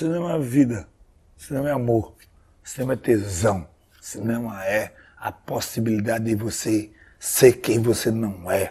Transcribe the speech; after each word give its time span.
Cinema 0.00 0.32
é 0.32 0.38
vida. 0.38 0.88
Cinema 1.36 1.68
é 1.68 1.72
amor. 1.72 2.14
Cinema 2.64 2.94
é 2.94 2.96
tesão. 2.96 3.68
Cinema 4.00 4.64
é 4.64 4.94
a 5.18 5.30
possibilidade 5.30 6.24
de 6.24 6.34
você 6.34 6.90
ser 7.18 7.60
quem 7.60 7.82
você 7.82 8.10
não 8.10 8.50
é. 8.50 8.70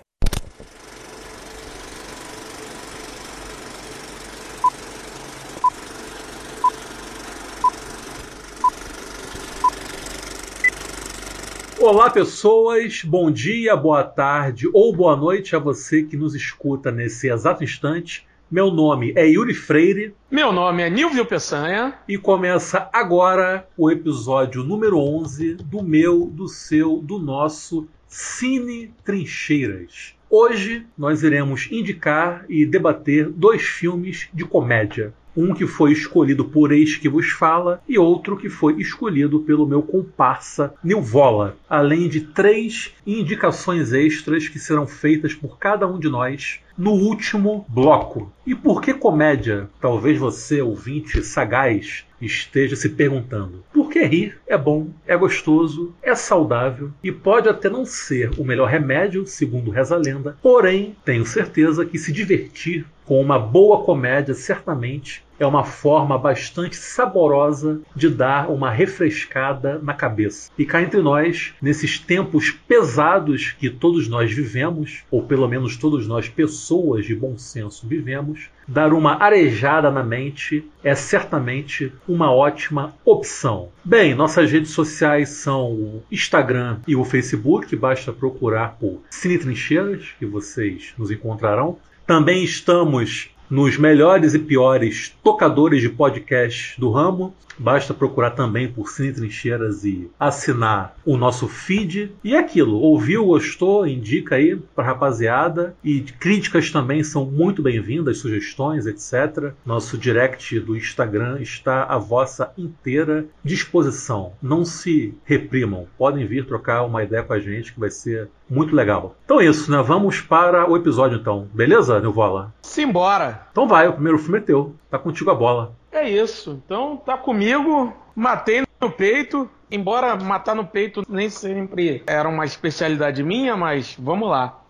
Olá, 11.79 12.09
pessoas. 12.09 13.03
Bom 13.03 13.29
dia, 13.29 13.75
boa 13.75 14.03
tarde 14.03 14.67
ou 14.73 14.95
boa 14.95 15.15
noite 15.15 15.55
a 15.55 15.59
você 15.59 16.01
que 16.01 16.17
nos 16.17 16.33
escuta 16.33 16.91
nesse 16.91 17.29
exato 17.29 17.63
instante. 17.63 18.27
Meu 18.51 18.71
nome 18.71 19.13
é 19.15 19.27
Yuri 19.27 19.53
Freire. 19.53 20.15
Meu 20.31 20.51
nome 20.51 20.81
é 20.81 20.89
Nilvio 20.89 21.23
Peçanha. 21.23 21.93
E 22.07 22.17
começa 22.17 22.89
agora 22.91 23.67
o 23.77 23.91
episódio 23.91 24.63
número 24.63 24.97
11 24.97 25.53
do 25.53 25.83
meu, 25.83 26.25
do 26.25 26.47
seu, 26.47 26.97
do 26.97 27.19
nosso 27.19 27.87
Cine 28.07 28.91
Trincheiras. 29.05 30.15
Hoje 30.27 30.83
nós 30.97 31.21
iremos 31.21 31.67
indicar 31.71 32.43
e 32.49 32.65
debater 32.65 33.29
dois 33.29 33.61
filmes 33.61 34.27
de 34.33 34.43
comédia. 34.43 35.13
Um 35.37 35.53
que 35.53 35.67
foi 35.67 35.91
escolhido 35.91 36.43
por 36.43 36.71
ex 36.71 36.97
que 36.97 37.07
vos 37.07 37.29
fala 37.29 37.83
e 37.87 37.99
outro 37.99 38.35
que 38.35 38.49
foi 38.49 38.81
escolhido 38.81 39.41
pelo 39.41 39.67
meu 39.67 39.83
comparsa 39.83 40.73
Nilvola, 40.83 41.55
além 41.69 42.09
de 42.09 42.21
três 42.21 42.95
indicações 43.05 43.93
extras 43.93 44.47
que 44.47 44.57
serão 44.57 44.87
feitas 44.87 45.35
por 45.35 45.59
cada 45.59 45.87
um 45.87 45.99
de 45.99 46.09
nós 46.09 46.59
no 46.79 46.91
último 46.91 47.65
bloco. 47.67 48.31
E 48.47 48.55
por 48.55 48.81
que 48.81 48.93
comédia? 48.93 49.69
Talvez 49.81 50.17
você, 50.17 50.61
ouvinte 50.61 51.21
sagaz, 51.21 52.05
esteja 52.21 52.77
se 52.77 52.87
perguntando. 52.87 53.65
Porque 53.73 54.01
rir 54.05 54.39
é 54.47 54.57
bom, 54.57 54.87
é 55.05 55.17
gostoso, 55.17 55.93
é 56.01 56.15
saudável 56.15 56.89
e 57.03 57.11
pode 57.11 57.49
até 57.49 57.69
não 57.69 57.85
ser 57.85 58.31
o 58.39 58.45
melhor 58.45 58.69
remédio, 58.69 59.27
segundo 59.27 59.71
reza 59.71 59.95
a 59.95 59.99
lenda, 59.99 60.37
porém, 60.41 60.95
tenho 61.03 61.25
certeza 61.25 61.85
que 61.85 61.99
se 61.99 62.13
divertir 62.13 62.85
com 63.05 63.19
uma 63.19 63.37
boa 63.37 63.83
comédia 63.83 64.33
certamente 64.33 65.21
é 65.39 65.45
uma 65.45 65.63
forma 65.63 66.17
bastante 66.17 66.75
saborosa 66.75 67.81
de 67.95 68.09
dar 68.09 68.49
uma 68.49 68.69
refrescada 68.69 69.79
na 69.81 69.93
cabeça. 69.93 70.51
E 70.57 70.65
cá 70.65 70.81
entre 70.81 71.01
nós, 71.01 71.53
nesses 71.61 71.97
tempos 71.97 72.51
pesados 72.51 73.55
que 73.57 73.69
todos 73.69 74.07
nós 74.07 74.31
vivemos, 74.31 75.03
ou 75.09 75.23
pelo 75.23 75.47
menos 75.47 75.77
todos 75.77 76.07
nós, 76.07 76.27
pessoas 76.27 77.05
de 77.05 77.15
bom 77.15 77.37
senso, 77.37 77.87
vivemos, 77.87 78.49
dar 78.67 78.93
uma 78.93 79.21
arejada 79.23 79.89
na 79.89 80.03
mente 80.03 80.63
é 80.83 80.93
certamente 80.93 81.91
uma 82.07 82.31
ótima 82.31 82.93
opção. 83.03 83.69
Bem, 83.83 84.13
nossas 84.13 84.51
redes 84.51 84.71
sociais 84.71 85.29
são 85.29 85.71
o 85.71 86.03
Instagram 86.11 86.79
e 86.87 86.95
o 86.95 87.03
Facebook, 87.03 87.75
basta 87.75 88.13
procurar 88.13 88.77
por 88.79 89.01
Cine 89.09 89.39
Trincheiras, 89.39 90.09
que 90.19 90.25
vocês 90.25 90.93
nos 90.97 91.09
encontrarão. 91.09 91.77
Também 92.05 92.43
estamos 92.43 93.29
nos 93.49 93.77
melhores 93.77 94.33
e 94.33 94.39
piores 94.39 95.15
tocadores 95.23 95.81
de 95.81 95.89
podcast 95.89 96.79
do 96.79 96.91
ramo. 96.91 97.33
Basta 97.57 97.93
procurar 97.93 98.31
também 98.31 98.71
por 98.71 98.89
Cine 98.89 99.11
Trincheiras 99.11 99.83
e 99.83 100.09
assinar 100.17 100.95
o 101.05 101.17
nosso 101.17 101.45
feed. 101.47 102.13
E 102.23 102.33
é 102.33 102.39
aquilo, 102.39 102.79
ouviu, 102.79 103.25
gostou, 103.25 103.85
indica 103.85 104.35
aí 104.35 104.55
pra 104.55 104.85
rapaziada. 104.85 105.75
E 105.83 105.99
críticas 105.99 106.71
também 106.71 107.03
são 107.03 107.25
muito 107.25 107.61
bem-vindas, 107.61 108.19
sugestões, 108.19 108.85
etc. 108.85 109.51
Nosso 109.65 109.97
direct 109.97 110.57
do 110.61 110.77
Instagram 110.77 111.41
está 111.41 111.83
à 111.83 111.97
vossa 111.97 112.53
inteira 112.57 113.25
disposição. 113.43 114.31
Não 114.41 114.63
se 114.63 115.13
reprimam, 115.25 115.85
podem 115.97 116.25
vir 116.25 116.45
trocar 116.45 116.83
uma 116.83 117.03
ideia 117.03 117.23
com 117.23 117.33
a 117.33 117.39
gente 117.39 117.73
que 117.73 117.79
vai 117.79 117.89
ser 117.89 118.29
muito 118.49 118.75
legal. 118.75 119.15
Então 119.25 119.39
é 119.39 119.45
isso, 119.45 119.71
né? 119.71 119.81
Vamos 119.81 120.21
para 120.21 120.69
o 120.69 120.75
episódio 120.75 121.19
então. 121.19 121.47
Beleza, 121.53 121.99
Nilvola? 121.99 122.53
Simbora! 122.61 123.47
Então 123.51 123.67
vai, 123.67 123.87
o 123.87 123.93
primeiro 123.93 124.17
filme 124.17 124.39
é 124.39 124.41
teu. 124.41 124.75
Tá 124.89 124.97
contigo 124.97 125.29
a 125.29 125.35
bola. 125.35 125.75
É 125.91 126.09
isso. 126.09 126.61
Então 126.65 126.97
tá 126.97 127.17
comigo, 127.17 127.93
matei 128.15 128.63
no 128.81 128.91
peito. 128.91 129.49
Embora 129.71 130.15
matar 130.15 130.55
no 130.55 130.65
peito 130.65 131.03
nem 131.07 131.29
sempre 131.29 132.03
era 132.07 132.27
uma 132.27 132.45
especialidade 132.45 133.23
minha, 133.23 133.55
mas 133.55 133.95
vamos 133.99 134.29
lá. 134.29 134.61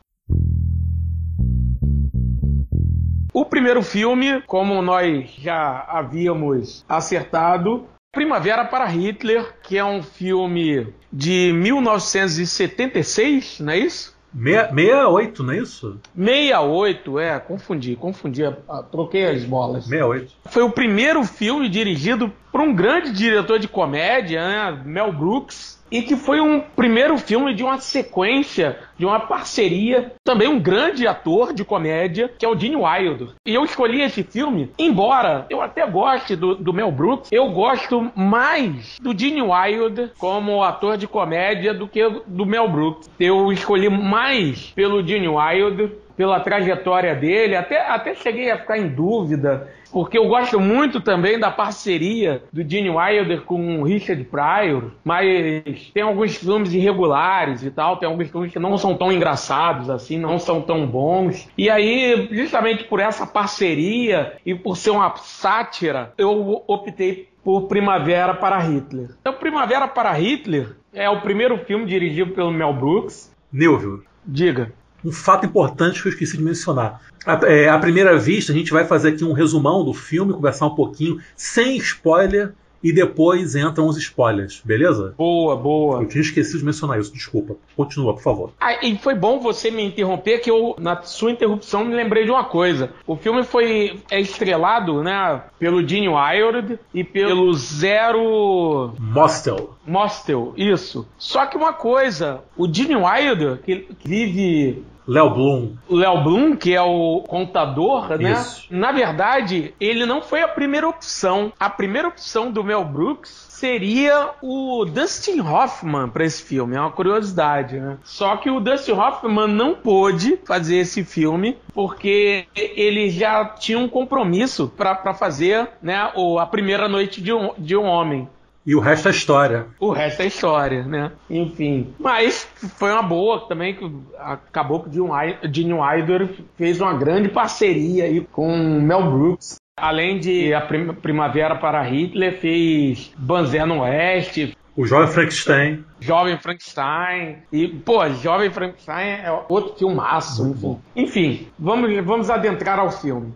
O 3.32 3.46
primeiro 3.46 3.82
filme, 3.82 4.42
como 4.46 4.82
nós 4.82 5.30
já 5.38 5.86
havíamos 5.88 6.84
acertado, 6.90 7.88
Primavera 8.12 8.66
para 8.66 8.86
Hitler, 8.86 9.54
que 9.62 9.78
é 9.78 9.86
um 9.86 10.02
filme 10.02 10.92
de 11.12 11.52
1976, 11.54 13.60
não 13.60 13.74
é 13.74 13.80
isso? 13.80 14.18
68, 14.32 15.44
não 15.44 15.54
é 15.54 15.58
isso? 15.58 16.00
68, 16.16 17.20
é, 17.20 17.40
confundi, 17.40 17.96
confundi, 17.96 18.44
troquei 18.92 19.26
as 19.26 19.44
bolas. 19.44 19.86
68. 19.86 20.32
Foi 20.46 20.64
o 20.64 20.72
primeiro 20.72 21.24
filme 21.24 21.68
dirigido 21.68 22.32
por 22.52 22.62
um 22.62 22.74
grande 22.74 23.12
diretor 23.12 23.58
de 23.58 23.68
comédia, 23.68 24.48
né, 24.48 24.84
Mel 24.86 25.12
Brooks, 25.12 25.79
e 25.92 26.02
que 26.02 26.16
foi 26.16 26.40
um 26.40 26.60
primeiro 26.60 27.18
filme 27.18 27.54
de 27.54 27.64
uma 27.64 27.80
sequência, 27.80 28.78
de 28.98 29.06
uma 29.06 29.20
parceria, 29.20 30.14
também 30.24 30.48
um 30.48 30.60
grande 30.60 31.08
ator 31.08 31.54
de 31.54 31.64
comédia, 31.64 32.32
que 32.38 32.46
é 32.46 32.50
o 32.50 32.58
Gene 32.58 32.76
Wilder. 32.76 33.30
E 33.46 33.54
eu 33.54 33.64
escolhi 33.64 34.02
esse 34.02 34.24
filme, 34.24 34.72
embora 34.78 35.46
eu 35.50 35.62
até 35.62 35.86
goste 35.88 36.36
do, 36.36 36.56
do 36.56 36.74
Mel 36.74 36.92
Brooks, 36.92 37.32
eu 37.32 37.50
gosto 37.50 38.12
mais 38.16 38.98
do 39.02 39.18
Gene 39.18 39.42
Wilder 39.42 40.12
como 40.18 40.64
ator 40.64 40.98
de 40.98 41.08
comédia 41.08 41.74
do 41.74 41.88
que 41.88 42.08
do 42.28 42.46
Mel 42.46 42.68
Brooks. 42.68 43.10
Eu 43.20 43.52
escolhi 43.52 43.90
mais 43.90 44.72
pelo 44.76 45.06
Gene 45.06 45.28
Wilder 45.28 45.92
pela 46.20 46.42
trajetória 46.42 47.16
dele, 47.16 47.56
até, 47.56 47.80
até 47.80 48.14
cheguei 48.14 48.52
a 48.52 48.58
ficar 48.58 48.78
em 48.78 48.90
dúvida, 48.90 49.70
porque 49.90 50.18
eu 50.18 50.28
gosto 50.28 50.60
muito 50.60 51.00
também 51.00 51.40
da 51.40 51.50
parceria 51.50 52.44
do 52.52 52.62
Gene 52.62 52.90
Wilder 52.90 53.44
com 53.44 53.80
o 53.80 53.84
Richard 53.86 54.22
Pryor, 54.26 54.92
mas 55.02 55.90
tem 55.94 56.04
alguns 56.04 56.36
filmes 56.36 56.74
irregulares 56.74 57.64
e 57.64 57.72
tal, 57.72 57.96
tem 57.96 58.10
alguns 58.10 58.30
filmes 58.30 58.52
que 58.52 58.60
não 58.60 58.78
são 58.78 58.98
tão 58.98 59.14
engraçados 59.14 59.90
assim, 59.90 60.20
não 60.20 60.38
são 60.38 60.62
tão 60.62 60.86
bons. 60.86 61.48
E 61.58 61.70
aí, 61.70 62.28
justamente 62.34 62.84
por 62.84 63.00
essa 63.00 63.26
parceria 63.26 64.34
e 64.46 64.54
por 64.54 64.76
ser 64.76 64.90
uma 64.90 65.16
sátira, 65.16 66.12
eu 66.18 66.66
optei 66.68 67.30
por 67.42 67.70
Primavera 67.70 68.34
para 68.34 68.60
Hitler. 68.60 69.12
Então, 69.22 69.32
Primavera 69.36 69.88
para 69.88 70.12
Hitler 70.12 70.76
é 70.94 71.10
o 71.10 71.22
primeiro 71.22 71.58
filme 71.60 71.86
dirigido 71.86 72.34
pelo 72.34 72.52
Mel 72.52 72.74
Brooks. 72.74 73.34
Nilvio. 73.54 74.04
Diga 74.26 74.78
um 75.04 75.12
fato 75.12 75.46
importante 75.46 76.02
que 76.02 76.08
eu 76.08 76.12
esqueci 76.12 76.38
de 76.38 76.44
mencionar. 76.44 77.02
À, 77.26 77.34
é, 77.46 77.70
à 77.70 77.78
primeira 77.78 78.18
vista, 78.18 78.52
a 78.52 78.56
gente 78.56 78.72
vai 78.72 78.86
fazer 78.86 79.10
aqui 79.10 79.24
um 79.24 79.34
resumão 79.34 79.84
do 79.84 79.94
filme, 79.94 80.34
conversar 80.34 80.68
um 80.68 80.76
pouquinho, 80.76 81.20
sem 81.36 81.78
spoiler, 81.78 82.54
e 82.84 82.94
depois 82.94 83.56
entram 83.56 83.88
os 83.88 83.98
spoilers, 83.98 84.62
beleza? 84.64 85.14
Boa, 85.18 85.56
boa. 85.56 86.02
Eu 86.02 86.08
tinha 86.08 86.22
esquecido 86.22 86.60
de 86.60 86.66
mencionar 86.66 87.00
isso, 87.00 87.14
desculpa. 87.14 87.56
Continua, 87.76 88.14
por 88.14 88.24
favor. 88.24 88.52
Ah, 88.60 88.86
e 88.86 88.98
foi 88.98 89.16
bom 89.16 89.40
você 89.40 89.70
me 89.70 89.84
interromper, 89.84 90.40
que 90.40 90.50
eu, 90.50 90.76
na 90.80 91.02
sua 91.02 91.32
interrupção, 91.32 91.86
me 91.86 91.96
lembrei 91.96 92.26
de 92.26 92.32
uma 92.32 92.44
coisa. 92.44 92.92
O 93.06 93.16
filme 93.16 93.44
foi 93.44 94.00
é 94.10 94.20
estrelado, 94.20 95.04
né, 95.04 95.44
pelo 95.58 95.86
Gene 95.88 96.10
Wilder 96.10 96.80
e 96.94 97.04
pelo 97.04 97.54
Zero... 97.54 98.94
Mostel. 99.00 99.76
Mostel, 99.86 100.54
isso. 100.56 101.08
Só 101.18 101.46
que 101.46 101.58
uma 101.58 101.74
coisa, 101.74 102.42
o 102.58 102.72
Gene 102.72 102.96
Wilder, 102.96 103.60
que 103.62 103.88
vive 104.04 104.84
Léo 105.10 105.32
Bloom. 105.32 105.74
O 105.88 105.96
Léo 105.96 106.24
Bloom, 106.24 106.56
que 106.56 106.76
é 106.76 106.82
o 106.82 107.24
contador, 107.28 108.16
né? 108.16 108.34
Isso. 108.34 108.68
Na 108.70 108.92
verdade, 108.92 109.74
ele 109.80 110.06
não 110.06 110.22
foi 110.22 110.44
a 110.44 110.48
primeira 110.48 110.88
opção. 110.88 111.52
A 111.60 111.68
primeira 111.68 112.08
opção 112.08 112.52
do 112.52 112.64
Mel 112.64 112.86
Brooks 112.86 113.48
seria 113.50 114.30
o 114.40 114.86
Dustin 114.86 115.42
Hoffman 115.42 116.10
para 116.10 116.24
esse 116.24 116.44
filme. 116.44 116.76
É 116.76 116.80
uma 116.80 116.92
curiosidade, 116.92 117.80
né? 117.80 117.98
Só 118.04 118.38
que 118.38 118.52
o 118.52 118.60
Dustin 118.60 118.92
Hoffman 118.92 119.48
não 119.48 119.74
pôde 119.74 120.40
fazer 120.46 120.78
esse 120.78 121.04
filme 121.04 121.58
porque 121.74 122.46
ele 122.56 123.10
já 123.10 123.46
tinha 123.46 123.80
um 123.80 123.90
compromisso 123.90 124.72
para 124.78 125.14
fazer 125.16 125.70
né, 125.82 125.98
a 126.40 126.46
primeira 126.46 126.88
noite 126.88 127.20
de 127.20 127.34
um, 127.34 127.52
de 127.58 127.76
um 127.76 127.86
homem. 127.86 128.30
E 128.70 128.76
o 128.76 128.80
resto 128.80 129.08
é 129.08 129.12
história. 129.12 129.66
O 129.80 129.92
resto 129.92 130.22
é 130.22 130.28
história, 130.28 130.84
né? 130.84 131.12
Enfim. 131.28 131.92
Mas 131.98 132.48
foi 132.78 132.92
uma 132.92 133.02
boa 133.02 133.48
também 133.48 133.74
que 133.74 133.92
acabou 134.20 134.84
que 134.84 135.00
o 135.00 135.10
Gene 135.52 135.74
Wilder 135.74 136.30
fez 136.56 136.80
uma 136.80 136.94
grande 136.94 137.30
parceria 137.30 138.04
aí 138.04 138.22
com 138.32 138.56
Mel 138.80 139.10
Brooks. 139.10 139.56
Além 139.76 140.20
de 140.20 140.54
a 140.54 140.62
Primavera 140.62 141.56
para 141.56 141.82
Hitler, 141.82 142.40
fez 142.40 143.12
Banzé 143.18 143.66
no 143.66 143.80
Oeste. 143.80 144.56
O 144.78 144.86
Jovem 144.86 145.08
Frankenstein. 145.08 145.84
Jovem 146.00 146.38
Frankenstein. 146.38 147.38
E, 147.52 147.70
pô, 147.70 148.08
Jovem 148.10 148.52
Frankenstein 148.52 149.08
é 149.08 149.46
outro 149.50 149.80
filmaço, 149.80 150.48
enfim. 150.48 150.78
Enfim, 150.96 151.48
vamos, 151.58 152.06
vamos 152.06 152.30
adentrar 152.30 152.78
ao 152.78 152.92
filme. 152.92 153.34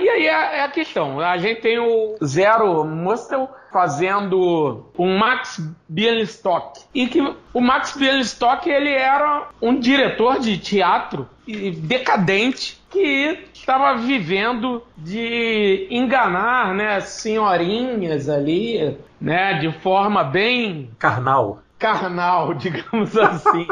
E 0.00 0.08
aí 0.08 0.26
é, 0.26 0.58
é 0.58 0.62
a 0.62 0.68
questão. 0.68 1.20
A 1.20 1.36
gente 1.38 1.60
tem 1.60 1.78
o 1.78 2.16
Zero 2.24 2.84
Mustel 2.84 3.50
fazendo 3.72 4.86
o 4.96 5.06
Max 5.06 5.60
Bialystock. 5.88 6.80
E 6.94 7.06
que 7.06 7.20
o 7.52 7.60
Max 7.60 7.96
Bialystock 7.96 8.68
ele 8.68 8.92
era 8.92 9.48
um 9.60 9.78
diretor 9.78 10.40
de 10.40 10.58
teatro 10.58 11.28
decadente 11.46 12.80
que 12.90 13.46
estava 13.52 13.96
vivendo 13.98 14.82
de 14.96 15.86
enganar, 15.90 16.74
né, 16.74 17.00
senhorinhas 17.00 18.28
ali, 18.28 18.98
né, 19.20 19.54
de 19.58 19.70
forma 19.80 20.24
bem 20.24 20.90
carnal. 20.98 21.60
Carnal, 21.78 22.54
digamos 22.54 23.16
assim. 23.16 23.66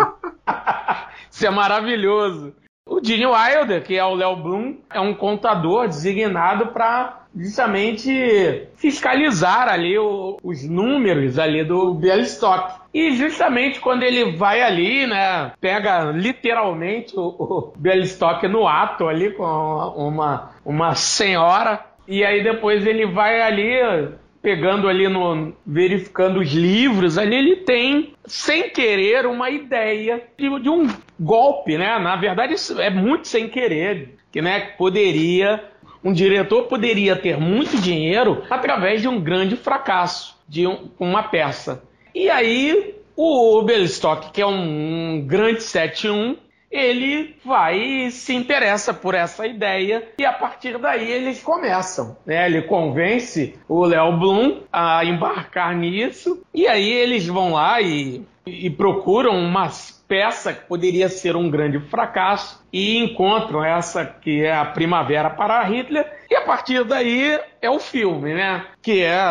Isso 1.31 1.47
é 1.47 1.51
maravilhoso. 1.51 2.55
O 2.88 3.05
Gene 3.05 3.26
Wilder, 3.26 3.85
que 3.85 3.96
é 3.96 4.05
o 4.05 4.14
Léo 4.14 4.37
Bloom, 4.37 4.76
é 4.93 4.99
um 4.99 5.14
contador 5.14 5.87
designado 5.87 6.69
para 6.69 7.26
justamente 7.37 8.67
fiscalizar 8.76 9.69
ali 9.69 9.99
o, 9.99 10.38
os 10.43 10.67
números 10.67 11.38
ali 11.38 11.62
do 11.62 11.93
Bialystock. 11.94 12.81
E 12.93 13.12
justamente 13.12 13.79
quando 13.79 14.02
ele 14.02 14.37
vai 14.37 14.62
ali, 14.62 15.06
né, 15.06 15.52
pega 15.61 16.11
literalmente 16.11 17.14
o, 17.14 17.26
o 17.38 17.73
Bialystock 17.76 18.49
no 18.49 18.67
ato 18.67 19.06
ali 19.06 19.32
com 19.32 19.44
uma, 19.44 20.50
uma 20.64 20.94
senhora, 20.94 21.84
e 22.06 22.25
aí 22.25 22.43
depois 22.43 22.87
ele 22.87 23.06
vai 23.06 23.43
ali 23.43 23.76
pegando 24.49 24.89
ali 24.89 25.06
no 25.09 25.53
verificando 25.67 26.41
os 26.41 26.50
livros, 26.53 27.19
ali 27.19 27.37
ele 27.37 27.56
tem 27.56 28.15
sem 28.25 28.71
querer 28.71 29.27
uma 29.27 29.50
ideia 29.50 30.23
de, 30.39 30.61
de 30.61 30.71
um 30.71 30.89
golpe, 31.21 31.77
né? 31.77 31.99
Na 31.99 32.17
verdade 32.17 32.55
é 32.79 32.89
muito 32.89 33.29
sem 33.29 33.47
querer, 33.47 34.17
que 34.33 34.41
né, 34.41 34.61
poderia 34.79 35.62
um 36.03 36.15
diretor 36.15 36.62
poderia 36.62 37.15
ter 37.15 37.37
muito 37.37 37.79
dinheiro 37.79 38.43
através 38.49 39.03
de 39.03 39.09
um 39.09 39.21
grande 39.21 39.55
fracasso 39.55 40.35
de 40.49 40.67
um, 40.67 40.89
uma 40.99 41.25
peça. 41.25 41.83
E 42.15 42.31
aí 42.31 42.94
o 43.15 43.61
Belstock, 43.61 44.33
que 44.33 44.41
é 44.41 44.47
um, 44.47 45.17
um 45.17 45.27
grande 45.27 45.59
7-1, 45.59 46.39
ele 46.70 47.37
vai 47.44 47.79
e 47.79 48.11
se 48.11 48.35
interessa 48.35 48.93
por 48.93 49.15
essa 49.15 49.47
ideia 49.47 50.09
e 50.19 50.25
a 50.25 50.32
partir 50.32 50.79
daí 50.79 51.11
eles 51.11 51.43
começam. 51.43 52.17
Né? 52.26 52.47
Ele 52.47 52.62
convence 52.62 53.59
o 53.69 53.85
Léo 53.85 54.19
Blum 54.19 54.62
a 54.73 55.05
embarcar 55.05 55.75
nisso 55.75 56.43
e 56.55 56.67
aí 56.67 56.91
eles 56.91 57.26
vão 57.26 57.53
lá 57.53 57.81
e, 57.81 58.23
e 58.47 58.69
procuram 58.70 59.35
uma 59.38 59.70
peça 60.06 60.53
que 60.53 60.67
poderia 60.67 61.09
ser 61.09 61.37
um 61.37 61.50
grande 61.50 61.79
fracasso 61.79 62.65
e 62.73 62.99
encontram 62.99 63.65
essa 63.65 64.05
que 64.05 64.43
é 64.43 64.55
a 64.55 64.65
Primavera 64.65 65.31
para 65.31 65.62
Hitler 65.65 66.11
e 66.31 66.35
a 66.35 66.43
partir 66.43 66.85
daí 66.85 67.38
é 67.61 67.70
o 67.70 67.79
filme, 67.79 68.35
né? 68.35 68.67
Que 68.82 69.03
é 69.03 69.23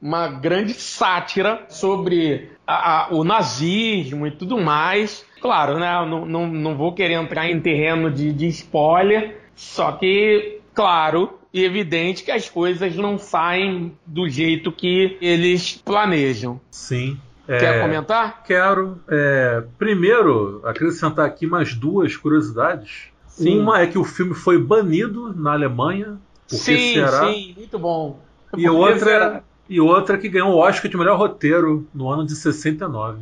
uma 0.00 0.28
grande 0.28 0.72
sátira 0.72 1.64
sobre 1.68 2.50
a, 2.66 3.06
a, 3.06 3.08
o 3.10 3.24
nazismo 3.24 4.26
e 4.26 4.30
tudo 4.30 4.58
mais. 4.58 5.26
Claro, 5.40 5.78
né? 5.78 5.92
Não, 6.06 6.26
não, 6.26 6.46
não 6.46 6.76
vou 6.76 6.92
querer 6.92 7.14
entrar 7.14 7.48
em 7.50 7.60
terreno 7.60 8.10
de, 8.10 8.32
de 8.32 8.46
spoiler, 8.48 9.40
só 9.54 9.92
que, 9.92 10.60
claro, 10.74 11.38
e 11.52 11.64
evidente 11.64 12.22
que 12.22 12.30
as 12.30 12.48
coisas 12.48 12.94
não 12.94 13.18
saem 13.18 13.96
do 14.06 14.28
jeito 14.28 14.70
que 14.70 15.16
eles 15.20 15.80
planejam. 15.84 16.60
Sim. 16.70 17.18
Quer 17.46 17.76
é, 17.76 17.80
comentar? 17.80 18.44
Quero. 18.44 19.00
É, 19.08 19.64
primeiro, 19.76 20.60
acrescentar 20.64 21.26
aqui 21.26 21.46
mais 21.46 21.74
duas 21.74 22.16
curiosidades. 22.16 23.08
Sim. 23.26 23.58
Uma 23.58 23.80
é 23.80 23.86
que 23.86 23.98
o 23.98 24.04
filme 24.04 24.34
foi 24.34 24.58
banido 24.58 25.34
na 25.34 25.52
Alemanha. 25.52 26.18
Sim, 26.46 26.94
será? 26.94 27.26
sim, 27.26 27.54
muito 27.56 27.78
bom. 27.78 28.20
E 28.56 28.68
outra, 28.68 29.42
e 29.68 29.80
outra 29.80 30.18
que 30.18 30.28
ganhou 30.28 30.52
o 30.52 30.58
Oscar 30.58 30.90
de 30.90 30.96
melhor 30.96 31.18
roteiro 31.18 31.88
no 31.92 32.08
ano 32.08 32.24
de 32.24 32.36
69. 32.36 33.20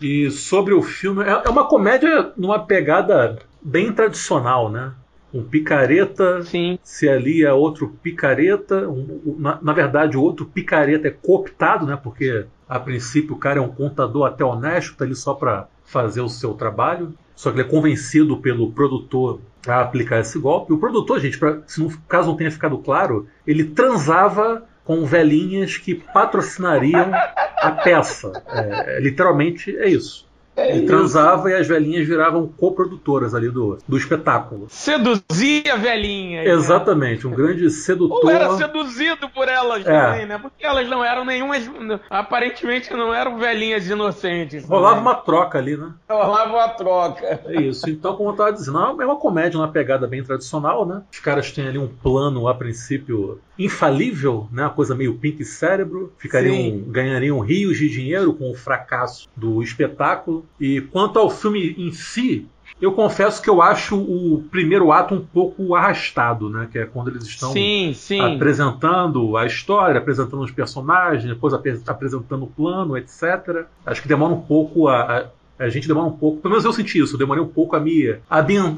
E 0.00 0.30
sobre 0.30 0.74
o 0.74 0.82
filme, 0.82 1.24
é, 1.24 1.42
é 1.44 1.48
uma 1.48 1.66
comédia 1.66 2.32
numa 2.36 2.58
pegada 2.58 3.38
bem 3.62 3.92
tradicional, 3.92 4.70
né? 4.70 4.92
Um 5.32 5.42
picareta 5.42 6.42
Sim. 6.42 6.78
se 6.82 7.08
alia 7.08 7.50
a 7.50 7.54
outro 7.54 7.88
picareta. 8.02 8.88
Um, 8.88 9.36
na, 9.38 9.58
na, 9.60 9.72
verdade, 9.72 10.16
o 10.16 10.22
outro 10.22 10.46
picareta 10.46 11.08
é 11.08 11.10
cooptado, 11.10 11.84
né? 11.84 11.98
Porque 12.02 12.46
a 12.68 12.80
princípio 12.80 13.34
o 13.34 13.38
cara 13.38 13.58
é 13.58 13.62
um 13.62 13.68
contador 13.68 14.26
até 14.26 14.44
honesto, 14.44 14.96
tá 14.96 15.04
ali 15.04 15.14
só 15.14 15.34
para 15.34 15.68
fazer 15.84 16.22
o 16.22 16.28
seu 16.28 16.54
trabalho. 16.54 17.12
Só 17.36 17.50
que 17.50 17.60
ele 17.60 17.68
é 17.68 17.70
convencido 17.70 18.38
pelo 18.38 18.72
produtor 18.72 19.40
a 19.66 19.80
aplicar 19.80 20.20
esse 20.20 20.38
golpe. 20.38 20.72
O 20.72 20.78
produtor, 20.78 21.20
gente, 21.20 21.38
pra, 21.38 21.60
se 21.66 21.80
no 21.80 21.96
caso 22.08 22.28
não 22.28 22.36
tenha 22.36 22.50
ficado 22.50 22.78
claro, 22.78 23.26
ele 23.46 23.64
transava 23.64 24.64
com 24.88 25.04
velhinhas 25.04 25.76
que 25.76 25.94
patrocinariam 25.94 27.12
a 27.58 27.70
peça. 27.72 28.32
É, 28.48 28.98
literalmente 28.98 29.76
é 29.76 29.86
isso. 29.86 30.26
É 30.58 30.76
ele 30.76 30.86
transava 30.86 31.50
e 31.50 31.54
as 31.54 31.68
velhinhas 31.68 32.06
viravam 32.06 32.48
coprodutoras 32.48 33.34
ali 33.34 33.48
do, 33.48 33.78
do 33.86 33.96
espetáculo. 33.96 34.66
Seduzia 34.68 35.74
a 35.74 35.76
velhinha. 35.76 36.42
Né? 36.42 36.50
Exatamente, 36.50 37.26
um 37.26 37.30
grande 37.30 37.70
sedutor. 37.70 38.24
Ou 38.24 38.30
era 38.30 38.50
seduzido 38.56 39.28
por 39.28 39.48
elas 39.48 39.86
é. 39.86 40.00
também, 40.00 40.26
né? 40.26 40.38
Porque 40.38 40.66
elas 40.66 40.88
não 40.88 41.04
eram 41.04 41.24
nenhumas. 41.24 41.70
Aparentemente 42.10 42.92
não 42.92 43.14
eram 43.14 43.38
velhinhas 43.38 43.88
inocentes. 43.88 44.64
Rolava 44.64 44.96
né? 44.96 45.02
uma 45.02 45.14
troca 45.14 45.58
ali, 45.58 45.76
né? 45.76 45.92
Rolava 46.08 46.52
uma 46.52 46.68
troca. 46.70 47.40
É 47.46 47.60
isso. 47.60 47.88
Então, 47.88 48.16
como 48.16 48.30
eu 48.30 48.32
estava 48.32 48.52
dizendo, 48.52 49.00
é 49.00 49.06
uma 49.06 49.16
comédia, 49.16 49.58
uma 49.58 49.68
pegada 49.68 50.06
bem 50.06 50.24
tradicional, 50.24 50.84
né? 50.84 51.02
Os 51.12 51.20
caras 51.20 51.52
têm 51.52 51.68
ali 51.68 51.78
um 51.78 51.88
plano, 51.88 52.48
a 52.48 52.54
princípio, 52.54 53.40
infalível, 53.56 54.48
né? 54.50 54.62
Uma 54.62 54.70
coisa 54.70 54.94
meio 54.94 55.14
pink 55.14 55.44
cérebro. 55.44 56.12
Ficariam, 56.18 56.78
ganhariam 56.88 57.38
rios 57.38 57.78
de 57.78 57.88
dinheiro 57.88 58.34
com 58.34 58.50
o 58.50 58.54
fracasso 58.54 59.28
do 59.36 59.62
espetáculo. 59.62 60.44
E 60.60 60.80
quanto 60.80 61.18
ao 61.18 61.30
filme 61.30 61.74
em 61.78 61.92
si, 61.92 62.46
eu 62.80 62.92
confesso 62.92 63.42
que 63.42 63.50
eu 63.50 63.60
acho 63.60 63.96
o 63.96 64.44
primeiro 64.50 64.92
ato 64.92 65.14
um 65.14 65.24
pouco 65.24 65.74
arrastado, 65.74 66.48
né? 66.48 66.68
Que 66.70 66.78
é 66.78 66.86
quando 66.86 67.08
eles 67.08 67.24
estão 67.24 67.52
sim, 67.52 67.92
sim. 67.94 68.20
apresentando 68.20 69.36
a 69.36 69.46
história, 69.46 69.98
apresentando 69.98 70.42
os 70.42 70.50
personagens, 70.50 71.24
depois 71.24 71.52
apresentando 71.54 72.44
o 72.44 72.46
plano, 72.46 72.96
etc. 72.96 73.66
Acho 73.84 74.02
que 74.02 74.08
demora 74.08 74.32
um 74.32 74.40
pouco 74.40 74.86
a, 74.86 75.18
a 75.18 75.26
gente 75.68 75.88
demora 75.88 76.06
um 76.06 76.16
pouco, 76.16 76.40
pelo 76.40 76.52
menos 76.52 76.64
eu 76.64 76.72
senti 76.72 76.98
isso, 77.00 77.14
eu 77.14 77.18
demorei 77.18 77.42
um 77.42 77.48
pouco 77.48 77.74
a 77.74 77.80
me 77.80 78.14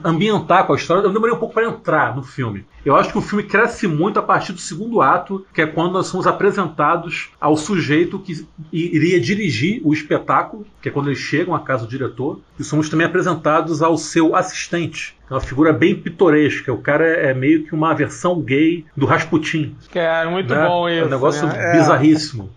ambientar 0.04 0.66
com 0.66 0.72
a 0.72 0.76
história, 0.76 1.02
eu 1.02 1.12
demorei 1.12 1.34
um 1.34 1.38
pouco 1.38 1.54
para 1.54 1.66
entrar 1.66 2.16
no 2.16 2.22
filme. 2.22 2.64
Eu 2.84 2.96
acho 2.96 3.12
que 3.12 3.18
o 3.18 3.20
filme 3.20 3.42
cresce 3.42 3.86
muito 3.86 4.18
a 4.18 4.22
partir 4.22 4.52
do 4.52 4.60
segundo 4.60 5.02
ato, 5.02 5.44
que 5.52 5.60
é 5.60 5.66
quando 5.66 5.92
nós 5.92 6.06
somos 6.06 6.26
apresentados 6.26 7.28
ao 7.38 7.56
sujeito 7.56 8.18
que 8.18 8.46
iria 8.72 9.20
dirigir 9.20 9.82
o 9.84 9.92
espetáculo, 9.92 10.66
que 10.80 10.88
é 10.88 10.92
quando 10.92 11.08
eles 11.08 11.18
chegam 11.18 11.54
à 11.54 11.60
casa 11.60 11.84
do 11.84 11.90
diretor, 11.90 12.40
e 12.58 12.64
somos 12.64 12.88
também 12.88 13.06
apresentados 13.06 13.82
ao 13.82 13.98
seu 13.98 14.34
assistente, 14.34 15.14
é 15.30 15.34
uma 15.34 15.40
figura 15.40 15.72
bem 15.72 15.94
pitoresca. 15.94 16.72
O 16.72 16.78
cara 16.78 17.06
é 17.06 17.32
meio 17.32 17.64
que 17.64 17.72
uma 17.72 17.94
versão 17.94 18.40
gay 18.40 18.84
do 18.96 19.06
Rasputin. 19.06 19.76
Que 19.88 20.00
é 20.00 20.26
muito 20.26 20.52
né? 20.52 20.66
bom 20.66 20.88
isso. 20.88 21.04
É 21.04 21.06
um 21.06 21.08
negócio 21.08 21.46
né? 21.46 21.72
bizarríssimo. 21.72 22.50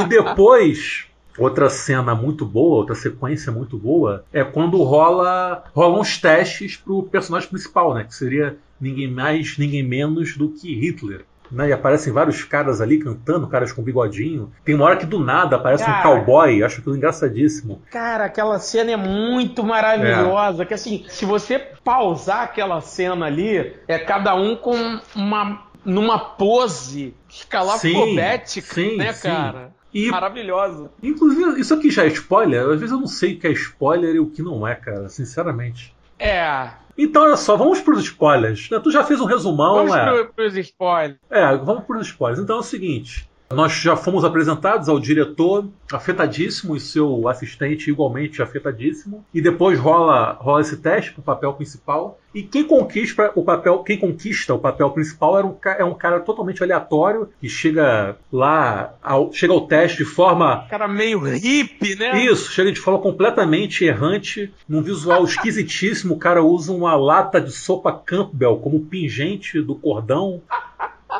e 0.00 0.04
depois 0.08 1.06
Outra 1.38 1.68
cena 1.70 2.14
muito 2.14 2.44
boa, 2.44 2.78
outra 2.78 2.94
sequência 2.94 3.52
muito 3.52 3.78
boa, 3.78 4.24
é 4.32 4.42
quando 4.42 4.82
rola 4.82 5.64
rolam 5.74 6.00
uns 6.00 6.18
testes 6.18 6.76
pro 6.76 7.04
personagem 7.04 7.48
principal, 7.48 7.94
né? 7.94 8.04
Que 8.04 8.14
seria 8.14 8.56
ninguém 8.80 9.10
mais, 9.10 9.56
ninguém 9.58 9.82
menos 9.82 10.36
do 10.36 10.48
que 10.48 10.74
Hitler. 10.74 11.24
Né, 11.50 11.70
e 11.70 11.72
aparecem 11.72 12.12
vários 12.12 12.44
caras 12.44 12.78
ali 12.78 12.98
cantando, 12.98 13.46
caras 13.46 13.72
com 13.72 13.82
bigodinho. 13.82 14.52
Tem 14.66 14.74
uma 14.74 14.84
hora 14.84 14.96
que 14.96 15.06
do 15.06 15.18
nada 15.18 15.56
aparece 15.56 15.82
cara, 15.82 15.98
um 15.98 16.02
cowboy, 16.02 16.62
acho 16.62 16.80
aquilo 16.80 16.94
engraçadíssimo. 16.94 17.80
Cara, 17.90 18.26
aquela 18.26 18.58
cena 18.58 18.90
é 18.90 18.96
muito 18.98 19.64
maravilhosa. 19.64 20.62
É. 20.62 20.66
Que 20.66 20.74
assim, 20.74 21.06
se 21.08 21.24
você 21.24 21.58
pausar 21.82 22.42
aquela 22.42 22.82
cena 22.82 23.24
ali, 23.24 23.74
é 23.88 23.98
cada 23.98 24.34
um 24.34 24.56
com 24.56 25.00
uma 25.16 25.67
numa 25.88 26.18
pose 26.18 27.14
escalafobética, 27.28 28.80
né, 28.96 29.12
sim. 29.12 29.28
cara? 29.28 29.72
E, 29.92 30.10
Maravilhosa. 30.10 30.90
Inclusive, 31.02 31.58
isso 31.58 31.72
aqui 31.72 31.90
já 31.90 32.04
é 32.04 32.08
spoiler? 32.08 32.62
Às 32.62 32.80
vezes 32.80 32.90
eu 32.90 33.00
não 33.00 33.06
sei 33.06 33.34
o 33.34 33.38
que 33.40 33.46
é 33.46 33.52
spoiler 33.52 34.14
e 34.14 34.20
o 34.20 34.28
que 34.28 34.42
não 34.42 34.68
é, 34.68 34.74
cara, 34.74 35.08
sinceramente. 35.08 35.94
É. 36.18 36.70
Então, 36.96 37.22
olha 37.22 37.36
só, 37.36 37.56
vamos 37.56 37.80
pros 37.80 38.02
spoilers. 38.02 38.68
Tu 38.68 38.90
já 38.90 39.02
fez 39.02 39.18
um 39.20 39.24
resumão, 39.24 39.76
vamos 39.76 39.94
é? 39.94 40.04
Vamos 40.04 40.32
pros 40.34 40.56
spoilers. 40.56 41.18
É, 41.30 41.56
vamos 41.56 41.84
pros 41.84 42.06
spoilers. 42.08 42.42
Então 42.42 42.56
é 42.56 42.60
o 42.60 42.62
seguinte: 42.62 43.28
Nós 43.50 43.72
já 43.72 43.96
fomos 43.96 44.24
apresentados 44.24 44.88
ao 44.88 45.00
diretor 45.00 45.66
afetadíssimo 45.90 46.76
e 46.76 46.80
seu 46.80 47.26
assistente 47.28 47.90
igualmente 47.90 48.42
afetadíssimo. 48.42 49.24
E 49.32 49.40
depois 49.40 49.78
rola, 49.78 50.32
rola 50.32 50.60
esse 50.60 50.76
teste 50.76 51.12
para 51.12 51.20
o 51.20 51.24
papel 51.24 51.54
principal. 51.54 52.20
E 52.34 52.42
quem 52.42 52.62
conquista 52.62 53.32
o 53.34 53.42
papel, 53.42 53.78
quem 53.78 53.96
conquista 53.96 54.52
o 54.52 54.58
papel 54.58 54.90
principal 54.90 55.38
era 55.38 55.46
um, 55.46 55.56
é 55.78 55.84
um 55.84 55.94
cara 55.94 56.20
totalmente 56.20 56.62
aleatório 56.62 57.30
que 57.40 57.48
chega 57.48 58.16
lá, 58.30 58.94
ao, 59.02 59.32
chega 59.32 59.54
ao 59.54 59.66
teste 59.66 59.98
de 59.98 60.04
forma. 60.04 60.66
Cara 60.68 60.86
meio 60.86 61.18
hippie, 61.20 61.96
né? 61.96 62.22
Isso, 62.22 62.52
chega 62.52 62.70
de 62.70 62.78
forma 62.78 63.00
completamente 63.00 63.82
errante, 63.82 64.52
num 64.68 64.82
visual 64.82 65.24
esquisitíssimo. 65.24 66.14
O 66.14 66.18
cara 66.18 66.44
usa 66.44 66.70
uma 66.70 66.94
lata 66.94 67.40
de 67.40 67.50
sopa 67.50 67.92
Campbell 67.92 68.58
como 68.58 68.84
pingente 68.84 69.62
do 69.62 69.74
cordão. 69.74 70.42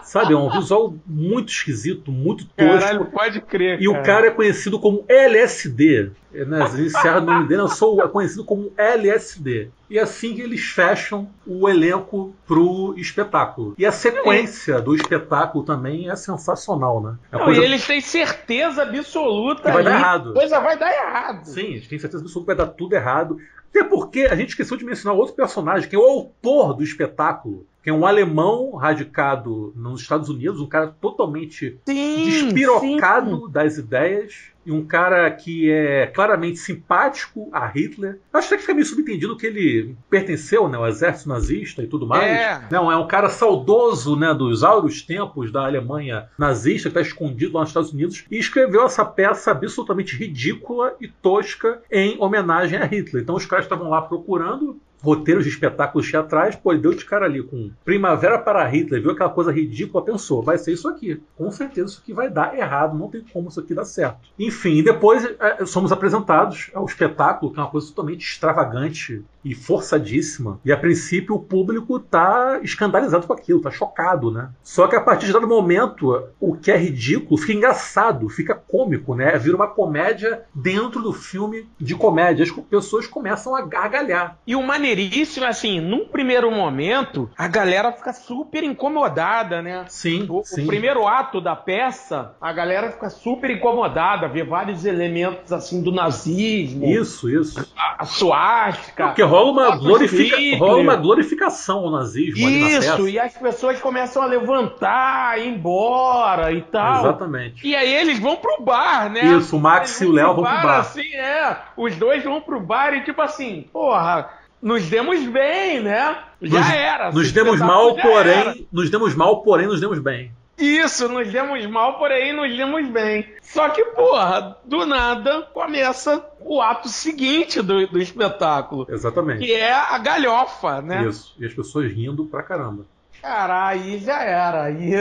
Sabe, 0.03 0.35
é 0.35 0.37
um 0.37 0.51
visual 0.51 0.95
muito 1.07 1.51
esquisito, 1.51 2.13
muito 2.13 2.45
tosco. 2.45 2.81
Caralho, 2.81 3.07
pode 3.07 3.41
crer. 3.41 3.81
E 3.81 3.87
cara. 3.87 4.01
o 4.01 4.05
cara 4.05 4.27
é 4.27 4.31
conhecido 4.31 4.79
como 4.79 5.05
LSD. 5.09 6.11
Né? 6.31 6.63
As 6.63 6.75
iniciais 6.75 7.21
do 7.23 7.27
nome 7.27 7.49
dele 7.49 7.63
eu 7.63 7.69
sou 7.69 8.03
é 8.03 8.09
conhecido 8.09 8.45
como 8.45 8.71
LSD. 8.77 9.71
E 9.89 9.99
assim 9.99 10.35
que 10.35 10.43
eles 10.43 10.61
fecham 10.61 11.31
o 11.47 11.69
elenco 11.69 12.35
pro 12.47 12.95
espetáculo. 12.99 13.75
E 13.79 13.87
a 13.87 13.93
sequência 13.93 14.81
do 14.81 14.95
espetáculo 14.95 15.65
também 15.65 16.11
é 16.11 16.17
sensacional, 16.17 17.03
né? 17.03 17.17
É 17.33 17.39
Não, 17.39 17.45
coisa... 17.47 17.61
E 17.63 17.65
eles 17.65 17.87
têm 17.87 18.01
certeza 18.01 18.83
absoluta 18.83 19.63
que 19.63 19.71
vai 19.71 19.83
dar 19.83 19.99
errado. 19.99 20.35
coisa 20.35 20.61
vai 20.61 20.79
dar 20.79 20.93
errado. 20.93 21.47
Sim, 21.47 21.67
eles 21.73 21.89
têm 21.89 21.99
certeza 21.99 22.23
absoluta 22.23 22.53
que 22.53 22.57
vai 22.57 22.67
dar 22.67 22.73
tudo 22.73 22.95
errado. 22.95 23.39
Até 23.71 23.85
porque 23.85 24.23
a 24.31 24.35
gente 24.35 24.51
esqueceu 24.51 24.77
de 24.77 24.85
mencionar 24.85 25.19
outro 25.19 25.35
personagem, 25.35 25.89
que 25.89 25.97
é 25.97 25.99
o 25.99 26.03
autor 26.03 26.75
do 26.75 26.83
espetáculo 26.83 27.67
que 27.83 27.91
é 27.91 27.93
um 27.93 28.07
alemão 28.07 28.75
radicado 28.75 29.73
nos 29.77 30.01
Estados 30.01 30.29
Unidos, 30.29 30.61
um 30.61 30.67
cara 30.67 30.89
totalmente 31.01 31.79
sim, 31.87 32.25
despirocado 32.25 33.47
sim. 33.47 33.53
das 33.53 33.79
ideias, 33.79 34.53
e 34.69 34.71
um 34.71 34.85
cara 34.85 35.31
que 35.31 35.71
é 35.71 36.07
claramente 36.09 36.59
simpático 36.59 37.49
a 37.51 37.67
Hitler. 37.67 38.19
Acho 38.31 38.51
que 38.51 38.59
fica 38.59 38.75
meio 38.75 38.85
subentendido 38.85 39.35
que 39.35 39.47
ele 39.47 39.97
pertenceu 40.11 40.69
né, 40.69 40.77
ao 40.77 40.87
exército 40.87 41.31
nazista 41.31 41.83
e 41.83 41.87
tudo 41.87 42.07
mais. 42.07 42.31
É. 42.31 42.61
Não, 42.71 42.93
é 42.93 42.97
um 42.99 43.07
cara 43.07 43.31
saudoso 43.31 44.15
né, 44.15 44.35
dos 44.35 44.63
áureos 44.63 45.01
tempos 45.01 45.51
da 45.51 45.65
Alemanha 45.65 46.29
nazista, 46.37 46.91
que 46.91 46.99
está 46.99 47.01
escondido 47.01 47.55
lá 47.55 47.61
nos 47.61 47.71
Estados 47.71 47.95
Unidos, 47.95 48.27
e 48.31 48.37
escreveu 48.37 48.85
essa 48.85 49.07
peça 49.07 49.53
absolutamente 49.53 50.15
ridícula 50.15 50.95
e 51.01 51.09
tosca 51.09 51.81
em 51.91 52.21
homenagem 52.21 52.79
a 52.79 52.85
Hitler. 52.85 53.23
Então 53.23 53.37
os 53.37 53.47
caras 53.47 53.65
estavam 53.65 53.89
lá 53.89 54.03
procurando 54.03 54.79
roteiros 55.03 55.45
de 55.45 55.51
espetáculos 55.51 56.11
teatrais, 56.11 56.57
pô, 56.57 56.73
ele 56.73 56.83
deu 56.83 56.95
de 56.95 57.05
cara 57.05 57.27
ali 57.27 57.43
com 57.43 57.71
Primavera 57.85 58.39
para 58.39 58.67
Hitler, 58.67 59.01
viu 59.01 59.13
aquela 59.13 59.31
coisa 59.31 59.53
ridícula, 59.53 60.05
pensou, 60.05 60.43
vai 60.43 60.59
ser 60.59 60.73
isso 60.73 60.89
aqui. 60.89 61.21
Com 61.37 61.51
certeza 61.51 61.93
isso 61.93 62.01
aqui 62.03 62.13
vai 62.13 62.29
dar 62.29 62.57
errado, 62.57 62.99
não 62.99 63.09
tem 63.09 63.25
como 63.33 63.49
isso 63.49 63.61
aqui 63.61 63.75
dar 63.75 63.85
certo. 63.85 64.29
Enfim, 64.39 64.83
depois 64.83 65.25
é, 65.25 65.65
somos 65.65 65.93
apresentados 65.93 66.71
ao 66.75 66.85
espetáculo, 66.85 67.53
que 67.53 67.59
é 67.59 67.63
uma 67.63 67.71
coisa 67.71 67.89
totalmente 67.89 68.23
extravagante 68.23 69.25
e 69.45 69.55
forçadíssima. 69.55 70.61
E 70.65 70.73
a 70.73 70.77
princípio 70.77 71.37
o 71.37 71.41
público 71.41 71.99
tá 71.99 72.61
escandalizado 72.63 73.27
com 73.27 73.33
aquilo, 73.33 73.61
tá 73.61 73.71
chocado, 73.71 74.31
né? 74.31 74.51
Só 74.63 74.87
que 74.87 74.97
a 74.97 75.01
partir 75.01 75.27
de 75.27 75.33
dado 75.33 75.47
momento, 75.47 76.25
o 76.41 76.55
que 76.55 76.71
é 76.71 76.77
ridículo 76.77 77.39
fica 77.39 77.53
engraçado, 77.53 78.29
fica 78.29 78.55
cômico, 78.55 79.15
né? 79.15 79.39
Vira 79.39 79.57
uma 79.57 79.69
comédia 79.69 80.43
dentro 80.55 81.01
do 81.01 81.13
filme 81.13 81.69
de 81.79 81.95
comédia. 81.95 82.45
As 82.45 82.51
pessoas 82.51 83.07
começam 83.07 83.55
a 83.55 83.63
gargalhar. 83.63 84.39
E 84.47 84.55
o 84.57 84.63
maneiro 84.63 84.88
maneiríssimo, 84.89 85.47
assim, 85.47 85.81
num 85.81 86.07
primeiro 86.07 86.51
momento, 86.51 87.31
a 87.37 87.47
galera 87.47 87.93
fica 87.93 88.13
super 88.13 88.65
incomodada, 88.65 89.61
né? 89.61 89.85
Sim, 89.89 90.27
o, 90.29 90.43
sim. 90.45 90.65
o 90.65 90.67
primeiro 90.67 91.07
ato 91.07 91.41
da 91.41 91.55
peça, 91.55 92.35
a 92.41 92.53
galera 92.53 92.91
fica 92.91 93.11
super 93.11 93.51
incomodada, 93.51 94.29
vê 94.29 94.43
vários 94.43 94.85
elementos, 94.85 95.53
assim, 95.53 95.83
do 95.83 95.93
nazismo. 95.93 96.87
Isso, 96.87 97.29
isso. 97.29 97.69
A, 97.77 98.03
a 98.03 98.05
suástica. 98.05 99.09
Porque 99.09 99.23
rola 99.23 99.51
uma, 99.51 99.77
glorifica, 99.77 100.37
rola 100.59 100.79
uma 100.79 100.97
glorificação 100.97 101.85
ao 101.85 101.91
nazismo 101.91 102.49
Isso, 102.49 103.09
e 103.09 103.19
as 103.19 103.35
pessoas 103.35 103.81
começam 103.81 104.23
a 104.23 104.27
levantar, 104.27 105.39
ir 105.39 105.49
embora 105.49 106.53
e 106.53 106.63
tal. 106.63 107.01
Exatamente. 107.01 107.67
E 107.67 107.75
aí 107.75 107.93
eles 107.93 108.19
vão 108.19 108.37
pro 108.37 108.63
bar, 108.63 109.11
né? 109.11 109.25
Isso, 109.25 109.57
o 109.57 109.61
Max 109.61 110.01
e 110.01 110.07
o 110.07 110.13
Léo 110.13 110.35
vão 110.35 110.45
pro 110.45 110.63
bar. 110.63 110.81
Assim, 110.81 111.15
é. 111.15 111.57
Os 111.77 111.97
dois 111.97 112.23
vão 112.25 112.41
pro 112.41 112.61
bar 112.61 112.95
e 112.95 113.05
tipo 113.05 113.21
assim, 113.21 113.67
porra, 113.73 114.31
nos 114.61 114.85
demos 114.87 115.25
bem, 115.27 115.81
né? 115.81 116.19
Já 116.43 116.61
nos, 116.61 116.71
era. 116.71 117.13
Nos 117.13 117.33
demos 117.33 117.61
mal, 117.61 117.95
porém. 117.97 118.39
Era. 118.39 118.57
Nos 118.73 118.91
demos 118.91 119.15
mal, 119.15 119.43
porém, 119.43 119.67
nos 119.67 119.81
demos 119.81 119.99
bem. 119.99 120.33
Isso, 120.59 121.09
nos 121.09 121.31
demos 121.31 121.65
mal, 121.67 121.99
porém 121.99 122.33
nos 122.33 122.57
demos 122.57 122.89
bem. 122.89 123.33
Só 123.41 123.69
que, 123.69 123.85
porra, 123.85 124.57
do 124.65 124.85
nada 124.85 125.43
começa 125.55 126.25
o 126.41 126.61
ato 126.61 126.89
seguinte 126.89 127.63
do, 127.63 127.87
do 127.87 128.01
espetáculo. 128.01 128.85
Exatamente. 128.89 129.45
Que 129.45 129.53
é 129.53 129.73
a 129.73 129.97
galhofa, 129.99 130.83
né? 130.83 131.07
Isso. 131.07 131.37
E 131.39 131.47
as 131.47 131.55
pessoas 131.55 131.93
rindo 131.93 132.25
pra 132.25 132.43
caramba. 132.43 132.85
Cara, 133.23 133.69
aí 133.69 133.99
já 134.01 134.21
era. 134.21 134.65
Aí, 134.65 134.93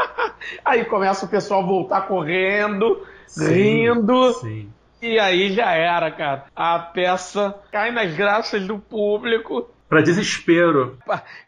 aí 0.64 0.84
começa 0.86 1.26
o 1.26 1.28
pessoal 1.28 1.62
a 1.62 1.66
voltar 1.66 2.00
correndo, 2.02 3.06
sim, 3.26 3.52
rindo. 3.52 4.32
Sim. 4.34 4.70
E 5.00 5.18
aí 5.18 5.52
já 5.52 5.72
era, 5.72 6.10
cara. 6.10 6.46
A 6.54 6.78
peça 6.78 7.54
cai 7.70 7.90
nas 7.90 8.14
graças 8.14 8.66
do 8.66 8.78
público. 8.78 9.70
Para 9.88 10.00
desespero. 10.00 10.98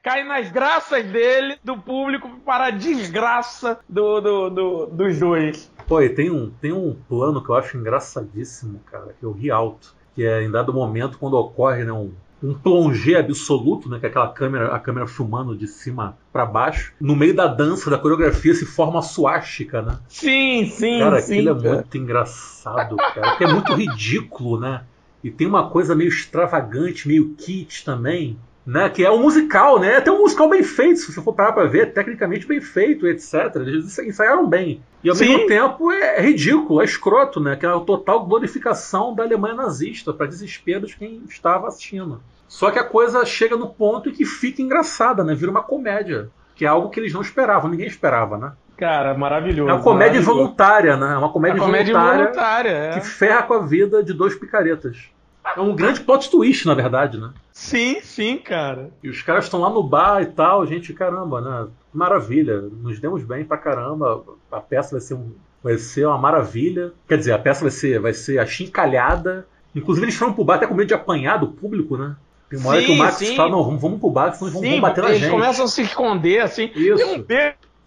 Cai 0.02 0.22
nas 0.22 0.50
graças 0.50 1.04
dele, 1.06 1.58
do 1.64 1.76
público, 1.76 2.28
para 2.44 2.66
a 2.66 2.70
desgraça 2.70 3.80
do, 3.88 4.20
do, 4.20 4.50
do, 4.50 4.86
dos 4.86 5.18
dois. 5.18 5.72
Pô, 5.88 6.00
e 6.00 6.08
tem 6.08 6.30
um, 6.30 6.50
tem 6.50 6.72
um 6.72 6.94
plano 7.08 7.42
que 7.42 7.50
eu 7.50 7.56
acho 7.56 7.76
engraçadíssimo, 7.76 8.80
cara, 8.90 9.14
que 9.18 9.24
eu 9.24 9.32
ri 9.32 9.50
alto. 9.50 9.96
Que 10.14 10.24
é 10.24 10.42
em 10.42 10.50
dado 10.50 10.72
momento, 10.72 11.18
quando 11.18 11.34
ocorre 11.34 11.84
né, 11.84 11.92
um, 11.92 12.12
um 12.42 12.54
plongé 12.54 13.18
absoluto, 13.18 13.88
né, 13.88 13.98
que 13.98 14.06
é 14.06 14.08
aquela 14.08 14.28
câmera, 14.28 14.74
a 14.74 14.78
câmera 14.78 15.06
filmando 15.06 15.56
de 15.56 15.66
cima 15.66 16.16
para 16.32 16.46
baixo. 16.46 16.92
No 17.00 17.16
meio 17.16 17.34
da 17.34 17.46
dança, 17.46 17.90
da 17.90 17.98
coreografia, 17.98 18.54
se 18.54 18.64
forma 18.64 18.94
uma 18.94 19.02
suástica, 19.02 19.82
né? 19.82 19.98
Sim, 20.08 20.66
sim, 20.66 20.98
cara, 21.00 21.20
sim. 21.20 21.34
aquilo 21.34 21.66
é 21.66 21.74
muito 21.74 21.98
engraçado, 21.98 22.96
cara. 22.96 23.30
Porque 23.30 23.44
é 23.44 23.52
muito 23.52 23.74
ridículo, 23.74 24.60
né? 24.60 24.82
E 25.22 25.30
tem 25.30 25.46
uma 25.46 25.68
coisa 25.68 25.96
meio 25.96 26.08
extravagante, 26.08 27.08
meio 27.08 27.34
kit 27.34 27.84
também, 27.84 28.38
né? 28.66 28.88
Que 28.88 29.04
é 29.04 29.10
um 29.10 29.20
musical, 29.20 29.78
né? 29.78 29.94
É 29.94 29.96
até 29.96 30.10
um 30.10 30.18
musical 30.18 30.48
bem 30.48 30.62
feito, 30.62 31.00
se 31.00 31.12
você 31.12 31.22
for 31.22 31.32
parar 31.32 31.52
pra 31.52 31.64
ver, 31.64 31.92
tecnicamente 31.92 32.46
bem 32.46 32.60
feito, 32.60 33.06
etc. 33.06 33.56
Eles 33.56 33.98
ensaiaram 33.98 34.46
bem. 34.46 34.82
E 35.02 35.08
ao 35.08 35.14
Sim. 35.14 35.28
mesmo 35.28 35.46
tempo 35.46 35.90
é 35.90 36.20
ridículo, 36.20 36.82
é 36.82 36.84
escroto, 36.84 37.40
né? 37.40 37.56
Que 37.56 37.64
é 37.64 37.68
a 37.68 37.80
total 37.80 38.26
glorificação 38.26 39.14
da 39.14 39.22
Alemanha 39.22 39.54
nazista, 39.54 40.12
para 40.12 40.26
desespero 40.26 40.86
de 40.86 40.96
quem 40.96 41.22
estava 41.28 41.68
assistindo. 41.68 42.20
Só 42.46 42.70
que 42.70 42.78
a 42.78 42.84
coisa 42.84 43.24
chega 43.24 43.56
no 43.56 43.68
ponto 43.68 44.08
em 44.08 44.12
que 44.12 44.24
fica 44.24 44.62
engraçada, 44.62 45.22
né? 45.22 45.34
Vira 45.34 45.50
uma 45.50 45.62
comédia. 45.62 46.30
Que 46.54 46.64
é 46.64 46.68
algo 46.68 46.90
que 46.90 46.98
eles 46.98 47.12
não 47.12 47.20
esperavam, 47.20 47.70
ninguém 47.70 47.86
esperava, 47.86 48.36
né? 48.36 48.52
Cara, 48.76 49.12
maravilhoso. 49.12 49.70
É 49.70 49.74
uma 49.74 49.82
comédia 49.82 50.20
voluntária, 50.20 50.96
né? 50.96 51.14
É 51.14 51.16
uma 51.18 51.30
comédia, 51.30 51.58
é 51.58 51.60
comédia 51.60 51.94
voluntária, 51.94 52.24
voluntária 52.24 52.70
é. 52.70 52.90
que 52.90 53.00
ferra 53.00 53.42
com 53.42 53.54
a 53.54 53.58
vida 53.60 54.02
de 54.02 54.12
dois 54.12 54.34
picaretas. 54.36 55.10
É 55.56 55.60
um 55.60 55.74
grande 55.74 56.00
plot 56.00 56.30
twist, 56.30 56.66
na 56.66 56.74
verdade, 56.74 57.18
né? 57.18 57.30
Sim, 57.58 58.00
sim, 58.02 58.38
cara. 58.38 58.88
E 59.02 59.08
os 59.08 59.20
caras 59.20 59.44
estão 59.44 59.60
lá 59.60 59.68
no 59.68 59.82
bar 59.82 60.22
e 60.22 60.26
tal, 60.26 60.64
gente, 60.64 60.94
caramba, 60.94 61.40
né? 61.40 61.68
Maravilha, 61.92 62.60
nos 62.60 63.00
demos 63.00 63.24
bem 63.24 63.44
pra 63.44 63.58
caramba. 63.58 64.22
A 64.50 64.60
peça 64.60 64.92
vai 64.92 65.00
ser, 65.00 65.14
um, 65.14 65.32
vai 65.62 65.76
ser 65.76 66.06
uma 66.06 66.16
maravilha. 66.16 66.92
Quer 67.08 67.18
dizer, 67.18 67.32
a 67.32 67.38
peça 67.38 67.62
vai 67.62 67.72
ser, 67.72 67.98
vai 67.98 68.14
ser 68.14 68.38
achincalhada. 68.38 69.44
Inclusive, 69.74 70.04
eles 70.06 70.14
foram 70.14 70.34
pro 70.34 70.44
bar 70.44 70.54
até 70.54 70.68
com 70.68 70.74
medo 70.74 70.86
de 70.86 70.94
apanhar 70.94 71.38
do 71.38 71.48
público, 71.48 71.96
né? 71.96 72.14
Tem 72.48 72.60
uma 72.60 72.70
hora 72.70 72.82
que 72.82 72.92
o 72.92 72.96
Max 72.96 73.16
sim. 73.16 73.34
fala, 73.34 73.50
não, 73.50 73.64
vamos, 73.64 73.82
vamos 73.82 73.98
pro 73.98 74.08
bar, 74.08 74.32
senão 74.32 74.52
eles 74.52 74.70
vão 74.70 74.80
bater 74.80 75.02
na 75.02 75.08
gente. 75.08 75.22
Eles 75.22 75.30
começam 75.30 75.64
a 75.64 75.68
se 75.68 75.82
esconder, 75.82 76.40
assim. 76.40 76.70
Isso. 76.76 76.96
Tem 76.96 77.06
um 77.06 77.22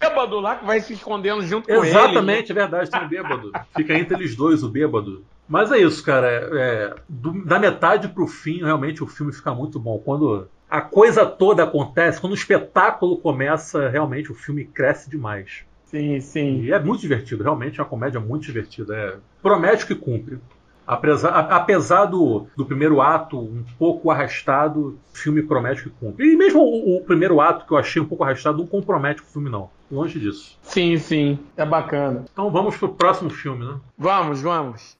bêbado 0.08 0.40
lá 0.40 0.56
que 0.56 0.64
vai 0.64 0.80
se 0.80 0.92
escondendo 0.92 1.42
junto 1.42 1.70
Exatamente, 1.70 1.92
com 1.92 1.98
ele. 1.98 2.08
Exatamente, 2.08 2.52
é 2.52 2.54
verdade, 2.54 2.90
tem 2.90 3.02
um 3.02 3.08
bêbado. 3.08 3.52
Fica 3.76 3.94
entre 3.94 4.16
eles 4.16 4.34
dois, 4.34 4.62
o 4.62 4.68
bêbado. 4.68 5.24
Mas 5.48 5.70
é 5.70 5.78
isso, 5.78 6.04
cara. 6.04 6.28
É, 6.28 6.48
é, 6.52 6.94
do, 7.08 7.44
da 7.44 7.58
metade 7.58 8.08
pro 8.08 8.26
fim, 8.26 8.62
realmente 8.62 9.02
o 9.02 9.06
filme 9.06 9.32
fica 9.32 9.54
muito 9.54 9.78
bom. 9.78 9.98
Quando 9.98 10.48
a 10.68 10.80
coisa 10.80 11.26
toda 11.26 11.64
acontece, 11.64 12.20
quando 12.20 12.32
o 12.32 12.36
espetáculo 12.36 13.18
começa, 13.18 13.88
realmente 13.88 14.32
o 14.32 14.34
filme 14.34 14.64
cresce 14.64 15.10
demais. 15.10 15.64
Sim, 15.84 16.20
sim. 16.20 16.62
E 16.62 16.72
é 16.72 16.78
muito 16.78 17.02
divertido, 17.02 17.42
realmente 17.42 17.78
é 17.78 17.82
uma 17.82 17.88
comédia 17.88 18.18
muito 18.18 18.44
divertida. 18.44 18.96
É, 18.96 19.16
promete 19.42 19.86
que 19.86 19.94
cumpre. 19.94 20.38
Apesar, 20.86 21.30
apesar 21.30 22.06
do, 22.06 22.46
do 22.56 22.66
primeiro 22.66 23.00
ato 23.00 23.38
um 23.38 23.64
pouco 23.78 24.10
arrastado, 24.10 24.98
o 25.12 25.16
filme 25.16 25.42
promete 25.42 25.84
que 25.84 25.90
cumpre. 25.90 26.32
E 26.32 26.36
mesmo 26.36 26.60
o, 26.60 26.96
o, 26.98 27.04
primeiro 27.04 27.40
ato 27.40 27.66
que 27.66 27.72
eu 27.72 27.78
achei 27.78 28.02
um 28.02 28.04
pouco 28.04 28.24
arrastado 28.24 28.58
não 28.58 28.66
compromete 28.66 29.22
com 29.22 29.28
o 29.28 29.32
filme, 29.32 29.48
não. 29.48 29.70
Longe 29.90 30.18
disso. 30.18 30.58
Sim, 30.62 30.98
sim. 30.98 31.38
É 31.56 31.64
bacana. 31.64 32.24
Então 32.32 32.50
vamos 32.50 32.76
pro 32.76 32.88
próximo 32.94 33.30
filme, 33.30 33.64
né? 33.64 33.78
Vamos, 33.96 34.42
vamos. 34.42 34.96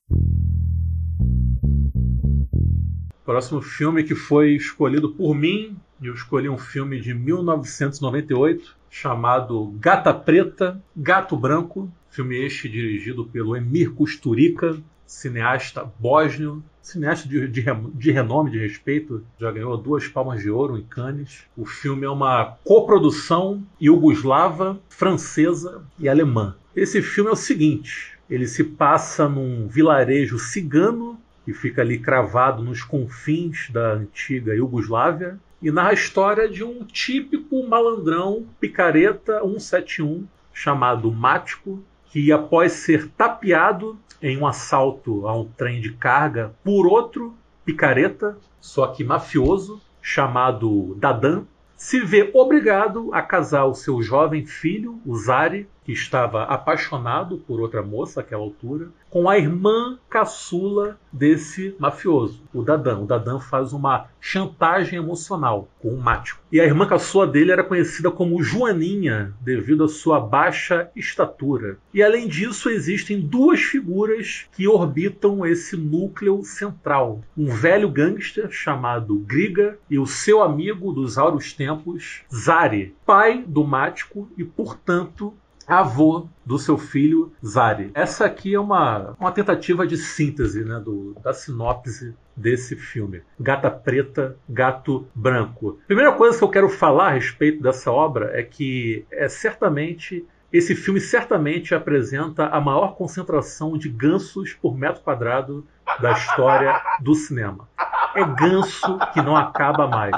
Próximo 3.24 3.60
filme 3.62 4.04
que 4.04 4.14
foi 4.14 4.54
escolhido 4.54 5.10
por 5.10 5.34
mim, 5.34 5.76
eu 6.02 6.14
escolhi 6.14 6.48
um 6.48 6.58
filme 6.58 7.00
de 7.00 7.14
1998 7.14 8.76
chamado 8.90 9.74
Gata 9.78 10.12
Preta, 10.12 10.80
Gato 10.94 11.36
Branco, 11.36 11.90
Filme 12.12 12.36
este 12.44 12.68
dirigido 12.68 13.24
pelo 13.24 13.56
Emir 13.56 13.90
Kusturica, 13.92 14.76
cineasta 15.06 15.90
bósnio, 15.98 16.62
cineasta 16.80 17.28
de, 17.28 17.46
de, 17.48 17.62
de, 17.94 18.10
renome, 18.10 18.50
de 18.50 18.58
respeito, 18.58 19.24
já 19.38 19.50
ganhou 19.50 19.76
duas 19.76 20.08
palmas 20.08 20.40
de 20.40 20.50
ouro 20.50 20.78
em 20.78 20.82
Cannes. 20.82 21.44
O 21.56 21.64
filme 21.64 22.04
é 22.04 22.10
uma 22.10 22.56
coprodução 22.64 23.62
iugoslava, 23.80 24.80
francesa 24.88 25.82
e 25.98 26.08
alemã. 26.08 26.56
Esse 26.74 27.02
filme 27.02 27.30
é 27.30 27.32
o 27.32 27.36
seguinte: 27.36 28.18
ele 28.28 28.46
se 28.46 28.64
passa 28.64 29.28
num 29.28 29.68
vilarejo 29.68 30.38
cigano 30.38 31.20
que 31.44 31.52
fica 31.52 31.82
ali 31.82 31.98
cravado 31.98 32.62
nos 32.62 32.82
confins 32.82 33.68
da 33.70 33.94
antiga 33.94 34.54
Iugoslávia 34.54 35.38
e 35.60 35.70
narra 35.70 35.90
a 35.90 35.94
história 35.94 36.48
de 36.48 36.64
um 36.64 36.84
típico 36.84 37.66
malandrão 37.66 38.46
picareta 38.60 39.40
171 39.40 40.26
chamado 40.52 41.10
Mático, 41.10 41.82
que 42.06 42.30
após 42.30 42.72
ser 42.72 43.08
tapeado 43.08 43.98
em 44.22 44.38
um 44.38 44.46
assalto 44.46 45.26
a 45.26 45.36
um 45.36 45.44
trem 45.44 45.80
de 45.80 45.92
carga 45.92 46.54
por 46.62 46.86
outro 46.86 47.34
picareta, 47.64 48.38
só 48.60 48.86
que 48.86 49.02
mafioso, 49.02 49.80
chamado 50.00 50.94
Dadan, 50.96 51.44
se 51.76 52.00
vê 52.00 52.30
obrigado 52.32 53.12
a 53.12 53.20
casar 53.20 53.64
o 53.64 53.74
seu 53.74 54.00
jovem 54.02 54.46
filho, 54.46 55.00
Zari, 55.16 55.68
que 55.84 55.92
estava 55.92 56.44
apaixonado 56.44 57.38
por 57.38 57.60
outra 57.60 57.82
moça 57.82 58.20
àquela 58.20 58.42
altura, 58.42 58.88
com 59.10 59.28
a 59.28 59.36
irmã 59.36 59.98
caçula 60.08 60.98
desse 61.12 61.74
mafioso, 61.78 62.42
o 62.52 62.62
Dadan. 62.62 63.00
O 63.00 63.06
Dadan 63.06 63.40
faz 63.40 63.72
uma 63.72 64.06
chantagem 64.20 64.98
emocional 64.98 65.68
com 65.80 65.88
o 65.88 66.00
Mático. 66.00 66.40
E 66.50 66.60
a 66.60 66.64
irmã 66.64 66.86
caçula 66.86 67.26
dele 67.26 67.52
era 67.52 67.64
conhecida 67.64 68.10
como 68.10 68.42
Joaninha, 68.42 69.34
devido 69.40 69.84
à 69.84 69.88
sua 69.88 70.20
baixa 70.20 70.90
estatura. 70.94 71.76
E 71.92 72.02
além 72.02 72.28
disso, 72.28 72.70
existem 72.70 73.20
duas 73.20 73.60
figuras 73.60 74.46
que 74.52 74.68
orbitam 74.68 75.44
esse 75.44 75.76
núcleo 75.76 76.42
central: 76.44 77.20
um 77.36 77.46
velho 77.46 77.88
gangster 77.90 78.50
chamado 78.50 79.18
Griga 79.18 79.78
e 79.90 79.98
o 79.98 80.06
seu 80.06 80.42
amigo 80.42 80.92
dos 80.92 81.18
auros 81.18 81.52
tempos, 81.52 82.22
Zari, 82.32 82.94
pai 83.04 83.44
do 83.46 83.64
Mático 83.64 84.30
e, 84.38 84.44
portanto, 84.44 85.34
avô 85.66 86.26
do 86.44 86.58
seu 86.58 86.76
filho 86.76 87.32
Zari. 87.44 87.90
Essa 87.94 88.26
aqui 88.26 88.54
é 88.54 88.60
uma, 88.60 89.14
uma 89.18 89.32
tentativa 89.32 89.86
de 89.86 89.96
síntese 89.96 90.64
né, 90.64 90.80
do, 90.80 91.14
da 91.22 91.32
sinopse 91.32 92.14
desse 92.36 92.76
filme. 92.76 93.22
Gata 93.38 93.70
preta, 93.70 94.36
gato 94.48 95.06
branco. 95.14 95.78
Primeira 95.86 96.12
coisa 96.12 96.38
que 96.38 96.44
eu 96.44 96.48
quero 96.48 96.68
falar 96.68 97.08
a 97.08 97.12
respeito 97.12 97.62
dessa 97.62 97.90
obra 97.90 98.30
é 98.38 98.42
que 98.42 99.04
é 99.10 99.28
certamente 99.28 100.26
esse 100.52 100.76
filme 100.76 101.00
certamente 101.00 101.74
apresenta 101.74 102.46
a 102.46 102.60
maior 102.60 102.94
concentração 102.94 103.78
de 103.78 103.88
gansos 103.88 104.52
por 104.52 104.76
metro 104.76 105.02
quadrado 105.02 105.66
da 106.00 106.12
história 106.12 106.78
do 107.00 107.14
cinema. 107.14 107.66
É 108.14 108.22
ganso 108.22 108.98
que 109.14 109.22
não 109.22 109.34
acaba 109.34 109.88
mais. 109.88 110.14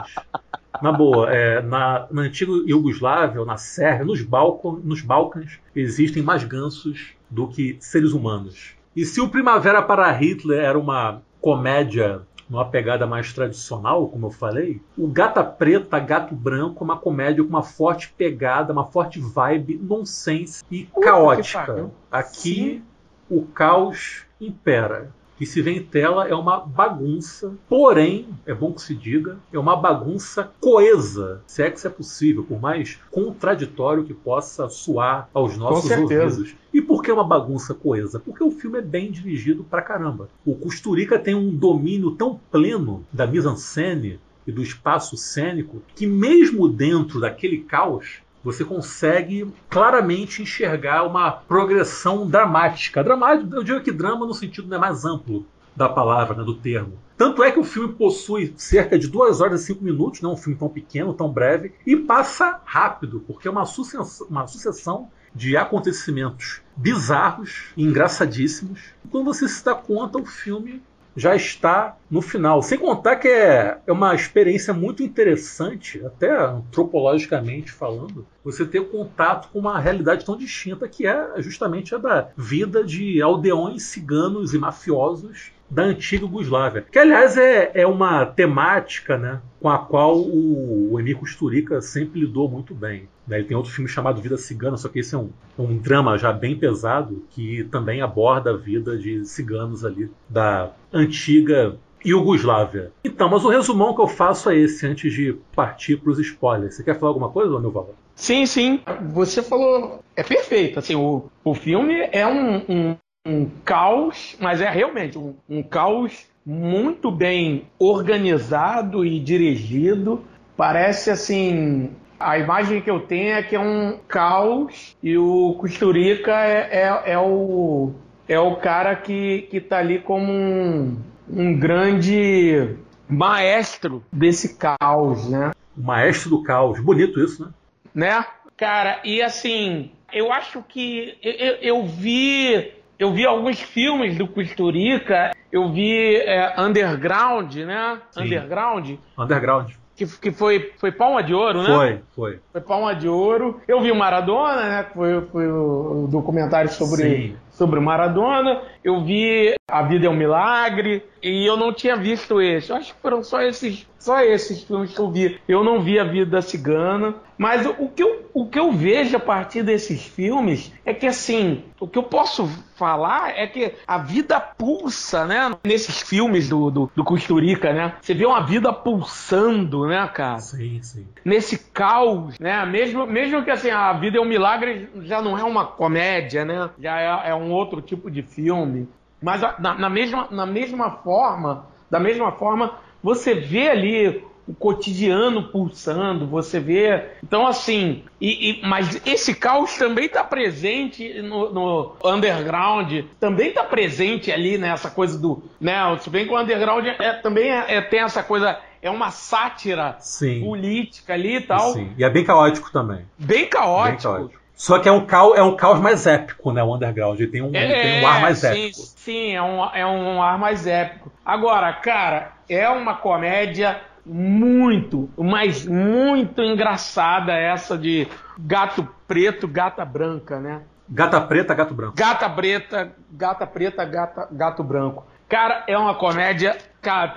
Na 0.82 0.92
boa, 0.92 1.32
é, 1.32 1.62
na, 1.62 2.06
na 2.10 2.22
antiga 2.22 2.52
Iugoslávia, 2.66 3.40
ou 3.40 3.46
na 3.46 3.56
Sérvia, 3.56 4.04
nos, 4.04 4.22
Balcão, 4.22 4.80
nos 4.82 5.00
Balcãs, 5.00 5.58
existem 5.74 6.22
mais 6.22 6.44
gansos 6.44 7.14
do 7.30 7.48
que 7.48 7.76
seres 7.80 8.12
humanos. 8.12 8.74
E 8.94 9.04
se 9.04 9.20
o 9.20 9.28
Primavera 9.28 9.82
para 9.82 10.10
Hitler 10.12 10.60
era 10.60 10.78
uma 10.78 11.22
comédia 11.40 12.22
numa 12.48 12.64
pegada 12.64 13.06
mais 13.06 13.32
tradicional, 13.32 14.08
como 14.08 14.26
eu 14.26 14.30
falei, 14.30 14.80
o 14.96 15.08
Gata 15.08 15.42
Preta, 15.42 15.98
Gato 15.98 16.34
Branco 16.34 16.82
é 16.82 16.84
uma 16.84 16.96
comédia 16.96 17.42
com 17.42 17.50
uma 17.50 17.62
forte 17.62 18.12
pegada, 18.16 18.72
uma 18.72 18.84
forte 18.84 19.18
vibe 19.18 19.80
nonsense 19.82 20.64
e 20.70 20.88
caótica. 21.00 21.90
Aqui 22.10 22.54
Sim. 22.54 22.82
o 23.30 23.42
caos 23.42 24.24
impera 24.40 25.10
que 25.36 25.46
se 25.46 25.60
vê 25.60 25.72
em 25.72 25.82
tela 25.82 26.28
é 26.28 26.34
uma 26.34 26.60
bagunça, 26.60 27.54
porém, 27.68 28.28
é 28.46 28.54
bom 28.54 28.72
que 28.72 28.82
se 28.82 28.94
diga, 28.94 29.36
é 29.52 29.58
uma 29.58 29.76
bagunça 29.76 30.50
coesa, 30.60 31.42
se 31.46 31.62
é 31.62 31.70
que 31.70 31.78
isso 31.78 31.86
é 31.86 31.90
possível, 31.90 32.44
por 32.44 32.60
mais 32.60 32.98
contraditório 33.10 34.04
que 34.04 34.14
possa 34.14 34.68
soar 34.68 35.28
aos 35.34 35.56
nossos 35.56 35.90
ouvidos. 35.90 36.54
E 36.72 36.82
por 36.82 37.02
que 37.02 37.12
uma 37.12 37.24
bagunça 37.24 37.72
coesa? 37.72 38.18
Porque 38.18 38.42
o 38.42 38.50
filme 38.50 38.78
é 38.78 38.82
bem 38.82 39.10
dirigido 39.10 39.62
pra 39.62 39.82
caramba. 39.82 40.28
O 40.44 40.56
Costurica 40.56 41.18
tem 41.18 41.34
um 41.34 41.54
domínio 41.54 42.12
tão 42.12 42.40
pleno 42.50 43.04
da 43.12 43.26
mise-en-scène 43.26 44.18
e 44.46 44.52
do 44.52 44.62
espaço 44.62 45.16
cênico 45.16 45.82
que 45.94 46.06
mesmo 46.06 46.68
dentro 46.68 47.20
daquele 47.20 47.58
caos 47.58 48.23
você 48.44 48.64
consegue 48.64 49.50
claramente 49.70 50.42
enxergar 50.42 51.02
uma 51.04 51.32
progressão 51.32 52.28
dramática. 52.28 53.02
Dramático, 53.02 53.56
eu 53.56 53.64
digo 53.64 53.80
que 53.80 53.90
drama 53.90 54.26
no 54.26 54.34
sentido 54.34 54.68
né, 54.68 54.76
mais 54.76 55.04
amplo 55.04 55.46
da 55.74 55.88
palavra, 55.88 56.36
né, 56.36 56.44
do 56.44 56.54
termo. 56.54 56.98
Tanto 57.16 57.42
é 57.42 57.50
que 57.50 57.58
o 57.58 57.64
filme 57.64 57.94
possui 57.94 58.52
cerca 58.56 58.98
de 58.98 59.08
2 59.08 59.40
horas 59.40 59.62
e 59.62 59.66
5 59.66 59.82
minutos, 59.82 60.20
não 60.20 60.30
é 60.30 60.32
um 60.34 60.36
filme 60.36 60.58
tão 60.58 60.68
pequeno, 60.68 61.14
tão 61.14 61.32
breve, 61.32 61.72
e 61.86 61.96
passa 61.96 62.60
rápido, 62.64 63.24
porque 63.26 63.48
é 63.48 63.50
uma 63.50 63.64
sucessão, 63.64 64.26
uma 64.28 64.46
sucessão 64.46 65.08
de 65.34 65.56
acontecimentos 65.56 66.60
bizarros 66.76 67.72
e 67.76 67.82
engraçadíssimos. 67.82 68.80
E 69.04 69.08
quando 69.08 69.24
você 69.24 69.48
se 69.48 69.64
dá 69.64 69.74
conta, 69.74 70.18
o 70.18 70.26
filme 70.26 70.82
já 71.16 71.34
está 71.34 71.96
no 72.10 72.20
final. 72.20 72.62
Sem 72.62 72.78
contar 72.78 73.16
que 73.16 73.28
é, 73.28 73.78
é 73.86 73.92
uma 73.92 74.14
experiência 74.14 74.74
muito 74.74 75.02
interessante, 75.02 76.04
até 76.04 76.30
antropologicamente 76.36 77.70
falando, 77.70 78.26
você 78.42 78.64
ter 78.64 78.88
contato 78.88 79.48
com 79.52 79.58
uma 79.58 79.78
realidade 79.78 80.24
tão 80.24 80.36
distinta 80.36 80.88
que 80.88 81.06
é 81.06 81.30
justamente 81.38 81.94
a 81.94 81.98
da 81.98 82.28
vida 82.36 82.84
de 82.84 83.22
aldeões 83.22 83.84
ciganos 83.84 84.54
e 84.54 84.58
mafiosos 84.58 85.52
da 85.70 85.82
antiga 85.82 86.24
Yugoslávia. 86.24 86.84
Que, 86.90 86.98
aliás, 86.98 87.36
é, 87.36 87.70
é 87.74 87.86
uma 87.86 88.24
temática 88.26 89.16
né, 89.16 89.40
com 89.60 89.68
a 89.68 89.78
qual 89.78 90.18
o, 90.18 90.92
o 90.92 91.00
Emir 91.00 91.16
Kusturica 91.16 91.80
sempre 91.80 92.20
lidou 92.20 92.48
muito 92.48 92.74
bem. 92.74 93.08
Né? 93.26 93.38
Ele 93.38 93.46
tem 93.46 93.56
outro 93.56 93.72
filme 93.72 93.88
chamado 93.88 94.20
Vida 94.20 94.36
Cigana, 94.36 94.76
só 94.76 94.88
que 94.88 95.00
esse 95.00 95.14
é 95.14 95.18
um, 95.18 95.30
um 95.58 95.76
drama 95.76 96.16
já 96.18 96.32
bem 96.32 96.56
pesado 96.56 97.24
que 97.30 97.64
também 97.64 98.02
aborda 98.02 98.50
a 98.50 98.56
vida 98.56 98.96
de 98.96 99.24
ciganos 99.24 99.84
ali 99.84 100.10
da 100.28 100.72
antiga 100.92 101.76
Iugoslávia. 102.04 102.92
Então, 103.02 103.30
mas 103.30 103.44
o 103.44 103.48
resumão 103.48 103.94
que 103.94 104.00
eu 104.00 104.06
faço 104.06 104.50
é 104.50 104.58
esse, 104.58 104.86
antes 104.86 105.12
de 105.12 105.34
partir 105.54 105.96
para 105.96 106.10
os 106.10 106.18
spoilers. 106.18 106.74
Você 106.74 106.84
quer 106.84 106.98
falar 106.98 107.10
alguma 107.10 107.30
coisa, 107.30 107.58
meu 107.58 107.70
Val? 107.70 107.94
Sim, 108.14 108.44
sim. 108.46 108.80
Você 109.12 109.42
falou. 109.42 110.00
É 110.14 110.22
perfeito. 110.22 110.78
Assim, 110.78 110.94
o, 110.94 111.24
o 111.42 111.54
filme 111.54 112.08
é 112.12 112.26
um, 112.26 112.56
um, 112.68 112.96
um 113.26 113.50
caos, 113.64 114.36
mas 114.38 114.60
é 114.60 114.68
realmente 114.68 115.18
um, 115.18 115.34
um 115.48 115.62
caos 115.62 116.26
muito 116.44 117.10
bem 117.10 117.64
organizado 117.78 119.04
e 119.04 119.18
dirigido. 119.18 120.22
Parece 120.56 121.10
assim 121.10 121.90
a 122.24 122.38
imagem 122.38 122.80
que 122.80 122.90
eu 122.90 123.00
tenho 123.00 123.34
é 123.34 123.42
que 123.42 123.54
é 123.54 123.60
um 123.60 123.98
caos 124.08 124.96
e 125.02 125.16
o 125.18 125.54
Costurica 125.60 126.32
é, 126.32 126.82
é, 126.82 127.12
é 127.12 127.18
o, 127.18 127.92
é 128.26 128.38
o 128.38 128.56
cara 128.56 128.96
que, 128.96 129.42
que 129.50 129.60
tá 129.60 129.78
ali 129.78 129.98
como 129.98 130.32
um, 130.32 130.96
um 131.28 131.58
grande 131.58 132.76
maestro 133.06 134.02
desse 134.10 134.56
caos, 134.56 135.28
né? 135.28 135.50
Maestro 135.76 136.30
do 136.30 136.42
caos. 136.42 136.80
Bonito 136.80 137.22
isso, 137.22 137.44
né? 137.44 137.50
Né? 137.94 138.24
Cara, 138.56 139.00
e 139.04 139.20
assim, 139.20 139.90
eu 140.12 140.32
acho 140.32 140.62
que 140.62 141.18
eu, 141.22 141.56
eu 141.60 141.86
vi 141.86 142.72
eu 142.98 143.12
vi 143.12 143.26
alguns 143.26 143.60
filmes 143.60 144.16
do 144.16 144.26
Costurica, 144.26 145.32
eu 145.52 145.70
vi 145.70 146.16
é, 146.16 146.54
Underground, 146.58 147.54
né? 147.56 148.00
Sim. 148.12 148.22
Underground. 148.22 148.90
Underground 149.18 149.83
que, 149.96 150.06
que 150.06 150.32
foi, 150.32 150.72
foi 150.78 150.90
Palma 150.90 151.22
de 151.22 151.32
Ouro, 151.32 151.62
né? 151.62 151.68
Foi, 151.68 152.00
foi. 152.14 152.40
Foi 152.52 152.60
Palma 152.60 152.94
de 152.94 153.08
Ouro. 153.08 153.60
Eu 153.66 153.80
vi 153.80 153.92
o 153.92 153.96
Maradona, 153.96 154.62
né? 154.68 154.86
Foi, 154.92 155.20
foi 155.32 155.48
o 155.48 156.08
documentário 156.10 156.70
sobre, 156.70 157.36
sobre 157.54 157.78
o 157.78 157.82
Maradona. 157.82 158.60
Eu 158.82 159.02
vi 159.02 159.54
A 159.68 159.82
Vida 159.82 160.06
é 160.06 160.10
um 160.10 160.16
Milagre. 160.16 161.02
E 161.22 161.48
eu 161.48 161.56
não 161.56 161.72
tinha 161.72 161.96
visto 161.96 162.40
esse. 162.40 162.70
Eu 162.70 162.76
acho 162.76 162.94
que 162.94 163.00
foram 163.00 163.22
só 163.22 163.40
esses, 163.40 163.88
só 163.98 164.20
esses 164.20 164.62
filmes 164.62 164.92
que 164.92 165.00
eu 165.00 165.10
vi. 165.10 165.40
Eu 165.48 165.64
não 165.64 165.80
vi 165.80 165.98
A 165.98 166.04
Vida 166.04 166.42
Cigana. 166.42 167.14
Mas 167.36 167.66
o 167.66 167.88
que, 167.88 168.02
eu, 168.02 168.30
o 168.32 168.46
que 168.46 168.58
eu 168.58 168.70
vejo 168.70 169.16
a 169.16 169.20
partir 169.20 169.62
desses 169.62 170.04
filmes 170.04 170.72
é 170.84 170.94
que, 170.94 171.06
assim, 171.06 171.64
o 171.80 171.88
que 171.88 171.98
eu 171.98 172.04
posso 172.04 172.48
falar 172.76 173.36
é 173.36 173.46
que 173.46 173.72
a 173.86 173.98
vida 173.98 174.38
pulsa, 174.38 175.24
né? 175.24 175.50
Nesses 175.64 176.00
filmes 176.02 176.48
do, 176.48 176.70
do, 176.70 176.90
do 176.94 177.02
Costurica, 177.02 177.72
né? 177.72 177.94
Você 178.00 178.14
vê 178.14 178.24
uma 178.24 178.40
vida 178.40 178.72
pulsando, 178.72 179.86
né, 179.86 180.08
cara? 180.14 180.38
Sim, 180.38 180.80
sim. 180.80 181.06
Nesse 181.24 181.58
caos, 181.58 182.38
né? 182.38 182.64
Mesmo, 182.66 183.04
mesmo 183.04 183.42
que, 183.42 183.50
assim, 183.50 183.70
a 183.70 183.92
vida 183.94 184.18
é 184.18 184.20
um 184.20 184.26
milagre, 184.26 184.88
já 185.02 185.20
não 185.20 185.36
é 185.36 185.42
uma 185.42 185.66
comédia, 185.66 186.44
né? 186.44 186.70
Já 186.78 187.00
é, 187.00 187.30
é 187.30 187.34
um 187.34 187.43
outro 187.50 187.80
tipo 187.80 188.10
de 188.10 188.22
filme. 188.22 188.88
Mas 189.20 189.40
na, 189.40 189.74
na, 189.78 189.90
mesma, 189.90 190.28
na 190.30 190.46
mesma 190.46 190.90
forma, 190.90 191.66
da 191.90 191.98
mesma 191.98 192.32
forma, 192.32 192.74
você 193.02 193.34
vê 193.34 193.68
ali 193.68 194.22
o 194.46 194.54
cotidiano 194.54 195.44
pulsando, 195.44 196.26
você 196.26 196.60
vê. 196.60 197.12
Então, 197.22 197.46
assim, 197.46 198.04
e, 198.20 198.50
e 198.50 198.66
mas 198.66 199.00
esse 199.06 199.34
caos 199.34 199.76
também 199.76 200.04
está 200.04 200.22
presente 200.22 201.22
no, 201.22 201.52
no, 201.52 201.96
underground, 202.04 203.04
também 203.18 203.48
está 203.48 203.64
presente 203.64 204.30
ali 204.30 204.58
nessa 204.58 204.88
né, 204.88 204.94
coisa 204.94 205.18
do. 205.18 205.42
Né, 205.60 205.74
se 206.00 206.10
bem 206.10 206.26
que 206.26 206.32
o 206.32 206.38
underground 206.38 206.86
é, 206.86 207.14
também 207.14 207.50
é, 207.50 207.76
é, 207.76 207.80
tem 207.80 208.00
essa 208.00 208.22
coisa 208.22 208.58
é 208.82 208.90
uma 208.90 209.10
sátira 209.10 209.96
Sim. 209.98 210.42
política 210.42 211.14
ali 211.14 211.36
e 211.36 211.40
tal. 211.40 211.72
Sim. 211.72 211.94
E 211.96 212.04
é 212.04 212.10
bem 212.10 212.22
caótico 212.22 212.70
também. 212.70 213.06
Bem 213.18 213.46
caótico. 213.46 214.12
Bem 214.12 214.18
caótico. 214.18 214.43
Só 214.54 214.78
que 214.78 214.88
é 214.88 214.92
um 214.92 215.04
caos, 215.04 215.36
é 215.36 215.42
um 215.42 215.56
caos 215.56 215.80
mais 215.80 216.06
épico, 216.06 216.52
né? 216.52 216.62
O 216.62 216.74
Underground. 216.74 217.18
Ele 217.18 217.30
tem 217.30 217.42
um, 217.42 217.50
é, 217.54 217.82
tem 217.82 218.02
um 218.02 218.06
ar 218.06 218.20
mais 218.20 218.38
sim, 218.38 218.46
épico. 218.46 218.80
Sim, 218.80 219.34
é 219.34 219.42
um, 219.42 219.64
é 219.74 219.86
um 219.86 220.22
ar 220.22 220.38
mais 220.38 220.66
épico. 220.66 221.12
Agora, 221.24 221.72
cara, 221.72 222.32
é 222.48 222.68
uma 222.68 222.94
comédia 222.94 223.80
muito, 224.06 225.08
mas 225.16 225.66
muito 225.66 226.42
engraçada 226.42 227.32
essa 227.32 227.76
de 227.76 228.06
gato 228.38 228.86
preto, 229.08 229.48
gata 229.48 229.84
branca, 229.84 230.38
né? 230.38 230.62
Gata 230.88 231.20
preta, 231.20 231.54
gato 231.54 231.74
branco. 231.74 231.94
Gata 231.96 232.28
preta, 232.28 232.92
gata 233.10 233.46
preta, 233.46 233.84
gata, 233.84 234.28
gato 234.30 234.62
branco. 234.62 235.06
Cara, 235.28 235.64
é 235.66 235.76
uma 235.76 235.94
comédia, 235.94 236.58
cara, 236.82 237.14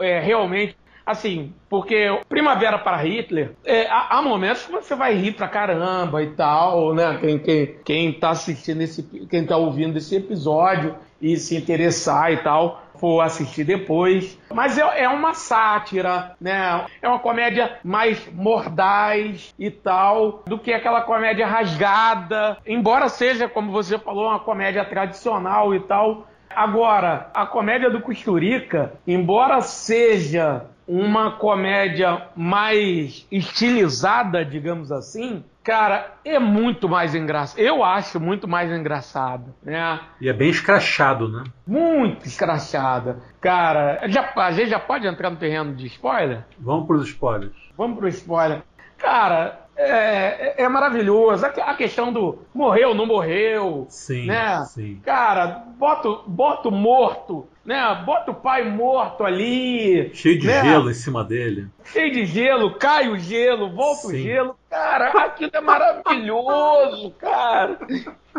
é, 0.00 0.20
realmente 0.20 0.76
Assim, 1.10 1.52
porque 1.68 2.20
Primavera 2.28 2.78
para 2.78 2.96
Hitler, 2.98 3.52
é, 3.64 3.88
há, 3.88 4.18
há, 4.18 4.22
momentos 4.22 4.64
que 4.64 4.70
você 4.70 4.94
vai 4.94 5.14
rir 5.14 5.32
pra 5.32 5.48
caramba 5.48 6.22
e 6.22 6.28
tal, 6.28 6.94
né? 6.94 7.18
Quem, 7.20 7.38
quem, 7.38 7.76
quem 7.84 8.12
tá 8.12 8.30
assistindo 8.30 8.80
esse, 8.80 9.02
quem 9.28 9.44
tá 9.44 9.56
ouvindo 9.56 9.98
esse 9.98 10.14
episódio 10.14 10.94
e 11.20 11.36
se 11.36 11.56
interessar 11.56 12.32
e 12.32 12.36
tal, 12.38 12.82
for 12.94 13.20
assistir 13.22 13.64
depois. 13.64 14.38
Mas 14.54 14.78
é, 14.78 15.02
é, 15.02 15.08
uma 15.08 15.34
sátira, 15.34 16.36
né? 16.40 16.86
É 17.02 17.08
uma 17.08 17.18
comédia 17.18 17.78
mais 17.82 18.24
mordaz 18.32 19.52
e 19.58 19.68
tal, 19.68 20.44
do 20.46 20.58
que 20.58 20.72
aquela 20.72 21.00
comédia 21.02 21.46
rasgada. 21.46 22.56
Embora 22.64 23.08
seja, 23.08 23.48
como 23.48 23.72
você 23.72 23.98
falou, 23.98 24.28
uma 24.28 24.38
comédia 24.38 24.84
tradicional 24.84 25.74
e 25.74 25.80
tal. 25.80 26.28
Agora, 26.54 27.30
a 27.32 27.46
comédia 27.46 27.88
do 27.88 28.00
Costurica, 28.00 28.94
embora 29.06 29.60
seja 29.60 30.66
uma 30.90 31.30
comédia 31.30 32.20
mais 32.34 33.24
estilizada, 33.30 34.44
digamos 34.44 34.90
assim, 34.90 35.44
cara, 35.62 36.14
é 36.24 36.36
muito 36.40 36.88
mais 36.88 37.14
engraçado. 37.14 37.60
Eu 37.60 37.84
acho 37.84 38.18
muito 38.18 38.48
mais 38.48 38.72
engraçado, 38.72 39.54
né? 39.62 40.00
E 40.20 40.28
é 40.28 40.32
bem 40.32 40.50
escrachado, 40.50 41.28
né? 41.28 41.44
Muito 41.64 42.26
escrachada. 42.26 43.18
Cara, 43.40 44.00
já, 44.08 44.32
a 44.34 44.50
gente 44.50 44.70
já 44.70 44.80
pode 44.80 45.06
entrar 45.06 45.30
no 45.30 45.36
terreno 45.36 45.76
de 45.76 45.86
spoiler? 45.86 46.44
Vamos 46.58 46.88
para 46.88 46.96
os 46.96 47.06
spoilers. 47.06 47.54
Vamos 47.78 47.96
para 47.96 48.06
o 48.06 48.08
spoiler. 48.08 48.62
Cara, 48.98 49.60
é, 49.76 50.54
é, 50.60 50.64
é, 50.64 50.68
maravilhoso. 50.68 51.46
A, 51.46 51.74
questão 51.74 52.12
do 52.12 52.40
morreu, 52.52 52.94
não 52.94 53.06
morreu. 53.06 53.86
Sim, 53.88 54.26
né? 54.26 54.64
sim. 54.64 55.00
Cara, 55.04 55.64
bota, 55.78 56.08
bota 56.26 56.68
o 56.68 56.72
morto, 56.72 57.46
né? 57.64 58.02
Bota 58.04 58.30
o 58.30 58.34
pai 58.34 58.68
morto 58.68 59.24
ali. 59.24 60.10
Cheio 60.14 60.38
de 60.38 60.46
né? 60.46 60.62
gelo 60.62 60.90
em 60.90 60.94
cima 60.94 61.24
dele. 61.24 61.68
Cheio 61.84 62.12
de 62.12 62.24
gelo, 62.24 62.74
cai 62.74 63.08
o 63.08 63.18
gelo, 63.18 63.70
volta 63.70 64.08
sim. 64.08 64.14
o 64.14 64.18
gelo. 64.18 64.56
Cara, 64.68 65.10
aquilo 65.24 65.50
é 65.52 65.60
maravilhoso, 65.60 67.10
cara. 67.18 67.78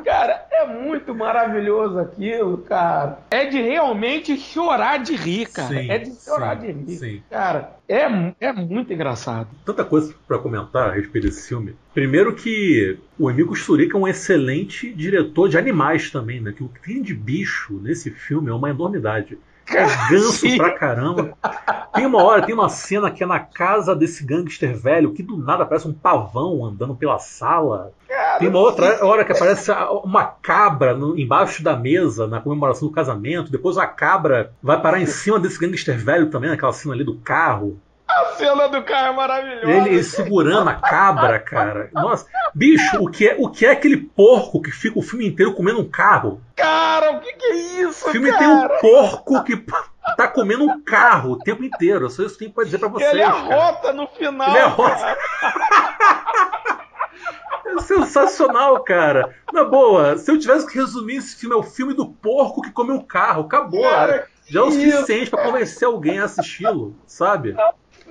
Cara, 0.05 0.45
é 0.51 0.65
muito 0.65 1.13
maravilhoso 1.13 1.99
aquilo, 1.99 2.59
cara. 2.59 3.19
É 3.29 3.45
de 3.45 3.61
realmente 3.61 4.37
chorar 4.37 4.97
de 4.97 5.15
rir, 5.15 5.47
cara. 5.47 5.67
Sim, 5.67 5.91
é 5.91 5.97
de 5.97 6.15
chorar 6.15 6.59
sim, 6.59 6.67
de 6.67 6.71
rir. 6.71 6.97
Sim. 6.97 7.23
Cara, 7.29 7.75
é, 7.87 8.07
é 8.39 8.53
muito 8.53 8.93
engraçado. 8.93 9.49
Tanta 9.65 9.83
coisa 9.83 10.15
para 10.25 10.39
comentar 10.39 10.89
a 10.89 10.93
respeito 10.93 11.27
desse 11.27 11.49
filme. 11.49 11.75
Primeiro 11.93 12.33
que 12.33 12.97
o 13.19 13.29
Emílio 13.29 13.53
Sturica 13.53 13.97
é 13.97 13.99
um 13.99 14.07
excelente 14.07 14.93
diretor 14.93 15.49
de 15.49 15.57
animais 15.57 16.09
também, 16.09 16.39
né? 16.39 16.53
Que 16.53 16.63
o 16.63 16.69
que 16.69 16.81
tem 16.81 17.01
de 17.01 17.13
bicho 17.13 17.79
nesse 17.81 18.09
filme 18.09 18.49
é 18.49 18.53
uma 18.53 18.69
enormidade. 18.69 19.37
É 19.67 19.85
ganso 20.09 20.57
pra 20.57 20.71
caramba. 20.71 21.37
Tem 21.93 22.05
uma 22.05 22.23
hora, 22.23 22.45
tem 22.45 22.53
uma 22.53 22.69
cena 22.69 23.11
que 23.11 23.23
é 23.23 23.25
na 23.25 23.39
casa 23.39 23.95
desse 23.95 24.25
gangster 24.25 24.75
velho, 24.75 25.13
que 25.13 25.23
do 25.23 25.37
nada 25.37 25.65
parece 25.65 25.87
um 25.87 25.93
pavão 25.93 26.65
andando 26.65 26.95
pela 26.95 27.19
sala. 27.19 27.93
Cara, 28.07 28.39
tem 28.39 28.47
uma 28.47 28.59
outra 28.59 29.05
hora 29.05 29.23
que 29.23 29.31
aparece 29.31 29.71
uma 30.03 30.25
cabra 30.25 30.93
no, 30.93 31.17
embaixo 31.17 31.63
da 31.63 31.75
mesa 31.75 32.27
na 32.27 32.41
comemoração 32.41 32.87
do 32.87 32.93
casamento. 32.93 33.51
Depois 33.51 33.77
a 33.77 33.87
cabra 33.87 34.53
vai 34.61 34.81
parar 34.81 35.01
em 35.01 35.05
cima 35.05 35.39
desse 35.39 35.59
gangster 35.59 35.97
velho 35.97 36.29
também, 36.29 36.49
naquela 36.49 36.73
cena 36.73 36.93
ali 36.93 37.03
do 37.03 37.17
carro. 37.17 37.79
A 38.11 38.25
cena 38.35 38.67
do 38.67 38.83
carro 38.83 39.07
é 39.07 39.15
maravilhosa. 39.15 39.71
Ele, 39.71 39.89
ele, 39.89 40.03
segurando 40.03 40.69
a 40.69 40.75
cabra, 40.75 41.39
cara. 41.39 41.89
Nossa, 41.93 42.25
bicho, 42.53 43.01
o 43.01 43.09
que, 43.09 43.29
é, 43.29 43.35
o 43.39 43.49
que 43.49 43.65
é 43.65 43.71
aquele 43.71 43.97
porco 43.97 44.61
que 44.61 44.71
fica 44.71 44.99
o 44.99 45.01
filme 45.01 45.27
inteiro 45.27 45.53
comendo 45.53 45.79
um 45.79 45.89
carro? 45.89 46.41
Cara, 46.55 47.11
o 47.11 47.19
que, 47.19 47.33
que 47.33 47.45
é 47.45 47.55
isso? 47.81 48.07
O 48.07 48.11
filme 48.11 48.31
cara? 48.31 48.39
tem 48.39 48.47
um 48.47 48.67
porco 48.79 49.43
que 49.43 49.63
tá 50.17 50.27
comendo 50.27 50.63
um 50.65 50.83
carro 50.83 51.31
o 51.31 51.39
tempo 51.39 51.63
inteiro. 51.63 52.09
Só 52.09 52.23
isso 52.23 52.33
que 52.33 52.39
tenho 52.39 52.51
pra 52.51 52.63
dizer 52.63 52.79
pra 52.79 52.89
vocês. 52.89 53.11
Ele 53.11 53.23
arrota 53.23 53.93
no 53.93 54.07
final. 54.07 54.49
Ele 54.49 54.59
arrota. 54.59 55.17
É 57.63 57.79
sensacional, 57.81 58.83
cara. 58.83 59.33
Na 59.53 59.63
boa, 59.63 60.17
se 60.17 60.29
eu 60.29 60.37
tivesse 60.37 60.67
que 60.67 60.77
resumir 60.77 61.17
esse 61.17 61.35
filme, 61.35 61.55
é 61.55 61.57
o 61.57 61.63
filme 61.63 61.93
do 61.93 62.05
porco 62.05 62.61
que 62.61 62.71
come 62.71 62.91
um 62.91 63.01
carro. 63.01 63.43
Acabou. 63.43 63.81
Cara, 63.83 64.27
já 64.47 64.59
é 64.59 64.63
o 64.63 64.71
suficiente 64.71 65.29
para 65.29 65.43
convencer 65.43 65.87
alguém 65.87 66.19
a 66.19 66.25
assisti-lo, 66.25 66.95
sabe? 67.05 67.55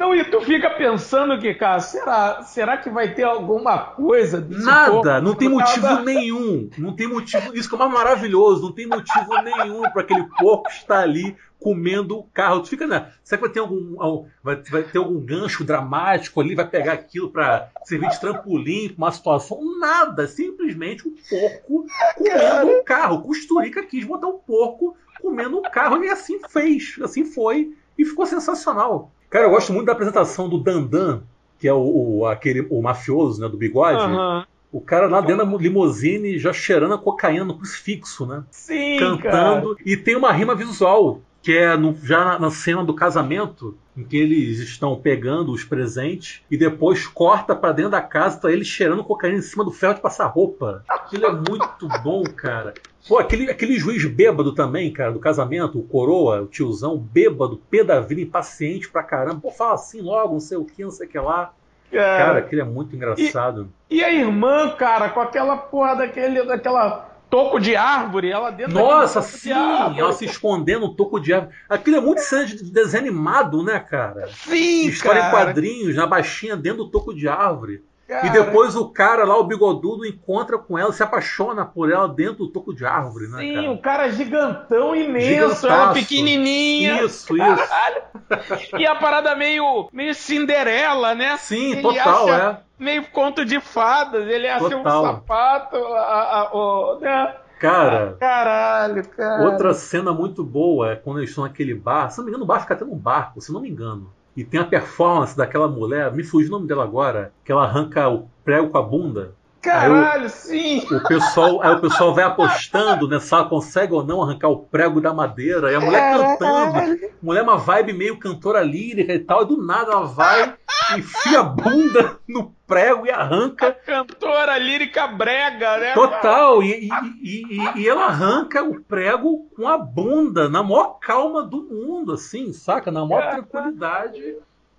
Não, 0.01 0.15
e 0.15 0.25
tu 0.25 0.41
fica 0.41 0.71
pensando 0.71 1.39
que, 1.39 1.53
cara, 1.53 1.79
será, 1.79 2.43
será 2.43 2.79
que 2.79 2.89
vai 2.89 3.13
ter 3.13 3.25
alguma 3.25 3.77
coisa 3.77 4.41
Nada, 4.49 5.21
não 5.21 5.35
tem 5.35 5.47
motivo 5.47 5.87
nada? 5.87 6.03
nenhum. 6.03 6.71
Não 6.79 6.97
tem 6.97 7.07
motivo. 7.07 7.55
Isso 7.55 7.69
que 7.69 7.75
é 7.75 7.79
mais 7.79 7.93
maravilhoso, 7.93 8.63
não 8.63 8.73
tem 8.73 8.87
motivo 8.87 9.43
nenhum 9.43 9.83
para 9.83 10.01
aquele 10.01 10.25
porco 10.39 10.71
estar 10.71 11.01
ali 11.01 11.37
comendo 11.59 12.17
o 12.19 12.23
carro. 12.23 12.63
Tu 12.63 12.71
fica, 12.71 12.87
né? 12.87 13.13
Será 13.23 13.37
que 13.37 13.45
vai 13.45 13.53
ter 13.53 13.61
algum, 13.61 14.25
vai, 14.43 14.57
vai 14.57 14.83
ter 14.85 14.97
algum 14.97 15.21
gancho 15.21 15.65
dramático 15.65 16.41
ali, 16.41 16.55
vai 16.55 16.67
pegar 16.67 16.95
aquilo 16.95 17.31
para 17.31 17.69
servir 17.85 18.09
de 18.09 18.19
trampolim 18.19 18.95
uma 18.97 19.13
situação? 19.13 19.61
Nada, 19.79 20.27
simplesmente 20.27 21.07
um 21.07 21.15
porco 21.29 21.85
comendo 22.17 22.71
um 22.71 22.85
carro. 22.85 23.21
Costurica 23.21 23.83
quis 23.83 24.07
botar 24.07 24.29
um 24.29 24.39
porco 24.39 24.97
comendo 25.21 25.59
um 25.59 25.63
carro 25.63 26.03
e 26.03 26.09
assim 26.09 26.41
fez, 26.49 26.97
assim 27.03 27.27
foi 27.27 27.75
e 27.99 28.05
ficou 28.07 28.25
sensacional. 28.25 29.13
Cara, 29.31 29.47
eu 29.47 29.51
gosto 29.51 29.73
muito 29.73 29.87
da 29.87 29.93
apresentação 29.93 30.49
do 30.49 30.59
Dandan, 30.59 31.23
que 31.59 31.69
é 31.69 31.73
o, 31.73 32.19
o 32.19 32.27
aquele, 32.27 32.67
o 32.69 32.83
mafioso, 32.83 33.41
né, 33.41 33.49
do 33.49 33.57
bigode. 33.57 34.03
Uhum. 34.03 34.45
O 34.73 34.81
cara 34.81 35.07
lá 35.07 35.21
dentro 35.21 35.47
da 35.47 35.57
limusine 35.57 36.39
já 36.39 36.53
cheirando 36.53 36.95
a 36.95 36.99
cocaína 36.99 37.45
no 37.45 37.57
crucifixo, 37.57 38.27
né? 38.27 38.43
Sim, 38.51 38.99
Cantando. 38.99 39.77
Cara. 39.77 39.89
E 39.89 39.97
tem 39.97 40.17
uma 40.17 40.33
rima 40.33 40.55
visual, 40.55 41.21
que 41.43 41.53
é 41.53 41.77
no, 41.77 41.97
já 42.03 42.25
na, 42.25 42.39
na, 42.39 42.51
cena 42.51 42.85
do 42.85 42.95
casamento, 42.95 43.77
em 44.01 44.05
que 44.05 44.17
eles 44.17 44.59
estão 44.59 44.97
pegando 44.97 45.53
os 45.53 45.63
presentes 45.63 46.43
e 46.51 46.57
depois 46.57 47.07
corta 47.07 47.55
para 47.55 47.73
dentro 47.73 47.93
da 47.93 48.01
casa, 48.01 48.41
tá 48.41 48.51
eles 48.51 48.67
cheirando 48.67 49.05
cocaína 49.05 49.39
em 49.39 49.43
cima 49.43 49.65
do 49.65 49.71
ferro 49.71 49.95
de 49.95 50.01
passar 50.01 50.27
roupa. 50.27 50.83
Aquilo 50.89 51.27
é 51.27 51.33
muito 51.33 51.89
bom, 52.03 52.25
cara. 52.25 52.75
Pô, 53.07 53.19
aquele, 53.19 53.51
aquele 53.51 53.79
juiz 53.79 54.05
bêbado 54.05 54.55
também, 54.55 54.93
cara, 54.93 55.13
do 55.13 55.19
casamento, 55.19 55.79
o 55.79 55.83
coroa, 55.83 56.43
o 56.43 56.47
tiozão, 56.47 56.99
bêbado, 56.99 57.61
pé 57.71 57.85
da 57.85 58.01
vida, 58.01 58.21
impaciente 58.21 58.89
pra 58.89 59.03
caramba. 59.03 59.41
Pô, 59.41 59.51
fala 59.51 59.75
assim 59.75 60.01
logo, 60.01 60.35
não 60.35 60.41
sei 60.41 60.59
o 60.59 60.65
que, 60.65 60.83
não 60.83 60.91
sei 60.91 61.07
o 61.07 61.11
que 61.11 61.19
lá. 61.19 61.53
É. 61.93 61.97
Cara, 61.99 62.39
aquele 62.39 62.61
é 62.61 62.65
muito 62.65 62.95
engraçado. 62.95 63.69
E, 63.89 63.97
e, 63.97 64.05
a 64.05 64.13
irmã, 64.13 64.71
cara, 64.71 65.09
com 65.09 65.21
aquela 65.21 65.57
porra 65.57 65.97
daquele, 65.97 66.45
daquela 66.45 67.10
toco 67.31 67.61
de 67.61 67.77
árvore, 67.77 68.31
ela 68.31 68.51
dentro 68.51 68.75
Nossa, 68.75 69.23
sim, 69.23 69.53
ela 69.53 70.13
se 70.13 70.25
escondendo 70.25 70.89
no 70.89 70.95
toco 70.95 71.21
de 71.21 71.33
árvore. 71.33 71.55
Aquilo 71.69 71.97
é 71.97 72.01
muito 72.01 72.21
cena 72.21 72.45
de 72.45 72.71
desenho 72.71 73.05
animado, 73.05 73.63
né, 73.63 73.79
cara? 73.79 74.29
Sim, 74.29 74.87
História 74.87 75.23
cara. 75.23 75.29
em 75.29 75.47
quadrinhos, 75.47 75.97
na 75.97 76.07
baixinha 76.07 76.57
dentro 76.57 76.85
do 76.85 76.91
toco 76.91 77.15
de 77.15 77.29
árvore. 77.29 77.83
Cara. 78.11 78.27
E 78.27 78.31
depois 78.31 78.75
o 78.75 78.89
cara 78.89 79.23
lá, 79.23 79.39
o 79.39 79.45
bigodudo, 79.45 80.05
encontra 80.05 80.59
com 80.59 80.77
ela, 80.77 80.93
se 80.93 81.01
apaixona 81.01 81.65
por 81.65 81.93
ela 81.93 82.09
dentro 82.09 82.39
do 82.39 82.49
toco 82.49 82.75
de 82.75 82.85
árvore, 82.85 83.29
né? 83.29 83.39
Sim, 83.39 83.55
cara? 83.55 83.71
o 83.71 83.79
cara 83.79 84.07
é 84.09 84.11
gigantão, 84.11 84.97
imenso, 84.97 85.69
ela 85.69 85.93
pequenininha. 85.93 87.05
Isso, 87.05 87.37
isso. 87.37 88.75
e 88.77 88.85
a 88.85 88.97
parada 88.97 89.37
meio, 89.37 89.89
meio 89.93 90.13
Cinderela, 90.13 91.15
né? 91.15 91.37
Sim, 91.37 91.71
ele 91.71 91.83
total, 91.83 92.35
é. 92.35 92.61
Meio 92.81 93.07
conto 93.11 93.45
de 93.45 93.61
fadas, 93.61 94.27
ele 94.27 94.49
acha 94.49 94.71
total. 94.71 95.03
um 95.03 95.07
sapato, 95.07 95.77
a, 95.77 96.01
a, 96.01 96.43
a, 96.45 96.99
né? 97.01 97.37
Cara, 97.61 98.17
caralho, 98.19 99.07
cara. 99.07 99.45
Outra 99.45 99.75
cena 99.75 100.15
muito 100.15 100.43
boa 100.43 100.93
é 100.93 100.97
quando 100.97 101.19
eles 101.19 101.29
estão 101.29 101.45
naquele 101.45 101.75
bar. 101.75 102.11
Se 102.11 102.17
não 102.17 102.25
me 102.25 102.31
engano, 102.31 102.45
o 102.45 102.47
bar 102.47 102.61
fica 102.61 102.73
até 102.73 102.87
num 102.87 102.97
barco, 102.97 103.39
se 103.39 103.53
não 103.53 103.61
me 103.61 103.69
engano. 103.69 104.11
E 104.35 104.43
tem 104.43 104.59
a 104.59 104.65
performance 104.65 105.37
daquela 105.37 105.69
mulher, 105.69 106.11
me 106.11 106.25
fugiu 106.25 106.49
o 106.49 106.53
nome 106.53 106.67
dela 106.67 106.83
agora, 106.83 107.33
que 107.45 107.53
ela 107.53 107.65
arranca 107.65 108.09
o 108.09 108.31
prego 108.43 108.71
com 108.71 108.79
a 108.79 108.83
bunda. 108.83 109.35
Caralho, 109.61 110.27
o, 110.27 110.31
sim! 110.31 110.87
O 110.91 111.07
pessoal, 111.07 111.63
aí 111.63 111.75
o 111.75 111.81
pessoal 111.81 112.15
vai 112.15 112.25
apostando, 112.25 113.07
né? 113.07 113.21
Se 113.21 113.35
ela 113.35 113.45
consegue 113.49 113.93
ou 113.93 114.03
não 114.03 114.23
arrancar 114.23 114.49
o 114.49 114.59
prego 114.59 115.01
da 115.01 115.13
madeira. 115.13 115.71
E 115.71 115.75
a 115.75 115.81
mulher 115.81 116.17
cantando. 116.17 117.11
Mulher 117.23 117.41
é 117.41 117.43
uma 117.43 117.59
vibe 117.59 117.93
meio 117.93 118.19
cantora 118.19 118.63
lírica 118.63 119.13
e 119.13 119.19
tal. 119.19 119.43
E 119.43 119.47
do 119.47 119.63
nada 119.63 119.93
ela 119.93 120.07
vai, 120.07 120.55
enfia 120.97 121.41
a 121.41 121.43
bunda 121.43 122.19
no 122.27 122.55
prego 122.67 123.07
e 123.07 123.11
arranca. 123.11 123.69
A 123.69 123.73
cantora 123.73 124.57
lírica 124.59 125.07
brega, 125.09 125.77
né? 125.79 125.93
Total. 125.93 126.63
E, 126.63 126.89
e, 126.89 127.43
e, 127.51 127.81
e, 127.81 127.89
ela 127.89 128.07
arranca 128.07 128.63
o 128.63 128.81
prego 128.81 129.47
com 129.55 129.69
a 129.69 129.77
bunda, 129.77 130.49
na 130.49 130.63
maior 130.63 130.99
calma 131.01 131.43
do 131.43 131.63
mundo, 131.63 132.15
assim, 132.15 132.53
saca? 132.53 132.91
Na 132.91 133.05
maior 133.05 133.31
tranquilidade. 133.31 134.37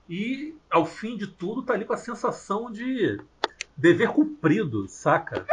E 0.10 0.56
ao 0.70 0.86
fim 0.86 1.16
de 1.16 1.28
tudo 1.28 1.62
tá 1.62 1.74
ali 1.74 1.86
com 1.86 1.94
a 1.94 1.98
sensação 1.98 2.72
de 2.72 3.20
dever 3.76 4.10
cumprido, 4.10 4.88
saca? 4.88 5.46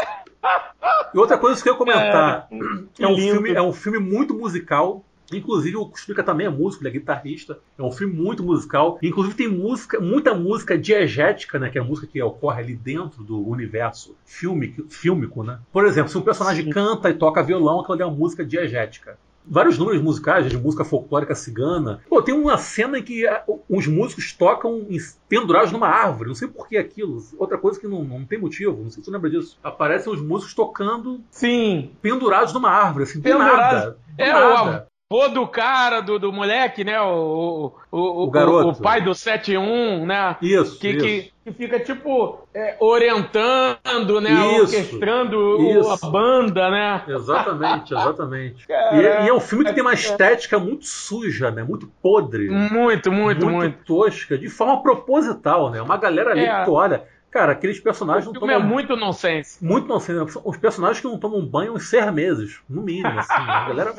E 1.12 1.18
outra 1.18 1.38
coisa 1.38 1.62
que 1.62 1.68
eu 1.68 1.72
ia 1.72 1.78
comentar, 1.78 2.48
é, 2.50 3.02
é 3.04 3.08
um, 3.08 3.16
filme, 3.16 3.50
é 3.52 3.62
um 3.62 3.72
filme 3.72 3.98
muito 3.98 4.34
musical. 4.34 5.04
Inclusive, 5.32 5.76
o 5.76 5.90
Explica 5.94 6.22
também 6.22 6.46
é 6.46 6.50
músico, 6.50 6.82
ele 6.82 6.88
é 6.88 6.98
guitarrista. 6.98 7.58
É 7.78 7.82
um 7.82 7.92
filme 7.92 8.14
muito 8.14 8.42
musical. 8.42 8.98
Inclusive, 9.02 9.34
tem 9.34 9.48
música, 9.48 10.00
muita 10.00 10.34
música 10.34 10.76
diegética, 10.78 11.58
né? 11.58 11.68
Que 11.68 11.78
é 11.78 11.80
a 11.80 11.84
música 11.84 12.06
que 12.06 12.22
ocorre 12.22 12.62
ali 12.62 12.74
dentro 12.74 13.22
do 13.22 13.46
universo 13.46 14.16
filmico, 14.24 14.84
fílmico, 14.88 15.42
né? 15.42 15.58
Por 15.70 15.84
exemplo, 15.84 16.10
se 16.10 16.16
um 16.16 16.22
personagem 16.22 16.64
Sim. 16.64 16.70
canta 16.70 17.10
e 17.10 17.14
toca 17.14 17.42
violão, 17.42 17.80
aquilo 17.80 18.00
é 18.00 18.06
uma 18.06 18.16
música 18.16 18.44
diegética 18.44 19.18
vários 19.48 19.78
números 19.78 20.02
musicais 20.02 20.48
de 20.48 20.56
música 20.56 20.84
folclórica 20.84 21.34
cigana. 21.34 22.00
Pô, 22.08 22.22
tem 22.22 22.34
uma 22.34 22.58
cena 22.58 22.98
em 22.98 23.02
que 23.02 23.24
os 23.68 23.86
músicos 23.86 24.32
tocam 24.32 24.86
pendurados 25.28 25.72
numa 25.72 25.88
árvore. 25.88 26.28
Não 26.28 26.34
sei 26.34 26.48
por 26.48 26.68
que 26.68 26.76
aquilo. 26.76 27.22
Outra 27.38 27.58
coisa 27.58 27.80
que 27.80 27.88
não, 27.88 28.04
não 28.04 28.24
tem 28.24 28.38
motivo. 28.38 28.82
Não 28.82 28.90
sei 28.90 29.02
se 29.02 29.06
você 29.06 29.10
lembra 29.10 29.30
disso. 29.30 29.58
Aparecem 29.62 30.12
os 30.12 30.20
músicos 30.20 30.54
tocando. 30.54 31.20
Sim. 31.30 31.92
Pendurados 32.02 32.52
numa 32.52 32.70
árvore, 32.70 33.04
assim, 33.04 33.20
nada. 33.20 33.98
É, 34.16 34.32
nada. 34.32 34.88
Pô 35.10 35.26
do 35.26 35.48
cara, 35.48 36.02
do, 36.02 36.18
do 36.18 36.30
moleque, 36.30 36.84
né? 36.84 37.00
O, 37.00 37.72
o, 37.90 37.98
o, 37.98 38.22
o 38.24 38.30
garoto. 38.30 38.68
O, 38.68 38.70
o 38.72 38.76
pai 38.76 39.00
do 39.00 39.12
7-1, 39.12 40.04
né? 40.04 40.36
Isso 40.42 40.78
que, 40.78 40.88
isso. 40.90 40.98
que, 41.02 41.32
que, 41.46 41.52
fica, 41.52 41.80
tipo, 41.80 42.46
é, 42.52 42.76
orientando, 42.78 44.20
né? 44.20 44.32
Isso, 44.32 44.64
orquestrando 44.64 45.62
isso. 45.62 45.90
a 45.90 46.10
banda, 46.10 46.70
né? 46.70 47.02
Exatamente, 47.08 47.94
exatamente. 47.94 48.66
e, 48.68 48.72
é, 48.72 49.24
e, 49.24 49.28
é 49.28 49.32
um 49.32 49.40
filme 49.40 49.64
que 49.64 49.72
tem 49.72 49.82
uma 49.82 49.92
é. 49.92 49.94
estética 49.94 50.58
muito 50.58 50.84
suja, 50.84 51.50
né? 51.50 51.62
Muito 51.62 51.90
podre. 52.02 52.50
Muito, 52.50 53.10
muito, 53.10 53.10
muito. 53.10 53.46
Muito 53.46 53.84
tosca, 53.86 54.36
de 54.36 54.50
forma 54.50 54.82
proposital, 54.82 55.70
né? 55.70 55.80
Uma 55.80 55.96
galera 55.96 56.32
ali 56.32 56.44
é. 56.44 56.58
que 56.58 56.64
tu 56.66 56.74
olha 56.74 57.02
Cara, 57.30 57.52
aqueles 57.52 57.78
personagens 57.78 58.26
o 58.26 58.32
não 58.32 58.40
tomam. 58.40 58.56
é 58.56 58.58
muito 58.58 58.96
nonsense. 58.96 59.62
Muito 59.62 59.86
nonsense. 59.86 60.38
Os 60.42 60.56
personagens 60.56 61.00
que 61.00 61.06
não 61.06 61.18
tomam 61.18 61.44
banho 61.44 61.74
uns 61.74 61.88
seis 61.88 62.10
meses, 62.12 62.60
no 62.68 62.82
mínimo. 62.82 63.18
Assim, 63.18 63.32
a 63.32 63.68
galera, 63.68 63.94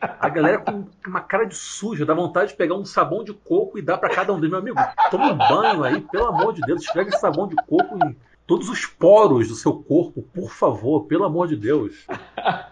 a 0.00 0.28
galera 0.28 0.58
com 0.58 0.86
uma 1.06 1.20
cara 1.20 1.44
de 1.44 1.54
suja, 1.54 2.04
dá 2.04 2.14
vontade 2.14 2.50
de 2.50 2.56
pegar 2.56 2.74
um 2.74 2.84
sabão 2.84 3.22
de 3.22 3.32
coco 3.32 3.78
e 3.78 3.82
dar 3.82 3.98
para 3.98 4.10
cada 4.10 4.32
um 4.32 4.36
deles. 4.36 4.50
Meu 4.50 4.58
amigo, 4.58 4.78
toma 5.10 5.32
um 5.32 5.38
banho 5.38 5.84
aí, 5.84 6.00
pelo 6.00 6.26
amor 6.26 6.52
de 6.52 6.60
Deus, 6.62 6.82
esfrega 6.82 7.10
esse 7.10 7.20
sabão 7.20 7.46
de 7.46 7.54
coco 7.54 7.96
em 8.04 8.16
todos 8.44 8.68
os 8.70 8.86
poros 8.86 9.46
do 9.48 9.54
seu 9.54 9.74
corpo, 9.74 10.22
por 10.22 10.50
favor, 10.50 11.04
pelo 11.04 11.24
amor 11.24 11.46
de 11.46 11.54
Deus. 11.54 12.06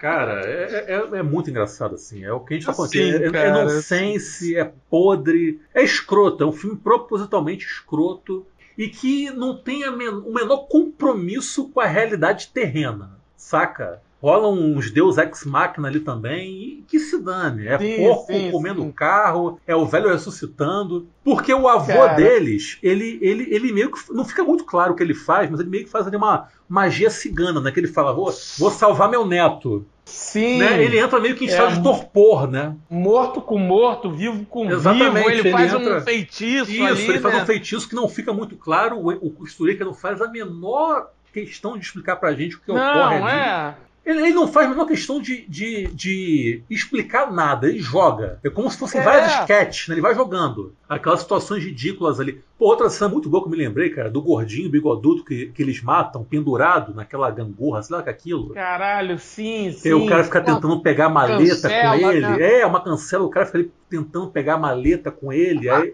Cara, 0.00 0.40
é, 0.44 0.94
é, 0.94 1.18
é 1.18 1.22
muito 1.22 1.50
engraçado, 1.50 1.94
assim. 1.94 2.24
É 2.24 2.32
o 2.32 2.40
que 2.40 2.54
a 2.54 2.56
gente 2.56 2.66
tá 2.66 2.72
falando. 2.72 2.90
Sim, 2.90 3.10
é, 3.12 3.26
é 3.26 3.50
nonsense, 3.52 4.56
é 4.56 4.72
podre, 4.90 5.60
é 5.74 5.84
escroto. 5.84 6.42
É 6.42 6.46
um 6.46 6.52
filme 6.52 6.76
propositalmente 6.76 7.66
escroto 7.66 8.44
e 8.76 8.88
que 8.88 9.30
não 9.30 9.56
tenha 9.56 9.90
o 9.90 10.32
menor 10.32 10.66
compromisso 10.68 11.68
com 11.68 11.80
a 11.80 11.86
realidade 11.86 12.48
terrena, 12.52 13.18
saca? 13.36 14.02
Rolam 14.20 14.54
uns 14.54 14.90
Deus 14.90 15.18
Ex 15.18 15.44
Machina 15.44 15.88
ali 15.88 16.00
também, 16.00 16.50
e 16.50 16.84
que 16.88 16.98
se 16.98 17.18
dane. 17.18 17.68
É 17.68 17.78
sim, 17.78 17.96
porco 17.98 18.32
sim, 18.32 18.50
comendo 18.50 18.82
sim. 18.82 18.90
carro, 18.90 19.60
é 19.66 19.76
o 19.76 19.84
velho 19.84 20.08
ressuscitando. 20.08 21.06
Porque 21.22 21.52
o 21.52 21.68
avô 21.68 21.92
Cara. 21.92 22.14
deles, 22.14 22.78
ele, 22.82 23.18
ele, 23.20 23.46
ele 23.54 23.72
meio 23.72 23.92
que. 23.92 24.12
Não 24.12 24.24
fica 24.24 24.42
muito 24.42 24.64
claro 24.64 24.92
o 24.94 24.96
que 24.96 25.02
ele 25.02 25.14
faz, 25.14 25.50
mas 25.50 25.60
ele 25.60 25.68
meio 25.68 25.84
que 25.84 25.90
faz 25.90 26.06
ali 26.06 26.16
uma 26.16 26.48
magia 26.68 27.10
cigana, 27.10 27.60
né? 27.60 27.70
Que 27.70 27.78
ele 27.78 27.88
fala: 27.88 28.12
vou, 28.12 28.32
vou 28.58 28.70
salvar 28.70 29.10
meu 29.10 29.26
neto. 29.26 29.86
Sim. 30.06 30.58
Né? 30.58 30.84
Ele 30.84 30.98
entra 30.98 31.18
meio 31.18 31.34
que 31.34 31.44
em 31.44 31.48
estado 31.48 31.72
é, 31.72 31.74
de 31.74 31.82
torpor, 31.82 32.48
né? 32.48 32.76
Morto 32.88 33.42
com 33.42 33.58
morto, 33.58 34.08
vivo 34.08 34.46
com 34.46 34.70
Exatamente, 34.70 35.16
vivo. 35.16 35.30
Ele, 35.30 35.40
ele 35.40 35.50
faz 35.50 35.74
entra... 35.74 35.98
um 35.98 36.00
feitiço 36.00 36.70
Isso, 36.70 36.84
ali, 36.84 37.02
ele 37.02 37.12
né? 37.14 37.20
faz 37.20 37.42
um 37.42 37.46
feitiço 37.46 37.88
que 37.88 37.94
não 37.96 38.08
fica 38.08 38.32
muito 38.32 38.54
claro. 38.54 38.96
O, 38.98 39.10
o 39.10 39.30
Costurica 39.32 39.84
não 39.84 39.92
faz 39.92 40.22
a 40.22 40.28
menor 40.28 41.10
questão 41.32 41.76
de 41.76 41.84
explicar 41.84 42.16
pra 42.16 42.32
gente 42.34 42.54
o 42.54 42.60
que 42.60 42.72
não, 42.72 42.76
ocorre 42.76 43.16
ali. 43.16 43.30
É. 43.30 43.74
Ele, 44.06 44.20
ele, 44.20 44.34
não 44.34 44.46
faz 44.46 44.68
a 44.68 44.70
menor 44.70 44.86
questão 44.86 45.20
de, 45.20 45.44
de, 45.48 45.88
de, 45.88 46.62
explicar 46.70 47.32
nada, 47.32 47.68
ele 47.68 47.80
joga. 47.80 48.38
É 48.44 48.48
como 48.48 48.70
se 48.70 48.78
fossem 48.78 49.00
é. 49.00 49.04
vários 49.04 49.32
sketches, 49.40 49.88
né? 49.88 49.94
ele 49.96 50.02
vai 50.02 50.14
jogando. 50.14 50.72
Aquelas 50.88 51.20
situações 51.20 51.64
ridículas 51.64 52.20
ali. 52.20 52.40
Pô, 52.58 52.66
outra 52.66 52.88
cena 52.88 53.10
muito 53.10 53.28
boa 53.28 53.42
que 53.42 53.48
eu 53.48 53.50
me 53.50 53.58
lembrei, 53.58 53.90
cara, 53.90 54.08
do 54.08 54.22
gordinho 54.22 54.70
bigodudo 54.70 55.24
que, 55.24 55.46
que 55.48 55.62
eles 55.62 55.82
matam, 55.82 56.24
pendurado 56.24 56.94
naquela 56.94 57.30
gangorra, 57.30 57.82
sei 57.82 57.96
lá 57.96 58.02
que 58.02 58.08
é 58.08 58.12
aquilo. 58.12 58.54
Caralho, 58.54 59.18
sim, 59.18 59.72
sim. 59.72 59.88
E 59.88 59.92
o 59.92 60.06
cara 60.06 60.24
fica 60.24 60.40
tentando 60.40 60.80
pegar 60.80 61.06
a 61.06 61.10
maleta 61.10 61.68
cancela, 61.68 61.98
com 61.98 62.10
ele. 62.10 62.26
Né? 62.26 62.60
É, 62.60 62.66
uma 62.66 62.80
cancela, 62.82 63.24
o 63.24 63.28
cara 63.28 63.44
fica 63.44 63.58
ali 63.58 63.72
tentando 63.90 64.28
pegar 64.28 64.54
a 64.54 64.58
maleta 64.58 65.10
com 65.10 65.32
ele. 65.32 65.68
Aí, 65.68 65.92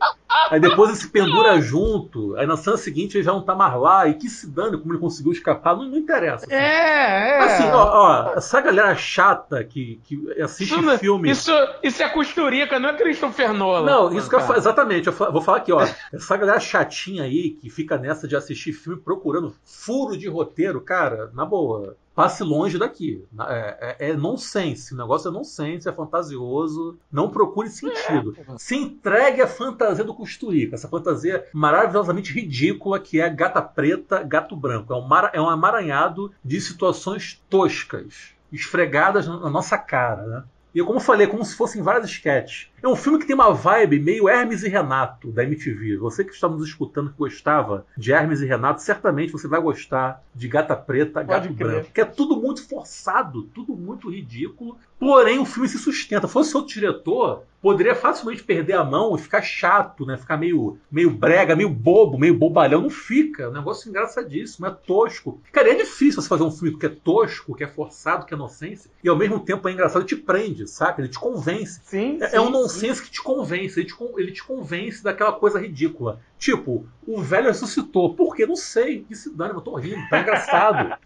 aí 0.51 0.61
depois 0.61 0.91
ele 0.91 0.99
se 0.99 1.09
pendura 1.09 1.59
junto. 1.61 2.37
Aí 2.37 2.47
na 2.47 2.57
cena 2.57 2.77
seguinte 2.77 3.17
ele 3.17 3.25
já 3.25 3.33
não 3.33 3.43
tá 3.43 3.55
mais 3.55 3.75
lá. 3.75 4.07
E 4.07 4.15
que 4.15 4.29
se 4.29 4.49
dane 4.49 4.79
como 4.79 4.93
ele 4.93 5.01
conseguiu 5.01 5.33
escapar, 5.33 5.77
não, 5.77 5.85
não 5.85 5.99
interessa. 5.99 6.47
Assim. 6.47 6.55
É, 6.55 7.39
é. 7.39 7.39
Assim, 7.41 7.71
ó, 7.71 7.91
ó, 7.93 8.33
essa 8.37 8.61
galera 8.61 8.95
chata 8.95 9.65
que, 9.65 10.01
que 10.05 10.41
assiste 10.41 10.79
isso, 10.79 10.99
filme. 10.99 11.31
Isso, 11.31 11.53
isso 11.83 12.03
é 12.03 12.09
costurica, 12.09 12.79
não 12.79 12.91
é 12.91 12.95
Christopher 12.95 13.53
Nolan. 13.53 13.85
Não, 13.85 14.17
isso 14.17 14.29
que 14.29 14.37
eu, 14.37 14.57
exatamente. 14.57 14.82
Eu 15.09 15.33
vou 15.33 15.41
falar 15.41 15.59
aqui, 15.59 15.73
ó. 15.73 15.87
Essa 16.13 16.37
galera 16.37 16.61
chatinha 16.61 17.25
aí 17.25 17.51
que 17.51 17.71
fica 17.71 17.99
nessa 17.99 18.27
de 18.27 18.37
assistir 18.37 18.73
filme 18.73 19.01
procurando 19.01 19.55
furo 19.65 20.17
de 20.17 20.29
roteiro, 20.29 20.81
cara, 20.81 21.31
na 21.33 21.45
boa 21.45 21.97
passe 22.15 22.43
longe 22.43 22.79
daqui. 22.79 23.25
É, 23.49 23.97
é, 23.99 24.11
é 24.11 24.13
nonsense. 24.15 24.95
O 24.95 24.97
negócio 24.97 25.29
é 25.29 25.33
nonsense, 25.33 25.89
é 25.89 25.93
fantasioso. 25.93 26.99
Não 27.11 27.31
procure 27.31 27.69
sentido. 27.69 28.37
É. 28.39 28.59
Se 28.59 28.77
entregue 28.77 29.43
à 29.43 29.47
fantasia 29.47 30.05
do 30.05 30.15
Costurica. 30.15 30.75
Essa 30.75 30.89
fantasia 30.89 31.47
maravilhosamente 31.53 32.33
ridícula 32.33 33.01
que 33.01 33.21
é 33.21 33.29
gata 33.29 33.63
preta, 33.63 34.23
gato 34.23 34.57
branco. 34.57 34.93
É 34.93 34.97
um, 34.97 35.07
mar, 35.07 35.31
é 35.33 35.41
um 35.41 35.49
amaranhado 35.49 36.33
de 36.45 36.61
situações 36.61 37.43
toscas, 37.49 38.35
esfregadas 38.53 39.27
na 39.27 39.51
nossa 39.51 39.79
cara. 39.79 40.27
Né? 40.27 40.45
E 40.75 40.83
como 40.83 40.97
eu 40.97 41.03
falei, 41.03 41.27
é 41.27 41.31
como 41.31 41.45
se 41.45 41.55
fossem 41.55 41.83
várias 41.83 42.11
sketches. 42.11 42.71
É 42.83 42.89
um 42.89 42.97
filme 42.97 43.19
que 43.19 43.27
tem 43.27 43.35
uma 43.35 43.53
vibe 43.53 44.01
meio 44.01 44.29
Hermes 44.29 44.63
e 44.63 44.69
Renato 44.69 45.31
da 45.31 45.45
MTV. 45.45 45.99
Você 45.99 46.25
que 46.25 46.33
está 46.33 46.49
nos 46.49 46.67
escutando 46.67 47.11
que 47.11 47.19
gostava 47.19 47.87
de 47.97 48.13
Hermes 48.13 48.41
e 48.41 48.47
Renato, 48.47 48.83
certamente 48.83 49.31
você 49.31 49.47
vai 49.47 49.61
gostar 49.61 50.23
de 50.35 50.49
Gata 50.49 50.75
Preta, 50.75 51.23
Gato 51.23 51.53
Branco. 51.53 51.91
Que 51.93 52.01
é 52.01 52.05
tudo 52.05 52.37
muito 52.37 52.67
forçado, 52.67 53.45
tudo 53.55 53.77
muito 53.77 54.11
ridículo. 54.11 54.79
Porém, 55.03 55.41
o 55.41 55.45
filme 55.45 55.69
se 55.69 55.79
sustenta. 55.79 56.29
Fosse 56.29 56.57
outro 56.57 56.75
diretor, 56.75 57.43
poderia 57.61 57.93
facilmente 57.93 58.45
perder 58.45 58.75
a 58.75 58.85
mão 58.85 59.17
e 59.17 59.19
ficar 59.19 59.43
chato, 59.43 60.07
né? 60.07 60.17
Ficar 60.17 60.37
meio, 60.37 60.79
meio 60.89 61.11
brega, 61.11 61.57
meio 61.57 61.69
bobo, 61.69 62.17
meio 62.17 62.39
bobalhão. 62.39 62.83
Não 62.83 62.89
fica. 62.89 63.43
É 63.43 63.49
um 63.49 63.53
negócio 63.53 63.89
engraçadíssimo, 63.89 64.65
é 64.65 64.71
tosco. 64.71 65.41
Cara, 65.51 65.73
é 65.73 65.75
difícil 65.75 66.23
você 66.23 66.29
fazer 66.29 66.45
um 66.45 66.53
filme 66.53 66.79
que 66.79 66.87
é 66.87 66.89
tosco, 66.89 67.53
que 67.57 67.65
é 67.65 67.67
forçado, 67.67 68.25
que 68.25 68.33
é 68.33 68.37
inocência, 68.37 68.93
e 69.03 69.09
ao 69.09 69.17
mesmo 69.17 69.41
tempo 69.41 69.69
é 69.69 69.73
engraçado, 69.73 70.05
te 70.05 70.15
prende, 70.15 70.69
saca? 70.69 71.01
Ele 71.01 71.09
te 71.09 71.19
convence. 71.19 71.81
Sim, 71.83 72.19
é, 72.21 72.29
sim, 72.29 72.37
é 72.37 72.41
um 72.41 72.51
nonsense 72.51 73.03
que 73.03 73.11
te 73.11 73.21
convence. 73.21 73.81
Ele 73.81 73.89
te, 73.89 73.97
ele 74.19 74.31
te 74.31 74.45
convence 74.45 75.03
daquela 75.03 75.33
coisa 75.33 75.59
ridícula. 75.59 76.21
Tipo, 76.43 76.85
o 77.07 77.23
velho 77.23 77.47
ressuscitou. 77.47 78.17
Por 78.17 78.35
quê? 78.35 78.45
Não 78.45 78.57
sei. 78.57 79.05
Que 79.05 79.15
se 79.15 79.33
dane, 79.33 79.55
eu 79.55 79.61
tô 79.61 79.77
rindo. 79.77 80.03
Tá 80.11 80.19
engraçado. 80.19 80.99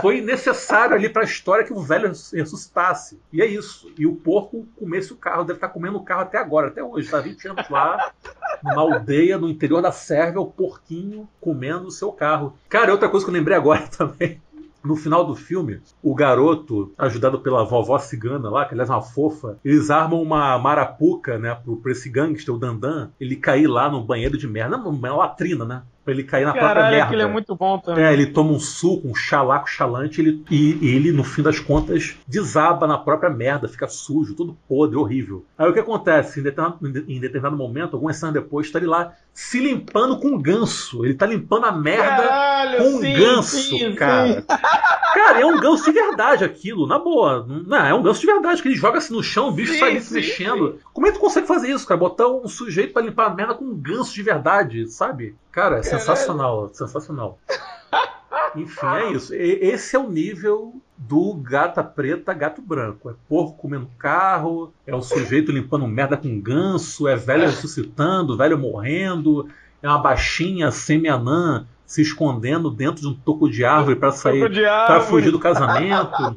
Foi 0.00 0.22
necessário 0.22 0.96
ali 0.96 1.10
pra 1.10 1.24
história 1.24 1.62
que 1.62 1.74
o 1.74 1.82
velho 1.82 2.08
ressuscitasse. 2.08 3.20
E 3.30 3.42
é 3.42 3.46
isso. 3.46 3.92
E 3.98 4.06
o 4.06 4.14
porco 4.14 4.66
comesse 4.78 5.12
o 5.12 5.16
carro. 5.16 5.44
Deve 5.44 5.58
estar 5.58 5.68
comendo 5.68 5.98
o 5.98 6.02
carro 6.02 6.22
até 6.22 6.38
agora, 6.38 6.68
até 6.68 6.82
hoje. 6.82 7.10
Tá 7.10 7.20
20 7.20 7.48
anos 7.48 7.68
lá, 7.68 8.12
numa 8.64 8.80
aldeia 8.80 9.36
no 9.36 9.46
interior 9.46 9.82
da 9.82 9.92
Sérvia, 9.92 10.40
o 10.40 10.46
porquinho 10.46 11.28
comendo 11.38 11.88
o 11.88 11.90
seu 11.90 12.10
carro. 12.10 12.56
Cara, 12.66 12.92
outra 12.92 13.10
coisa 13.10 13.26
que 13.26 13.30
eu 13.30 13.34
lembrei 13.34 13.58
agora 13.58 13.86
também. 13.94 14.40
No 14.84 14.96
final 14.96 15.24
do 15.24 15.34
filme, 15.34 15.80
o 16.02 16.14
garoto, 16.14 16.92
ajudado 16.98 17.40
pela 17.40 17.64
vovó 17.64 17.98
cigana 17.98 18.50
lá, 18.50 18.64
que 18.64 18.74
aliás 18.74 18.90
é 18.90 18.92
uma 18.92 19.02
fofa, 19.02 19.58
eles 19.64 19.90
armam 19.90 20.20
uma 20.20 20.58
marapuca, 20.58 21.38
né, 21.38 21.54
pro, 21.54 21.76
pro 21.76 21.92
esse 21.92 22.10
gangster, 22.10 22.54
o 22.54 22.58
Dandan, 22.58 23.10
ele 23.20 23.36
cair 23.36 23.66
lá 23.66 23.90
no 23.90 24.04
banheiro 24.04 24.36
de 24.36 24.48
merda, 24.48 24.76
não, 24.76 24.90
uma 24.90 25.14
latrina, 25.14 25.64
né? 25.64 25.82
Pra 26.04 26.12
ele 26.12 26.24
cair 26.24 26.44
na 26.44 26.52
Caralho, 26.52 26.70
própria 26.72 26.90
merda. 26.90 27.04
aquilo 27.06 27.22
é 27.22 27.26
muito 27.26 27.54
bom 27.54 27.78
também. 27.78 28.04
É, 28.04 28.12
ele 28.12 28.26
toma 28.26 28.50
um 28.50 28.58
suco, 28.58 29.06
um 29.06 29.14
chalaco 29.14 29.70
chalante 29.70 30.20
ele, 30.20 30.42
e, 30.50 30.78
e 30.82 30.96
ele, 30.96 31.12
no 31.12 31.22
fim 31.22 31.42
das 31.42 31.60
contas, 31.60 32.16
desaba 32.26 32.88
na 32.88 32.98
própria 32.98 33.30
merda, 33.30 33.68
fica 33.68 33.86
sujo, 33.86 34.34
todo 34.34 34.56
podre, 34.68 34.96
horrível. 34.96 35.44
Aí 35.56 35.68
o 35.68 35.72
que 35.72 35.78
acontece? 35.78 36.40
Em 36.40 36.42
determinado, 36.42 36.78
em 37.08 37.20
determinado 37.20 37.56
momento, 37.56 37.94
algumas 37.94 38.16
cenas 38.16 38.34
depois, 38.34 38.70
tá 38.70 38.78
ele 38.80 38.88
lá 38.88 39.12
se 39.32 39.60
limpando 39.60 40.18
com 40.18 40.28
um 40.28 40.42
ganso. 40.42 41.04
Ele 41.04 41.14
tá 41.14 41.24
limpando 41.24 41.66
a 41.66 41.72
merda 41.72 42.22
Caralho, 42.28 42.78
com 42.78 42.88
um 42.96 43.00
sim, 43.00 43.12
ganso, 43.14 43.56
sim, 43.78 43.94
cara. 43.94 44.40
sim. 44.40 44.46
Cara, 45.14 45.40
é 45.40 45.46
um 45.46 45.58
ganso 45.58 45.84
de 45.84 45.92
verdade 45.92 46.44
aquilo, 46.44 46.86
na 46.86 46.98
boa. 46.98 47.46
Não, 47.66 47.76
é 47.86 47.94
um 47.94 48.02
ganso 48.02 48.20
de 48.20 48.26
verdade, 48.26 48.62
que 48.62 48.68
ele 48.68 48.74
joga 48.76 48.98
assim 48.98 49.14
no 49.14 49.22
chão, 49.22 49.48
o 49.48 49.52
bicho 49.52 49.72
Sim, 49.72 49.78
sai 49.78 49.90
ali 49.90 50.00
se 50.00 50.08
sim, 50.08 50.14
mexendo. 50.14 50.78
Como 50.92 51.06
é 51.06 51.10
que 51.10 51.18
tu 51.18 51.20
consegue 51.20 51.46
fazer 51.46 51.70
isso, 51.70 51.86
cara? 51.86 51.98
Botar 52.00 52.28
um 52.28 52.48
sujeito 52.48 52.92
pra 52.92 53.02
limpar 53.02 53.26
a 53.26 53.34
merda 53.34 53.54
com 53.54 53.64
um 53.64 53.74
ganso 53.74 54.14
de 54.14 54.22
verdade, 54.22 54.88
sabe? 54.88 55.36
Cara, 55.50 55.78
é 55.78 55.82
sensacional, 55.82 56.70
sensacional. 56.72 57.38
Enfim, 58.56 58.86
é 58.86 59.12
isso. 59.12 59.34
E- 59.34 59.58
Esse 59.62 59.96
é 59.96 59.98
o 59.98 60.08
nível 60.10 60.74
do 60.96 61.34
gata 61.34 61.82
preta, 61.82 62.32
gato 62.34 62.60
branco. 62.60 63.10
É 63.10 63.14
porco 63.28 63.56
comendo 63.56 63.88
carro, 63.98 64.72
é 64.86 64.94
o 64.94 65.02
sujeito 65.02 65.50
limpando 65.50 65.86
merda 65.86 66.16
com 66.16 66.38
ganso, 66.40 67.08
é 67.08 67.16
velho 67.16 67.44
ressuscitando, 67.44 68.36
velho 68.36 68.58
morrendo, 68.58 69.48
é 69.82 69.88
uma 69.88 69.98
baixinha 69.98 70.70
semi-anã 70.70 71.66
se 71.84 72.00
escondendo 72.00 72.70
dentro 72.70 73.02
de 73.02 73.08
um 73.08 73.14
toco 73.14 73.50
de 73.50 73.64
árvore 73.64 73.96
para 73.96 74.12
sair 74.12 74.42
árvore. 74.66 75.00
fugir 75.00 75.30
do 75.30 75.38
casamento. 75.38 76.34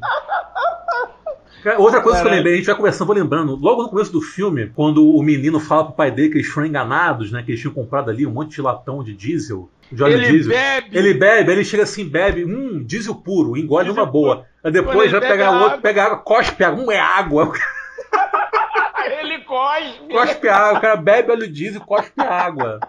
Outra 1.78 2.00
coisa 2.00 2.20
que 2.22 2.28
eu 2.28 2.30
lembrei, 2.30 2.54
a 2.54 2.56
gente 2.58 2.66
vai 2.66 2.76
conversando, 2.76 3.06
vou 3.08 3.16
lembrando. 3.16 3.56
Logo 3.56 3.82
no 3.82 3.88
começo 3.88 4.12
do 4.12 4.20
filme, 4.20 4.70
quando 4.74 5.04
o 5.04 5.20
menino 5.22 5.58
fala 5.58 5.86
pro 5.86 5.94
pai 5.94 6.12
dele 6.12 6.28
que 6.28 6.36
eles 6.36 6.46
foram 6.46 6.66
enganados, 6.66 7.32
né? 7.32 7.42
Que 7.42 7.50
eles 7.50 7.60
tinham 7.60 7.74
comprado 7.74 8.08
ali 8.08 8.24
um 8.24 8.30
monte 8.30 8.54
de 8.54 8.62
latão 8.62 9.02
de 9.02 9.12
diesel. 9.12 9.68
De 9.90 10.02
óleo 10.02 10.14
Ele 10.14 10.26
diesel. 10.30 10.52
bebe. 10.52 10.98
Ele 10.98 11.14
bebe, 11.14 11.52
ele 11.52 11.64
chega 11.64 11.82
assim, 11.82 12.08
bebe, 12.08 12.44
hum, 12.44 12.84
diesel 12.84 13.14
puro, 13.16 13.56
engole 13.56 13.86
Diesel 13.86 14.00
numa 14.00 14.10
boa. 14.10 14.44
Aí 14.62 14.70
depois 14.70 15.10
vai 15.10 15.20
pega 15.20 15.32
pegar 15.32 15.48
a 15.48 15.52
outro, 15.52 15.66
água. 15.66 15.78
pega 15.78 16.04
água, 16.04 16.18
cospe 16.18 16.64
água, 16.64 16.84
hum, 16.84 16.90
é 16.92 17.00
água. 17.00 17.52
Ele 19.20 19.38
cospe. 19.44 20.12
Cospe 20.12 20.48
água, 20.48 20.78
o 20.78 20.80
cara 20.80 20.96
bebe 20.96 21.32
óleo 21.32 21.50
diesel 21.50 21.80
e 21.80 21.84
cospe 21.84 22.20
água. 22.20 22.80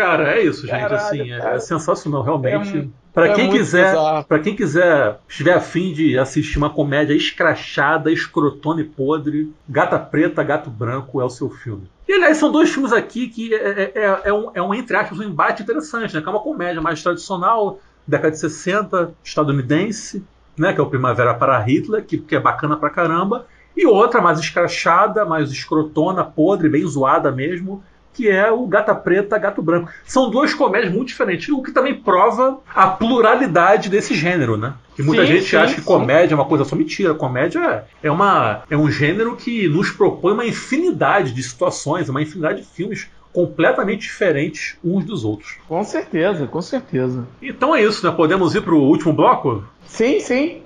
Cara, 0.00 0.32
é 0.34 0.42
isso, 0.44 0.62
gente. 0.66 0.70
Caralho, 0.80 0.96
assim, 0.96 1.30
é, 1.32 1.54
é 1.56 1.58
sensacional, 1.60 2.22
realmente. 2.22 2.76
É 2.78 2.82
mu- 2.82 2.92
Pra 3.12 3.26
é 3.26 3.34
quem 3.34 3.50
quiser, 3.50 3.96
para 4.28 4.38
quem 4.38 4.54
quiser, 4.54 5.18
estiver 5.28 5.54
afim 5.54 5.92
de 5.92 6.16
assistir 6.16 6.58
uma 6.58 6.70
comédia 6.70 7.12
escrachada, 7.12 8.10
escrotona 8.10 8.80
e 8.82 8.84
podre, 8.84 9.52
Gata 9.68 9.98
Preta, 9.98 10.44
Gato 10.44 10.70
Branco 10.70 11.20
é 11.20 11.24
o 11.24 11.28
seu 11.30 11.50
filme. 11.50 11.90
E 12.08 12.12
aliás, 12.12 12.36
são 12.36 12.52
dois 12.52 12.70
filmes 12.70 12.92
aqui 12.92 13.26
que 13.28 13.52
é, 13.52 13.92
é- 13.94 14.20
é 14.26 14.32
um, 14.32 14.50
é 14.54 14.62
um, 14.62 14.72
entre 14.72 14.96
aspas, 14.96 15.18
um 15.18 15.24
embate 15.24 15.62
interessante, 15.62 16.14
né? 16.14 16.20
Que 16.22 16.28
é 16.28 16.30
uma 16.30 16.40
comédia 16.40 16.80
mais 16.80 17.02
tradicional, 17.02 17.80
década 18.06 18.30
de 18.30 18.38
60, 18.38 19.12
estadunidense, 19.24 20.24
né? 20.56 20.72
Que 20.72 20.80
é 20.80 20.82
o 20.82 20.86
Primavera 20.88 21.34
para 21.34 21.58
Hitler, 21.58 22.04
que, 22.04 22.16
que 22.18 22.36
é 22.36 22.40
bacana 22.40 22.76
pra 22.76 22.90
caramba. 22.90 23.44
E 23.76 23.86
outra 23.86 24.20
mais 24.20 24.38
escrachada, 24.38 25.24
mais 25.24 25.50
escrotona, 25.50 26.24
podre, 26.24 26.68
bem 26.68 26.86
zoada 26.86 27.30
mesmo, 27.32 27.82
que 28.20 28.28
é 28.28 28.52
o 28.52 28.66
Gata 28.66 28.94
Preta, 28.94 29.38
Gato 29.38 29.62
Branco. 29.62 29.90
São 30.04 30.30
duas 30.30 30.52
comédias 30.52 30.92
muito 30.92 31.08
diferentes, 31.08 31.48
o 31.48 31.62
que 31.62 31.72
também 31.72 31.94
prova 31.94 32.58
a 32.74 32.86
pluralidade 32.86 33.88
desse 33.88 34.14
gênero, 34.14 34.58
né? 34.58 34.74
Que 34.94 35.02
muita 35.02 35.24
Sim, 35.24 35.32
gente 35.32 35.46
sim, 35.46 35.56
acha 35.56 35.74
que 35.74 35.80
sim. 35.80 35.86
comédia 35.86 36.34
é 36.34 36.36
uma 36.36 36.44
coisa 36.44 36.66
só 36.66 36.76
mentira. 36.76 37.14
Comédia 37.14 37.84
é, 38.02 38.10
uma, 38.10 38.62
é 38.68 38.76
um 38.76 38.90
gênero 38.90 39.36
que 39.36 39.66
nos 39.68 39.90
propõe 39.90 40.34
uma 40.34 40.44
infinidade 40.44 41.32
de 41.32 41.42
situações, 41.42 42.10
uma 42.10 42.20
infinidade 42.20 42.60
de 42.60 42.66
filmes 42.66 43.08
completamente 43.32 44.02
diferentes 44.02 44.76
uns 44.84 45.02
dos 45.04 45.24
outros. 45.24 45.56
Com 45.66 45.82
certeza, 45.82 46.46
com 46.46 46.60
certeza. 46.60 47.26
Então 47.40 47.74
é 47.74 47.82
isso, 47.82 48.06
né? 48.06 48.12
Podemos 48.14 48.54
ir 48.54 48.60
pro 48.60 48.76
último 48.76 49.14
bloco? 49.14 49.64
Sim, 49.86 50.20
sim. 50.20 50.62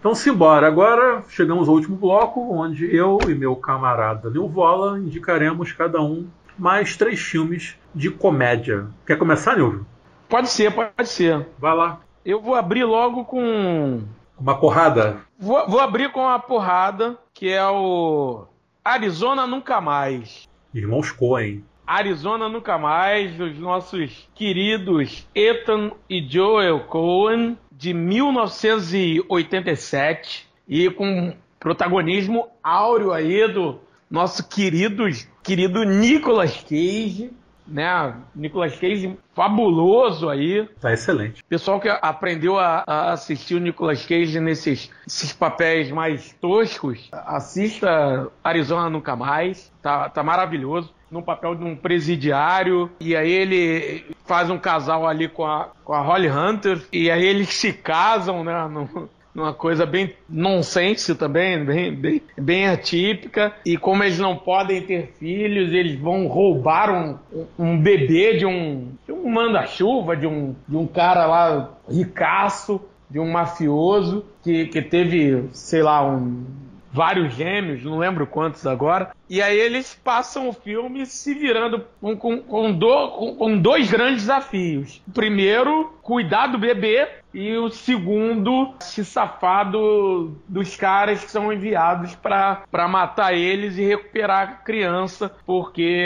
Então 0.00 0.14
simbora. 0.14 0.66
Agora 0.66 1.22
chegamos 1.28 1.68
ao 1.68 1.74
último 1.74 1.94
bloco, 1.94 2.40
onde 2.54 2.94
eu 2.96 3.18
e 3.28 3.34
meu 3.34 3.54
camarada 3.54 4.30
Nilvola 4.30 4.98
indicaremos 4.98 5.72
cada 5.72 6.00
um 6.00 6.26
mais 6.58 6.96
três 6.96 7.20
filmes 7.20 7.76
de 7.94 8.10
comédia. 8.10 8.86
Quer 9.06 9.18
começar, 9.18 9.56
Nilvio? 9.56 9.86
Pode 10.26 10.48
ser, 10.48 10.72
pode 10.72 11.06
ser. 11.06 11.46
Vai 11.58 11.74
lá. 11.76 12.00
Eu 12.24 12.40
vou 12.40 12.54
abrir 12.54 12.84
logo 12.84 13.26
com. 13.26 14.02
Uma 14.38 14.58
porrada. 14.58 15.18
Vou, 15.38 15.68
vou 15.68 15.80
abrir 15.80 16.10
com 16.12 16.26
a 16.26 16.38
porrada, 16.38 17.18
que 17.34 17.50
é 17.50 17.66
o 17.66 18.46
Arizona 18.82 19.46
Nunca 19.46 19.82
Mais. 19.82 20.48
Irmãos 20.72 21.12
Coen. 21.12 21.62
Arizona 21.86 22.48
Nunca 22.48 22.78
Mais, 22.78 23.34
dos 23.34 23.58
nossos 23.58 24.28
queridos 24.34 25.26
Ethan 25.34 25.90
e 26.08 26.26
Joel 26.26 26.80
Cohen, 26.84 27.58
de 27.80 27.92
1987, 27.94 30.46
e 30.68 30.90
com 30.90 31.32
protagonismo 31.58 32.46
áureo 32.62 33.10
aí 33.10 33.50
do 33.50 33.80
nosso 34.10 34.46
querido, 34.46 35.04
querido 35.42 35.82
Nicolas 35.84 36.62
Cage, 36.62 37.32
né? 37.66 38.14
Nicolas 38.36 38.78
Cage 38.78 39.16
fabuloso 39.34 40.28
aí. 40.28 40.68
Tá 40.78 40.92
excelente. 40.92 41.42
Pessoal 41.44 41.80
que 41.80 41.88
aprendeu 41.88 42.58
a, 42.58 42.84
a 42.86 43.12
assistir 43.12 43.54
o 43.54 43.60
Nicolas 43.60 44.04
Cage 44.04 44.38
nesses, 44.40 44.90
esses 45.06 45.32
papéis 45.32 45.90
mais 45.90 46.36
toscos, 46.38 47.08
assista 47.10 48.30
Arizona 48.44 48.90
Nunca 48.90 49.16
Mais. 49.16 49.72
Tá, 49.80 50.10
tá 50.10 50.22
maravilhoso. 50.22 50.92
No 51.10 51.22
papel 51.22 51.54
de 51.54 51.64
um 51.64 51.74
presidiário. 51.76 52.90
E 53.00 53.16
aí 53.16 53.30
ele 53.30 54.04
faz 54.26 54.48
um 54.50 54.58
casal 54.58 55.06
ali 55.06 55.28
com 55.28 55.44
a, 55.44 55.68
com 55.84 55.92
a 55.92 56.00
Holly 56.00 56.28
Hunter. 56.28 56.80
E 56.92 57.10
aí 57.10 57.24
eles 57.26 57.48
se 57.48 57.72
casam, 57.72 58.44
né? 58.44 58.68
num- 58.70 59.08
numa 59.32 59.54
coisa 59.54 59.86
bem 59.86 60.12
nonsense 60.28 61.14
também, 61.14 61.64
bem, 61.64 61.94
bem, 61.94 62.22
bem 62.36 62.66
atípica. 62.68 63.52
E 63.64 63.76
como 63.76 64.02
eles 64.02 64.18
não 64.18 64.36
podem 64.36 64.82
ter 64.82 65.14
filhos, 65.18 65.72
eles 65.72 65.98
vão 66.00 66.26
roubar 66.26 66.90
um, 66.90 67.16
um 67.58 67.78
bebê 67.80 68.36
de 68.38 68.44
um, 68.46 68.88
de 69.06 69.12
um 69.12 69.28
manda-chuva, 69.30 70.16
de 70.16 70.26
um, 70.26 70.54
de 70.66 70.76
um 70.76 70.86
cara 70.86 71.26
lá 71.26 71.70
ricaço, 71.88 72.80
de 73.08 73.18
um 73.20 73.30
mafioso, 73.30 74.24
que, 74.42 74.66
que 74.66 74.82
teve, 74.82 75.48
sei 75.52 75.82
lá, 75.82 76.04
um, 76.04 76.44
vários 76.92 77.34
gêmeos, 77.34 77.84
não 77.84 77.98
lembro 77.98 78.26
quantos 78.26 78.66
agora. 78.66 79.10
E 79.28 79.40
aí 79.40 79.58
eles 79.58 79.98
passam 80.02 80.48
o 80.48 80.52
filme 80.52 81.06
se 81.06 81.32
virando 81.34 81.84
com, 82.00 82.16
com, 82.16 82.38
com, 82.42 82.72
do- 82.72 83.08
com- 83.10 83.34
com 83.36 83.58
dois 83.58 83.90
grandes 83.90 84.22
desafios. 84.22 85.00
O 85.06 85.12
primeiro, 85.12 85.92
cuidar 86.02 86.48
do 86.48 86.58
bebê. 86.58 87.08
E 87.32 87.56
o 87.56 87.70
segundo, 87.70 88.74
se 88.80 89.04
safar 89.04 89.70
do- 89.70 90.32
dos 90.48 90.74
caras 90.74 91.22
que 91.24 91.30
são 91.30 91.52
enviados 91.52 92.16
para 92.16 92.88
matar 92.88 93.32
eles 93.34 93.78
e 93.78 93.84
recuperar 93.84 94.40
a 94.42 94.46
criança, 94.64 95.30
porque 95.46 95.96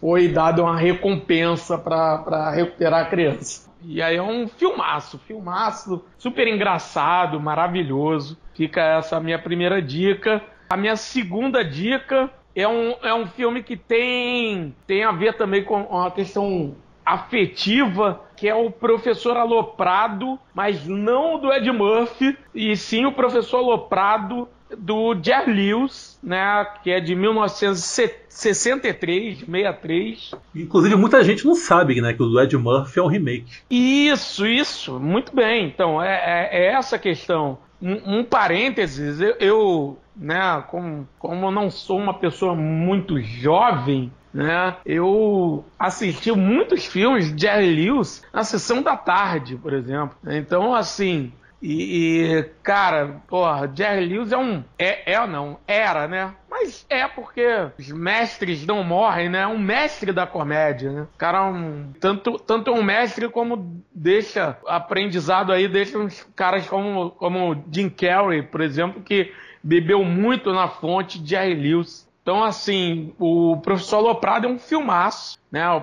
foi 0.00 0.28
dada 0.28 0.62
uma 0.62 0.78
recompensa 0.78 1.76
para 1.76 2.50
recuperar 2.52 3.02
a 3.02 3.04
criança. 3.10 3.63
E 3.86 4.00
aí 4.02 4.16
é 4.16 4.22
um 4.22 4.48
filmaço, 4.48 5.18
filmaço, 5.18 6.04
super 6.16 6.48
engraçado, 6.48 7.38
maravilhoso. 7.38 8.38
Fica 8.54 8.80
essa 8.80 9.20
minha 9.20 9.38
primeira 9.38 9.82
dica. 9.82 10.42
A 10.70 10.76
minha 10.76 10.96
segunda 10.96 11.64
dica 11.64 12.30
é 12.54 12.66
um, 12.66 12.94
é 13.02 13.12
um 13.14 13.26
filme 13.26 13.62
que 13.62 13.76
tem, 13.76 14.74
tem 14.86 15.04
a 15.04 15.12
ver 15.12 15.36
também 15.36 15.62
com 15.64 15.82
uma 15.82 16.10
questão 16.10 16.74
afetiva, 17.04 18.22
que 18.36 18.48
é 18.48 18.54
o 18.54 18.70
Professor 18.70 19.36
Aloprado, 19.36 20.38
mas 20.54 20.86
não 20.86 21.38
do 21.38 21.52
Ed 21.52 21.70
Murphy, 21.70 22.36
e 22.54 22.74
sim 22.76 23.04
o 23.04 23.12
Professor 23.12 23.58
Aloprado 23.58 24.48
do 24.78 25.14
Jerry 25.22 25.52
Lewis, 25.52 26.18
né, 26.22 26.66
que 26.82 26.90
é 26.90 27.00
de 27.00 27.14
1963, 27.14 28.24
63. 28.28 30.34
Inclusive, 30.54 30.96
muita 30.96 31.22
gente 31.22 31.44
não 31.44 31.54
sabe 31.54 32.00
né, 32.00 32.12
que 32.12 32.22
o 32.22 32.26
do 32.26 32.40
Ed 32.40 32.56
Murphy 32.56 32.98
é 32.98 33.02
um 33.02 33.06
remake. 33.06 33.44
Isso, 33.70 34.46
isso, 34.46 34.98
muito 34.98 35.34
bem. 35.34 35.66
Então, 35.66 36.02
é, 36.02 36.14
é- 36.14 36.48
é 36.66 36.72
essa 36.72 36.98
questão. 36.98 37.58
Um, 37.80 38.20
um 38.20 38.24
parênteses, 38.24 39.20
eu, 39.20 39.36
eu, 39.38 39.98
né, 40.16 40.62
como, 40.68 41.06
como 41.18 41.46
eu 41.46 41.50
não 41.50 41.70
sou 41.70 41.98
uma 41.98 42.14
pessoa 42.14 42.54
muito 42.54 43.20
jovem, 43.20 44.10
né, 44.32 44.76
eu 44.86 45.64
assisti 45.78 46.32
muitos 46.32 46.86
filmes 46.86 47.34
de 47.34 47.42
Jerry 47.42 47.74
Lewis 47.74 48.22
na 48.32 48.42
sessão 48.42 48.82
da 48.82 48.96
tarde, 48.96 49.56
por 49.56 49.72
exemplo. 49.72 50.16
Então, 50.26 50.74
assim, 50.74 51.32
e, 51.66 52.26
e, 52.26 52.42
cara, 52.62 53.22
porra, 53.26 53.72
Jerry 53.74 54.04
Lewis 54.04 54.32
é 54.32 54.36
um. 54.36 54.62
É, 54.78 55.14
é 55.14 55.26
não, 55.26 55.58
era, 55.66 56.06
né? 56.06 56.34
Mas 56.50 56.84
é 56.90 57.08
porque 57.08 57.46
os 57.78 57.90
mestres 57.90 58.66
não 58.66 58.84
morrem, 58.84 59.30
né? 59.30 59.40
É 59.40 59.46
um 59.46 59.58
mestre 59.58 60.12
da 60.12 60.26
comédia, 60.26 60.92
né? 60.92 61.02
O 61.14 61.16
cara 61.16 61.38
é 61.38 61.40
um. 61.40 61.90
Tanto, 61.98 62.38
tanto 62.38 62.70
é 62.70 62.74
um 62.74 62.82
mestre 62.82 63.30
como 63.30 63.82
deixa 63.94 64.58
aprendizado 64.66 65.52
aí, 65.52 65.66
deixa 65.66 65.96
uns 65.96 66.22
caras 66.36 66.68
como, 66.68 67.12
como 67.12 67.64
Jim 67.72 67.88
Carrey, 67.88 68.42
por 68.42 68.60
exemplo, 68.60 69.00
que 69.00 69.32
bebeu 69.62 70.04
muito 70.04 70.52
na 70.52 70.68
fonte 70.68 71.18
de 71.18 71.30
Jerry 71.30 71.54
Lewis. 71.54 72.06
Então, 72.20 72.44
assim, 72.44 73.14
o 73.18 73.56
Professor 73.62 74.00
Loprado 74.00 74.46
é 74.46 74.50
um 74.50 74.58
filmaço, 74.58 75.38
né? 75.50 75.66
O 75.70 75.80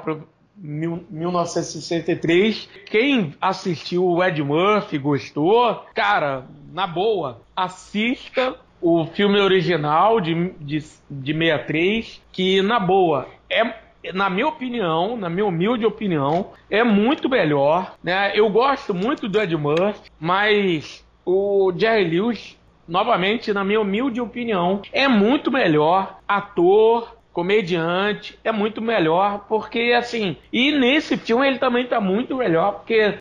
1963. 0.62 2.70
Quem 2.86 3.34
assistiu 3.42 4.06
o 4.06 4.24
Ed 4.24 4.42
Murphy, 4.44 4.98
gostou, 4.98 5.86
cara, 5.94 6.46
na 6.72 6.86
boa, 6.86 7.42
assista 7.56 8.56
o 8.82 9.06
filme 9.06 9.40
original 9.40 10.20
de, 10.20 10.52
de, 10.60 10.84
de 11.10 11.34
63, 11.34 12.22
que, 12.32 12.62
na 12.62 12.80
boa, 12.80 13.28
é 13.50 13.82
na 14.14 14.30
minha 14.30 14.48
opinião, 14.48 15.16
na 15.16 15.30
minha 15.30 15.46
humilde 15.46 15.86
opinião, 15.86 16.52
é 16.70 16.84
muito 16.84 17.30
melhor. 17.30 17.96
Né? 18.04 18.32
Eu 18.34 18.50
gosto 18.50 18.94
muito 18.94 19.30
do 19.30 19.40
Ed 19.40 19.56
Murphy, 19.56 20.10
mas 20.20 21.06
o 21.24 21.72
Jerry 21.76 22.10
Lewis, 22.10 22.58
novamente, 22.88 23.54
na 23.54 23.64
minha 23.64 23.80
humilde 23.80 24.20
opinião, 24.20 24.82
é 24.92 25.08
muito 25.08 25.52
melhor 25.52 26.18
ator, 26.28 27.16
comediante, 27.34 28.38
é 28.44 28.52
muito 28.52 28.82
melhor, 28.82 29.46
porque 29.48 29.94
assim, 29.98 30.36
e 30.52 30.72
nesse 30.72 31.18
filme 31.18 31.48
ele 31.48 31.60
também 31.60 31.88
tá 31.88 32.00
muito 32.00 32.36
melhor, 32.36 32.74
porque 32.74 33.18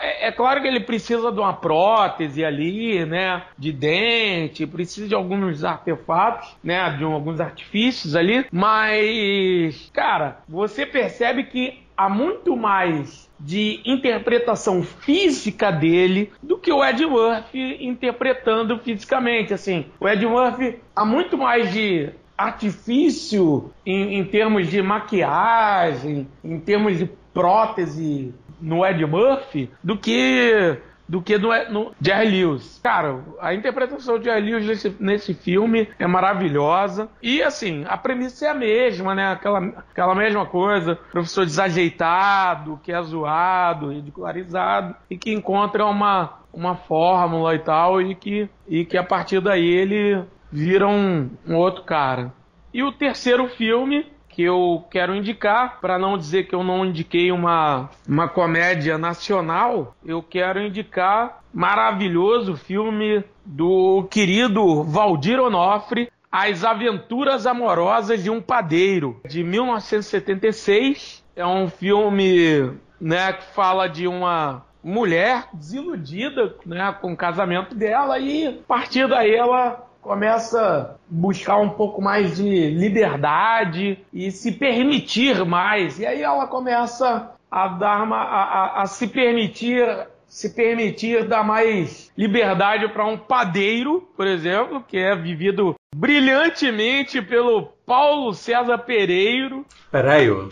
é, 0.00 0.28
é 0.28 0.32
claro 0.32 0.62
que 0.62 0.68
ele 0.68 0.80
precisa 0.80 1.30
de 1.30 1.38
uma 1.38 1.52
prótese 1.52 2.44
ali, 2.44 3.04
né? 3.04 3.42
De 3.58 3.72
dente, 3.72 4.66
precisa 4.66 5.08
de 5.08 5.14
alguns 5.14 5.64
artefatos, 5.64 6.56
né? 6.62 6.90
De 6.96 7.04
alguns 7.04 7.40
artifícios 7.40 8.16
ali. 8.16 8.46
Mas, 8.50 9.90
cara, 9.92 10.38
você 10.48 10.86
percebe 10.86 11.44
que 11.44 11.82
há 11.96 12.08
muito 12.08 12.56
mais 12.56 13.26
de 13.38 13.80
interpretação 13.84 14.82
física 14.82 15.70
dele 15.70 16.32
do 16.42 16.56
que 16.56 16.72
o 16.72 16.84
Ed 16.84 17.04
Murphy 17.04 17.84
interpretando 17.86 18.78
fisicamente. 18.78 19.52
Assim, 19.52 19.86
o 20.00 20.08
Ed 20.08 20.24
Murphy 20.26 20.78
há 20.94 21.04
muito 21.04 21.36
mais 21.36 21.72
de 21.72 22.10
artifício 22.36 23.70
em, 23.84 24.18
em 24.18 24.24
termos 24.24 24.68
de 24.68 24.82
maquiagem, 24.82 26.28
em 26.44 26.58
termos 26.58 26.98
de 26.98 27.10
prótese 27.32 28.34
no 28.60 28.84
Ed 28.84 29.04
Murphy 29.04 29.70
do 29.82 29.96
que 29.96 30.78
do 31.08 31.22
que 31.22 31.38
no, 31.38 31.50
no 31.70 31.92
Jerry 32.00 32.30
Lewis. 32.30 32.80
Cara, 32.82 33.20
a 33.40 33.54
interpretação 33.54 34.18
de 34.18 34.24
Jerry 34.24 34.50
Lewis 34.50 34.66
nesse, 34.66 34.96
nesse 34.98 35.34
filme 35.34 35.88
é 35.98 36.06
maravilhosa. 36.06 37.08
E 37.22 37.42
assim, 37.42 37.84
a 37.86 37.96
premissa 37.96 38.46
é 38.46 38.50
a 38.50 38.54
mesma, 38.54 39.14
né? 39.14 39.32
Aquela, 39.32 39.58
aquela 39.90 40.14
mesma 40.14 40.46
coisa. 40.46 40.96
Professor 41.12 41.46
desajeitado, 41.46 42.80
que 42.82 42.92
é 42.92 43.00
zoado, 43.02 43.92
ridicularizado, 43.92 44.96
e 45.08 45.16
que 45.16 45.32
encontra 45.32 45.86
uma, 45.86 46.40
uma 46.52 46.74
fórmula 46.74 47.54
e 47.54 47.60
tal, 47.60 48.02
e 48.02 48.14
que, 48.14 48.48
e 48.66 48.84
que 48.84 48.98
a 48.98 49.04
partir 49.04 49.40
daí 49.40 49.68
ele 49.68 50.24
vira 50.56 50.88
um, 50.88 51.28
um 51.46 51.54
outro 51.54 51.82
cara. 51.82 52.32
E 52.72 52.82
o 52.82 52.90
terceiro 52.90 53.46
filme 53.48 54.06
que 54.28 54.42
eu 54.42 54.84
quero 54.90 55.14
indicar, 55.14 55.80
para 55.80 55.98
não 55.98 56.16
dizer 56.16 56.44
que 56.44 56.54
eu 56.54 56.64
não 56.64 56.84
indiquei 56.84 57.30
uma, 57.30 57.90
uma 58.08 58.28
comédia 58.28 58.96
nacional, 58.96 59.94
eu 60.04 60.22
quero 60.22 60.60
indicar 60.60 61.42
maravilhoso 61.52 62.56
filme 62.56 63.22
do 63.44 64.06
querido 64.10 64.82
Valdir 64.82 65.40
Onofre, 65.40 66.10
As 66.32 66.64
Aventuras 66.64 67.46
Amorosas 67.46 68.22
de 68.22 68.30
um 68.30 68.40
Padeiro, 68.40 69.20
de 69.26 69.42
1976. 69.42 71.24
É 71.34 71.46
um 71.46 71.68
filme 71.68 72.72
né, 73.00 73.32
que 73.34 73.44
fala 73.54 73.88
de 73.88 74.06
uma 74.06 74.64
mulher 74.82 75.48
desiludida 75.52 76.54
né, 76.64 76.94
com 77.00 77.12
o 77.12 77.16
casamento 77.16 77.74
dela 77.74 78.18
e 78.18 78.46
a 78.46 78.52
partir 78.68 79.08
daí 79.08 79.34
ela 79.34 79.86
começa 80.06 80.60
a 80.60 80.94
buscar 81.10 81.56
um 81.58 81.70
pouco 81.70 82.00
mais 82.00 82.36
de 82.36 82.70
liberdade 82.70 83.98
e 84.12 84.30
se 84.30 84.52
permitir 84.52 85.44
mais. 85.44 85.98
E 85.98 86.06
aí 86.06 86.22
ela 86.22 86.46
começa 86.46 87.32
a 87.50 87.68
dar 87.68 88.04
uma, 88.04 88.18
a, 88.18 88.42
a, 88.42 88.82
a 88.82 88.86
se 88.86 89.08
permitir 89.08 89.84
se 90.28 90.50
permitir 90.50 91.26
dar 91.28 91.44
mais 91.44 92.12
liberdade 92.18 92.88
para 92.88 93.06
um 93.06 93.16
padeiro, 93.16 94.08
por 94.16 94.26
exemplo, 94.26 94.82
que 94.86 94.98
é 94.98 95.14
vivido 95.14 95.74
brilhantemente 95.94 97.22
pelo 97.22 97.66
Paulo 97.86 98.34
César 98.34 98.78
Pereiro. 98.78 99.64
Pereio. 99.90 100.50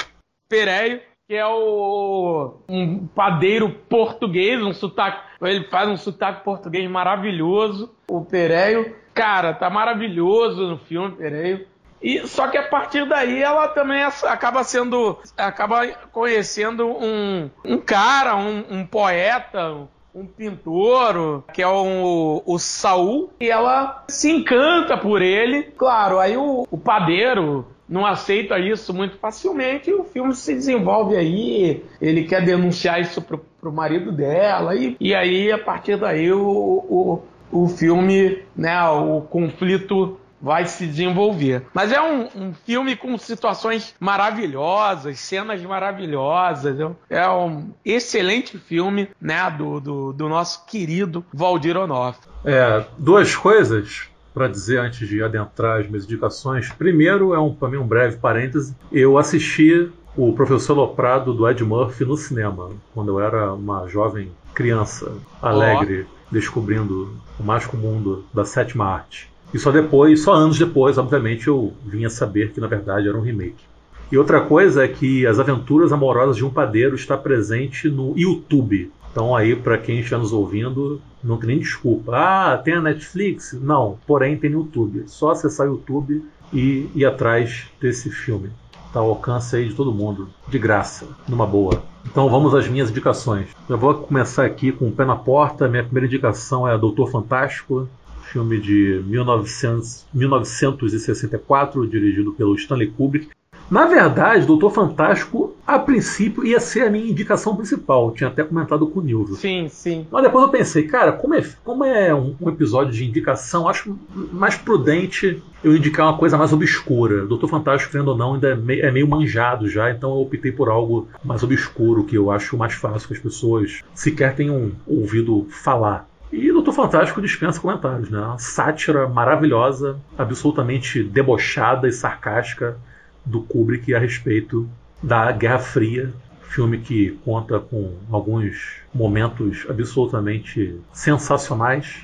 Pereio, 0.49 1.01
que 1.35 1.39
é 1.39 1.47
o 1.47 2.55
um 2.69 3.09
padeiro 3.09 3.69
português, 3.69 4.63
um 4.63 4.73
sotaque, 4.73 5.19
ele 5.43 5.65
faz 5.65 5.89
um 5.89 5.97
sotaque 5.97 6.45
português 6.45 6.89
maravilhoso, 6.89 7.93
o 8.09 8.25
Pereio. 8.25 8.95
Cara, 9.13 9.53
tá 9.53 9.69
maravilhoso 9.69 10.65
no 10.69 10.79
filme, 10.79 11.17
Pereio. 11.17 11.67
E 12.01 12.25
só 12.29 12.47
que 12.47 12.57
a 12.57 12.69
partir 12.69 13.09
daí 13.09 13.43
ela 13.43 13.67
também 13.67 14.01
acaba 14.05 14.63
sendo, 14.63 15.19
acaba 15.37 15.89
conhecendo 16.13 16.87
um, 16.87 17.51
um 17.65 17.79
cara, 17.79 18.37
um, 18.37 18.65
um 18.71 18.87
poeta, 18.87 19.89
um 20.15 20.27
pintor, 20.27 21.43
que 21.53 21.61
é 21.61 21.67
o, 21.67 22.45
o 22.47 22.59
Saul, 22.61 23.33
e 23.41 23.51
ela 23.51 24.05
se 24.07 24.31
encanta 24.31 24.97
por 24.97 25.21
ele. 25.21 25.65
Claro, 25.77 26.21
aí 26.21 26.37
o, 26.37 26.65
o 26.71 26.79
padeiro 26.79 27.67
não 27.89 28.07
aceita 28.07 28.59
isso 28.59 28.95
muito 28.95 29.17
facilmente 29.19 29.91
e 29.91 29.95
o 29.95 30.05
filme 30.05 30.35
se 30.35 30.55
desenvolve 30.55 31.17
aí. 31.17 31.85
Ele 32.01 32.25
quer 32.25 32.45
denunciar 32.45 33.01
isso 33.01 33.21
pro, 33.21 33.39
pro 33.61 33.73
marido 33.73 34.11
dela, 34.11 34.75
e, 34.75 34.97
e 34.99 35.15
aí 35.15 35.53
a 35.53 35.59
partir 35.59 35.97
daí 35.97 36.33
o, 36.33 36.41
o 36.41 37.23
o 37.55 37.69
filme, 37.69 38.43
né, 38.57 38.83
o 38.89 39.21
conflito 39.21 40.19
vai 40.43 40.67
se 40.67 40.87
desenvolver. 40.87 41.63
Mas 41.73 41.93
é 41.93 42.03
um, 42.03 42.29
um, 42.35 42.53
filme 42.53 42.97
com 42.97 43.17
situações 43.17 43.95
maravilhosas, 43.99 45.19
cenas 45.21 45.63
maravilhosas. 45.63 46.77
É 47.09 47.27
um 47.29 47.71
excelente 47.85 48.59
filme, 48.59 49.09
né, 49.19 49.51
do, 49.51 49.81
do, 49.81 50.13
do 50.13 50.29
nosso 50.29 50.67
querido 50.67 51.25
Valdir 51.33 51.77
Onofre. 51.77 52.29
É, 52.45 52.85
duas 52.99 53.35
coisas 53.35 54.11
para 54.35 54.49
dizer 54.49 54.81
antes 54.81 55.09
de 55.09 55.23
adentrar 55.23 55.81
as 55.81 55.89
minhas 55.89 56.05
indicações. 56.05 56.71
Primeiro, 56.73 57.33
é 57.33 57.39
um, 57.39 57.55
para 57.55 57.69
mim 57.69 57.77
um 57.77 57.87
breve 57.87 58.17
parêntese. 58.17 58.75
Eu 58.91 59.17
assisti 59.17 59.89
o 60.17 60.33
Professor 60.33 60.75
Loprado 60.75 61.33
do 61.33 61.49
Ed 61.49 61.63
Murphy 61.65 62.05
no 62.05 62.17
cinema, 62.17 62.71
quando 62.93 63.09
eu 63.09 63.21
era 63.21 63.53
uma 63.55 63.87
jovem 63.87 64.31
criança, 64.53 65.13
alegre, 65.41 66.07
oh. 66.09 66.35
descobrindo 66.35 67.17
o 67.39 67.43
mágico 67.43 67.77
mundo 67.77 68.25
da 68.35 68.45
sétima 68.45 68.85
arte. 68.87 69.31
E 69.53 69.59
só 69.59 69.71
depois, 69.71 70.21
só 70.23 70.35
anos 70.35 70.59
depois, 70.59 70.99
obviamente, 70.99 71.47
eu 71.47 71.73
vinha 71.85 72.11
saber 72.11 72.53
que 72.53 72.61
na 72.61 72.67
verdade 72.67 73.09
era 73.09 73.17
um 73.17 73.21
remake. 73.21 73.65
E 74.11 74.19
outra 74.19 74.41
coisa 74.41 74.85
é 74.85 74.89
que 74.89 75.27
As 75.27 75.39
Aventuras 75.39 75.93
Amorosas 75.93 76.37
de 76.37 76.45
um 76.45 76.51
Padeiro 76.51 76.95
está 76.95 77.17
presente 77.17 77.89
no 77.89 78.17
YouTube. 78.17 78.91
Então 79.15 79.37
aí, 79.37 79.55
para 79.55 79.79
quem 79.79 80.01
está 80.01 80.19
nos 80.19 80.33
ouvindo, 80.33 81.01
não 81.23 81.37
tem 81.37 81.51
nem 81.51 81.59
desculpa. 81.61 82.17
Ah, 82.17 82.59
tem 82.59 82.75
a 82.75 82.83
Netflix? 82.83 83.53
Não, 83.53 83.97
porém 84.09 84.37
tem 84.37 84.51
no 84.51 84.63
YouTube. 84.63 85.05
Só 85.07 85.31
acessar 85.31 85.69
o 85.69 85.75
YouTube 85.75 86.25
e 86.53 86.91
ir 86.97 87.05
atrás 87.05 87.69
desse 87.81 88.11
filme 88.11 88.51
está 88.89 88.99
ao 88.99 89.11
alcance 89.11 89.55
aí 89.55 89.69
de 89.69 89.75
todo 89.75 89.93
mundo, 89.93 90.29
de 90.49 90.59
graça, 90.59 91.07
numa 91.29 91.47
boa. 91.47 91.81
Então 92.05 92.29
vamos 92.29 92.57
às 92.57 92.67
minhas 92.67 92.91
indicações. 92.91 93.49
Eu 93.69 93.79
vou 93.79 93.95
começar 93.95 94.45
aqui 94.45 94.73
com 94.73 94.89
o 94.89 94.93
pé 94.93 95.05
na 95.05 95.15
porta. 95.15 95.69
Minha 95.69 95.85
primeira 95.85 96.09
indicação 96.09 96.67
é 96.67 96.77
Doutor 96.77 97.09
Fantástico, 97.09 97.89
filme 98.33 98.61
de 98.61 99.01
1900, 99.07 100.07
1964, 100.13 101.87
dirigido 101.89 102.33
pelo 102.33 102.57
Stanley 102.57 102.89
Kubrick. 102.89 103.31
Na 103.71 103.87
verdade, 103.87 104.47
Doutor 104.47 104.71
Fantástico, 104.71 105.57
a 105.67 105.79
princípio, 105.79 106.45
ia 106.45 106.61
ser 106.61 106.83
a 106.83 106.91
minha 106.91 107.11
indicação 107.11 107.57
principal. 107.57 108.09
Eu 108.09 108.15
tinha 108.15 108.29
até 108.29 108.45
comentado 108.45 108.87
com 108.87 109.01
o 109.01 109.03
Nilvio. 109.03 109.37
Sim, 109.37 109.69
sim. 109.69 110.07
Mas 110.11 110.23
depois 110.23 110.45
eu 110.45 110.51
pensei, 110.51 110.87
cara, 110.87 111.13
como 111.13 111.35
é, 111.35 111.43
como 111.65 111.85
é 111.85 112.15
um, 112.15 112.37
um, 112.41 112.49
episódio 112.51 112.93
de 112.93 113.05
indicação, 113.05 113.69
acho 113.69 113.99
mais 114.33 114.57
prudente 114.57 115.43
eu 115.63 115.75
indicar 115.75 116.07
uma 116.07 116.19
coisa 116.19 116.37
mais 116.37 116.53
obscura. 116.53 117.25
Doutor 117.25 117.49
Fantástico, 117.49 117.93
querendo 117.93 118.09
ou 118.09 118.17
não, 118.17 118.35
ainda 118.35 118.51
é 118.51 118.55
meio, 118.55 118.85
é 118.85 118.91
meio 118.91 119.09
manjado 119.09 119.67
já, 119.69 119.91
então 119.91 120.11
eu 120.11 120.21
optei 120.21 120.53
por 120.53 120.69
algo 120.69 121.09
mais 121.25 121.43
obscuro, 121.43 122.05
que 122.05 122.17
eu 122.17 122.31
acho 122.31 122.57
mais 122.57 122.75
fácil 122.75 123.09
que 123.09 123.15
as 123.15 123.21
pessoas 123.21 123.81
sequer 123.95 124.35
tenham 124.35 124.73
ouvido 124.87 125.47
falar. 125.51 126.07
E 126.31 126.53
Doutor 126.53 126.73
Fantástico 126.73 127.23
dispensa 127.23 127.61
comentários, 127.61 128.11
né? 128.11 128.19
Uma 128.19 128.39
sátira 128.39 129.09
maravilhosa, 129.09 129.99
absolutamente 130.19 131.03
debochada 131.03 131.89
e 131.89 131.93
sarcástica 131.93 132.77
do 133.25 133.43
Kubrick 133.43 133.95
a 133.95 133.99
respeito 133.99 134.69
da 135.03 135.31
Guerra 135.33 135.59
Fria, 135.59 136.13
filme 136.55 136.79
que 136.79 137.19
conta 137.25 137.59
com 137.59 137.95
alguns 138.11 138.77
momentos 138.95 139.67
absolutamente 139.69 140.79
sensacionais. 140.93 142.03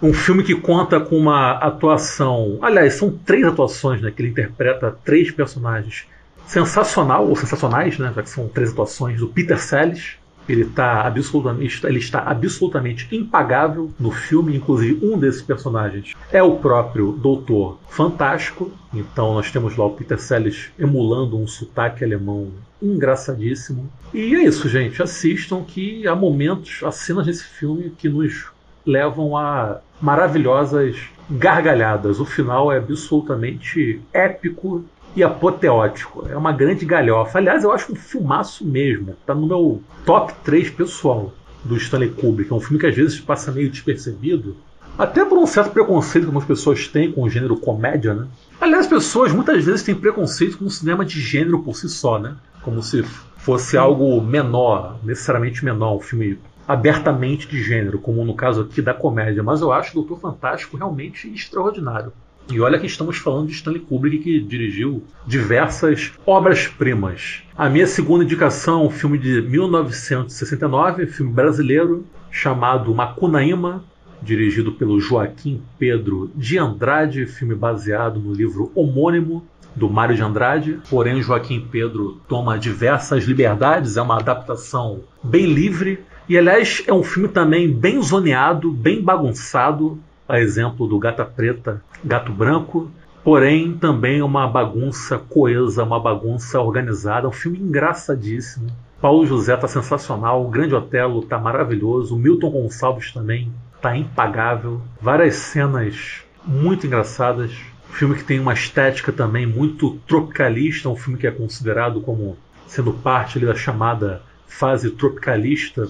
Um 0.00 0.12
filme 0.12 0.44
que 0.44 0.54
conta 0.54 1.00
com 1.00 1.16
uma 1.16 1.52
atuação, 1.52 2.58
aliás, 2.62 2.94
são 2.94 3.10
três 3.10 3.44
atuações, 3.44 4.00
né, 4.00 4.12
que 4.12 4.22
ele 4.22 4.30
interpreta 4.30 4.96
três 5.04 5.30
personagens 5.30 6.06
sensacional 6.46 7.28
ou 7.28 7.34
sensacionais, 7.34 7.98
né, 7.98 8.12
já 8.14 8.22
que 8.22 8.30
são 8.30 8.48
três 8.48 8.70
atuações 8.70 9.18
do 9.18 9.28
Peter 9.28 9.58
Sellers, 9.58 10.17
Ele 10.48 10.62
está 10.62 11.02
absolutamente, 11.02 11.86
ele 11.86 11.98
está 11.98 12.20
absolutamente 12.20 13.08
impagável 13.14 13.90
no 13.98 14.10
filme, 14.10 14.56
inclusive 14.56 15.04
um 15.04 15.18
desses 15.18 15.42
personagens 15.42 16.14
é 16.32 16.42
o 16.42 16.56
próprio 16.56 17.12
Doutor 17.12 17.78
Fantástico. 17.88 18.72
Então 18.92 19.34
nós 19.34 19.50
temos 19.50 19.76
lá 19.76 19.84
o 19.84 19.90
Peter 19.90 20.18
Sellers 20.18 20.70
emulando 20.78 21.38
um 21.38 21.46
sotaque 21.46 22.04
alemão 22.04 22.48
engraçadíssimo. 22.80 23.90
E 24.14 24.34
é 24.34 24.44
isso, 24.44 24.68
gente. 24.68 25.02
Assistam 25.02 25.62
que 25.62 26.06
há 26.06 26.14
momentos, 26.14 26.80
há 26.82 26.90
cenas 26.90 27.26
nesse 27.26 27.44
filme 27.44 27.92
que 27.98 28.08
nos 28.08 28.46
levam 28.86 29.36
a 29.36 29.80
maravilhosas 30.00 30.96
gargalhadas. 31.30 32.20
O 32.20 32.24
final 32.24 32.72
é 32.72 32.78
absolutamente 32.78 34.00
épico 34.12 34.84
e 35.14 35.22
apoteótico. 35.22 36.26
É 36.28 36.36
uma 36.36 36.52
grande 36.52 36.84
galhofa. 36.84 37.38
Aliás, 37.38 37.64
eu 37.64 37.72
acho 37.72 37.92
um 37.92 37.96
filmaço 37.96 38.64
mesmo. 38.64 39.16
Tá 39.26 39.34
no 39.34 39.46
meu 39.46 39.82
top 40.04 40.32
3 40.44 40.70
pessoal 40.70 41.32
do 41.64 41.76
Stanley 41.76 42.10
Kubrick. 42.10 42.52
É 42.52 42.54
um 42.54 42.60
filme 42.60 42.78
que 42.78 42.86
às 42.86 42.94
vezes 42.94 43.20
passa 43.20 43.50
meio 43.50 43.70
despercebido. 43.70 44.56
Até 44.98 45.24
por 45.24 45.38
um 45.38 45.46
certo 45.46 45.70
preconceito 45.70 46.24
que 46.24 46.28
algumas 46.28 46.46
pessoas 46.46 46.88
têm 46.88 47.12
com 47.12 47.22
o 47.22 47.30
gênero 47.30 47.56
comédia, 47.56 48.14
né? 48.14 48.26
Aliás, 48.60 48.86
as 48.86 48.90
pessoas 48.90 49.32
muitas 49.32 49.64
vezes 49.64 49.82
têm 49.82 49.94
preconceito 49.94 50.58
com 50.58 50.64
o 50.64 50.70
cinema 50.70 51.04
de 51.04 51.20
gênero 51.20 51.60
por 51.60 51.76
si 51.76 51.88
só, 51.88 52.18
né? 52.18 52.36
Como 52.62 52.82
se 52.82 53.04
fosse 53.36 53.76
algo 53.76 54.20
menor, 54.20 54.98
necessariamente 55.04 55.64
menor, 55.64 55.96
um 55.96 56.00
filme 56.00 56.38
abertamente 56.66 57.48
de 57.48 57.62
gênero, 57.62 57.98
como 57.98 58.22
no 58.24 58.34
caso 58.34 58.62
aqui 58.62 58.82
da 58.82 58.92
comédia, 58.92 59.42
mas 59.42 59.62
eu 59.62 59.72
acho 59.72 59.92
o 59.92 60.02
Doutor 60.02 60.20
Fantástico 60.20 60.76
realmente 60.76 61.32
extraordinário. 61.32 62.12
E 62.50 62.60
olha 62.60 62.78
que 62.78 62.86
estamos 62.86 63.18
falando 63.18 63.48
de 63.48 63.52
Stanley 63.52 63.80
Kubrick, 63.80 64.24
que 64.24 64.40
dirigiu 64.40 65.04
diversas 65.26 66.12
obras-primas. 66.24 67.42
A 67.56 67.68
minha 67.68 67.86
segunda 67.86 68.24
indicação 68.24 68.82
é 68.82 68.86
um 68.86 68.90
filme 68.90 69.18
de 69.18 69.42
1969, 69.42 71.06
filme 71.06 71.30
brasileiro, 71.30 72.06
chamado 72.30 72.94
Macunaíma, 72.94 73.84
dirigido 74.22 74.72
pelo 74.72 74.98
Joaquim 74.98 75.62
Pedro 75.78 76.30
de 76.34 76.56
Andrade, 76.58 77.26
filme 77.26 77.54
baseado 77.54 78.18
no 78.18 78.32
livro 78.32 78.72
homônimo 78.74 79.44
do 79.76 79.90
Mário 79.90 80.16
de 80.16 80.22
Andrade. 80.22 80.78
Porém, 80.88 81.22
Joaquim 81.22 81.60
Pedro 81.70 82.18
toma 82.26 82.58
diversas 82.58 83.24
liberdades, 83.24 83.98
é 83.98 84.02
uma 84.02 84.18
adaptação 84.18 85.00
bem 85.22 85.44
livre 85.44 86.02
e 86.28 86.36
aliás, 86.36 86.82
é 86.86 86.92
um 86.92 87.02
filme 87.02 87.26
também 87.26 87.72
bem 87.72 88.02
zoneado, 88.02 88.70
bem 88.70 89.02
bagunçado, 89.02 89.98
a 90.28 90.38
exemplo 90.38 90.86
do 90.86 90.98
Gata 90.98 91.24
Preta, 91.24 91.82
Gato 92.04 92.30
Branco, 92.30 92.90
porém 93.24 93.76
também 93.76 94.22
uma 94.22 94.46
bagunça 94.46 95.18
coesa, 95.18 95.82
uma 95.82 95.98
bagunça 95.98 96.60
organizada, 96.60 97.28
um 97.28 97.32
filme 97.32 97.58
engraçadíssimo. 97.58 98.68
Paulo 99.00 99.26
José 99.26 99.54
está 99.54 99.68
sensacional, 99.68 100.44
o 100.44 100.48
Grande 100.48 100.74
Otelo 100.74 101.20
está 101.20 101.38
maravilhoso, 101.38 102.14
o 102.14 102.18
Milton 102.18 102.50
Gonçalves 102.50 103.12
também 103.12 103.52
está 103.76 103.96
impagável, 103.96 104.80
várias 105.00 105.36
cenas 105.36 106.22
muito 106.44 106.86
engraçadas. 106.86 107.52
Um 107.88 107.92
filme 107.92 108.14
que 108.16 108.24
tem 108.24 108.38
uma 108.38 108.52
estética 108.52 109.12
também 109.12 109.46
muito 109.46 109.98
tropicalista, 110.06 110.88
um 110.88 110.96
filme 110.96 111.18
que 111.18 111.26
é 111.26 111.30
considerado 111.30 112.00
como 112.00 112.36
sendo 112.66 112.92
parte 112.92 113.38
ali, 113.38 113.46
da 113.46 113.54
chamada 113.54 114.22
fase 114.46 114.90
tropicalista 114.90 115.88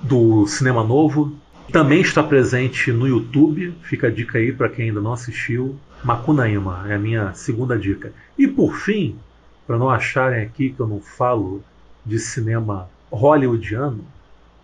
do 0.00 0.46
Cinema 0.46 0.84
Novo. 0.84 1.32
Também 1.72 2.00
está 2.00 2.22
presente 2.22 2.90
no 2.90 3.06
YouTube, 3.06 3.74
fica 3.82 4.06
a 4.06 4.10
dica 4.10 4.38
aí 4.38 4.52
para 4.52 4.70
quem 4.70 4.86
ainda 4.86 5.02
não 5.02 5.12
assistiu. 5.12 5.78
Macunaíma 6.02 6.86
é 6.88 6.94
a 6.94 6.98
minha 6.98 7.34
segunda 7.34 7.78
dica. 7.78 8.10
E 8.38 8.48
por 8.48 8.74
fim, 8.74 9.16
para 9.66 9.76
não 9.76 9.90
acharem 9.90 10.42
aqui 10.42 10.70
que 10.70 10.80
eu 10.80 10.86
não 10.86 10.98
falo 10.98 11.62
de 12.06 12.18
cinema 12.18 12.88
hollywoodiano, 13.12 14.02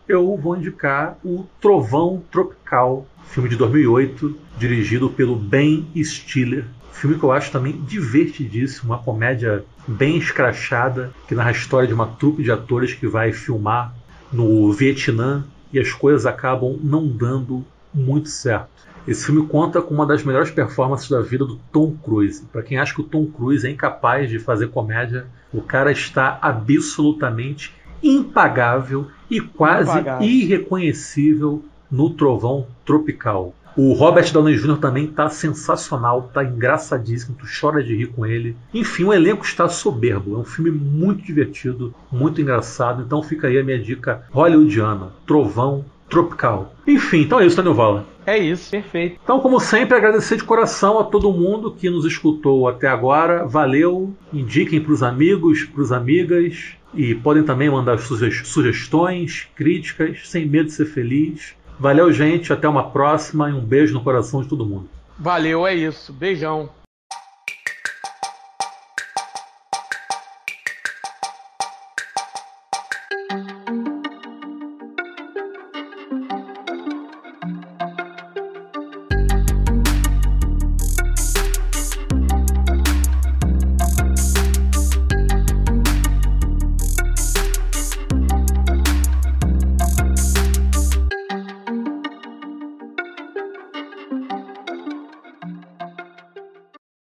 eu 0.09 0.35
vou 0.37 0.57
indicar 0.57 1.19
o 1.23 1.45
Trovão 1.61 2.23
Tropical, 2.31 3.07
filme 3.27 3.51
de 3.51 3.57
2008, 3.57 4.39
dirigido 4.57 5.11
pelo 5.11 5.37
Ben 5.37 5.87
Stiller. 6.03 6.65
Filme 6.91 7.19
que 7.19 7.25
eu 7.25 7.33
acho 7.33 7.53
também 7.53 7.73
divertidíssimo, 7.83 8.93
uma 8.93 9.03
comédia 9.03 9.63
bem 9.87 10.17
escrachada, 10.17 11.13
que 11.29 11.35
narra 11.35 11.51
a 11.51 11.53
história 11.53 11.87
de 11.87 11.93
uma 11.93 12.07
trupe 12.07 12.43
de 12.43 12.51
atores 12.51 12.95
que 12.95 13.07
vai 13.07 13.31
filmar 13.31 13.95
no 14.33 14.73
Vietnã 14.73 15.45
e 15.75 15.81
as 15.81 15.93
coisas 15.93 16.25
acabam 16.25 16.79
não 16.83 17.07
dando 17.07 17.65
muito 17.93 18.29
certo. 18.29 18.69
Esse 19.07 19.27
filme 19.27 19.47
conta 19.47 19.83
com 19.83 19.93
uma 19.93 20.07
das 20.07 20.25
melhores 20.25 20.51
performances 20.51 21.09
da 21.11 21.21
vida 21.21 21.45
do 21.45 21.57
Tom 21.71 21.95
Cruise. 22.03 22.43
Para 22.51 22.63
quem 22.63 22.79
acha 22.79 22.95
que 22.95 23.03
o 23.03 23.05
Tom 23.05 23.27
Cruise 23.27 23.67
é 23.67 23.71
incapaz 23.71 24.31
de 24.31 24.39
fazer 24.39 24.69
comédia, 24.69 25.27
o 25.53 25.61
cara 25.61 25.93
está 25.93 26.39
absolutamente 26.41 27.75
impagável 28.03 29.09
e 29.31 29.41
quase 29.41 29.91
impagável. 29.91 30.27
irreconhecível 30.27 31.63
no 31.91 32.11
Trovão 32.11 32.67
Tropical. 32.85 33.55
O 33.77 33.93
Robert 33.93 34.33
Downey 34.33 34.57
Jr. 34.57 34.77
também 34.77 35.07
está 35.07 35.29
sensacional, 35.29 36.27
está 36.29 36.45
engraçadíssimo, 36.45 37.37
tu 37.37 37.45
chora 37.61 37.83
de 37.83 37.97
rir 37.97 38.07
com 38.07 38.25
ele. 38.25 38.57
Enfim, 38.73 39.05
o 39.05 39.13
elenco 39.13 39.45
está 39.45 39.69
soberbo. 39.69 40.37
É 40.37 40.39
um 40.39 40.45
filme 40.45 40.71
muito 40.71 41.25
divertido, 41.25 41.93
muito 42.11 42.41
engraçado. 42.41 43.03
Então 43.03 43.21
fica 43.23 43.49
aí 43.49 43.59
a 43.59 43.65
minha 43.65 43.79
dica 43.79 44.25
hollywoodiana: 44.31 45.13
Trovão 45.27 45.85
Tropical. 46.09 46.73
Enfim, 46.87 47.23
então 47.23 47.41
é 47.41 47.47
isso, 47.47 47.57
Daniel 47.57 47.75
Vala. 47.75 48.07
É 48.27 48.39
isso, 48.39 48.71
perfeito. 48.71 49.19
Então, 49.23 49.41
como 49.41 49.59
sempre, 49.59 49.97
agradecer 49.97 50.37
de 50.37 50.45
coração 50.45 50.99
a 50.99 51.05
todo 51.05 51.33
mundo 51.33 51.73
que 51.73 51.91
nos 51.91 52.05
escutou 52.05 52.69
até 52.69 52.87
agora. 52.87 53.45
Valeu. 53.45 54.15
Indiquem 54.33 54.81
para 54.81 54.93
os 54.93 55.03
amigos, 55.03 55.65
para 55.65 55.83
as 55.83 55.93
amigas. 55.93 56.75
E 56.95 57.15
podem 57.15 57.43
também 57.43 57.69
mandar 57.69 57.99
sugestões, 57.99 59.49
críticas, 59.57 60.29
sem 60.29 60.47
medo 60.47 60.67
de 60.67 60.73
ser 60.73 60.87
feliz. 60.87 61.55
Valeu, 61.79 62.13
gente. 62.13 62.53
Até 62.53 62.69
uma 62.69 62.91
próxima 62.91 63.51
e 63.51 63.53
um 63.53 63.61
beijo 63.61 63.95
no 63.95 64.03
coração 64.03 64.43
de 64.43 64.49
todo 64.49 64.67
mundo. 64.67 64.89
Valeu, 65.19 65.67
é 65.67 65.75
isso. 65.75 66.13
Beijão. 66.13 66.69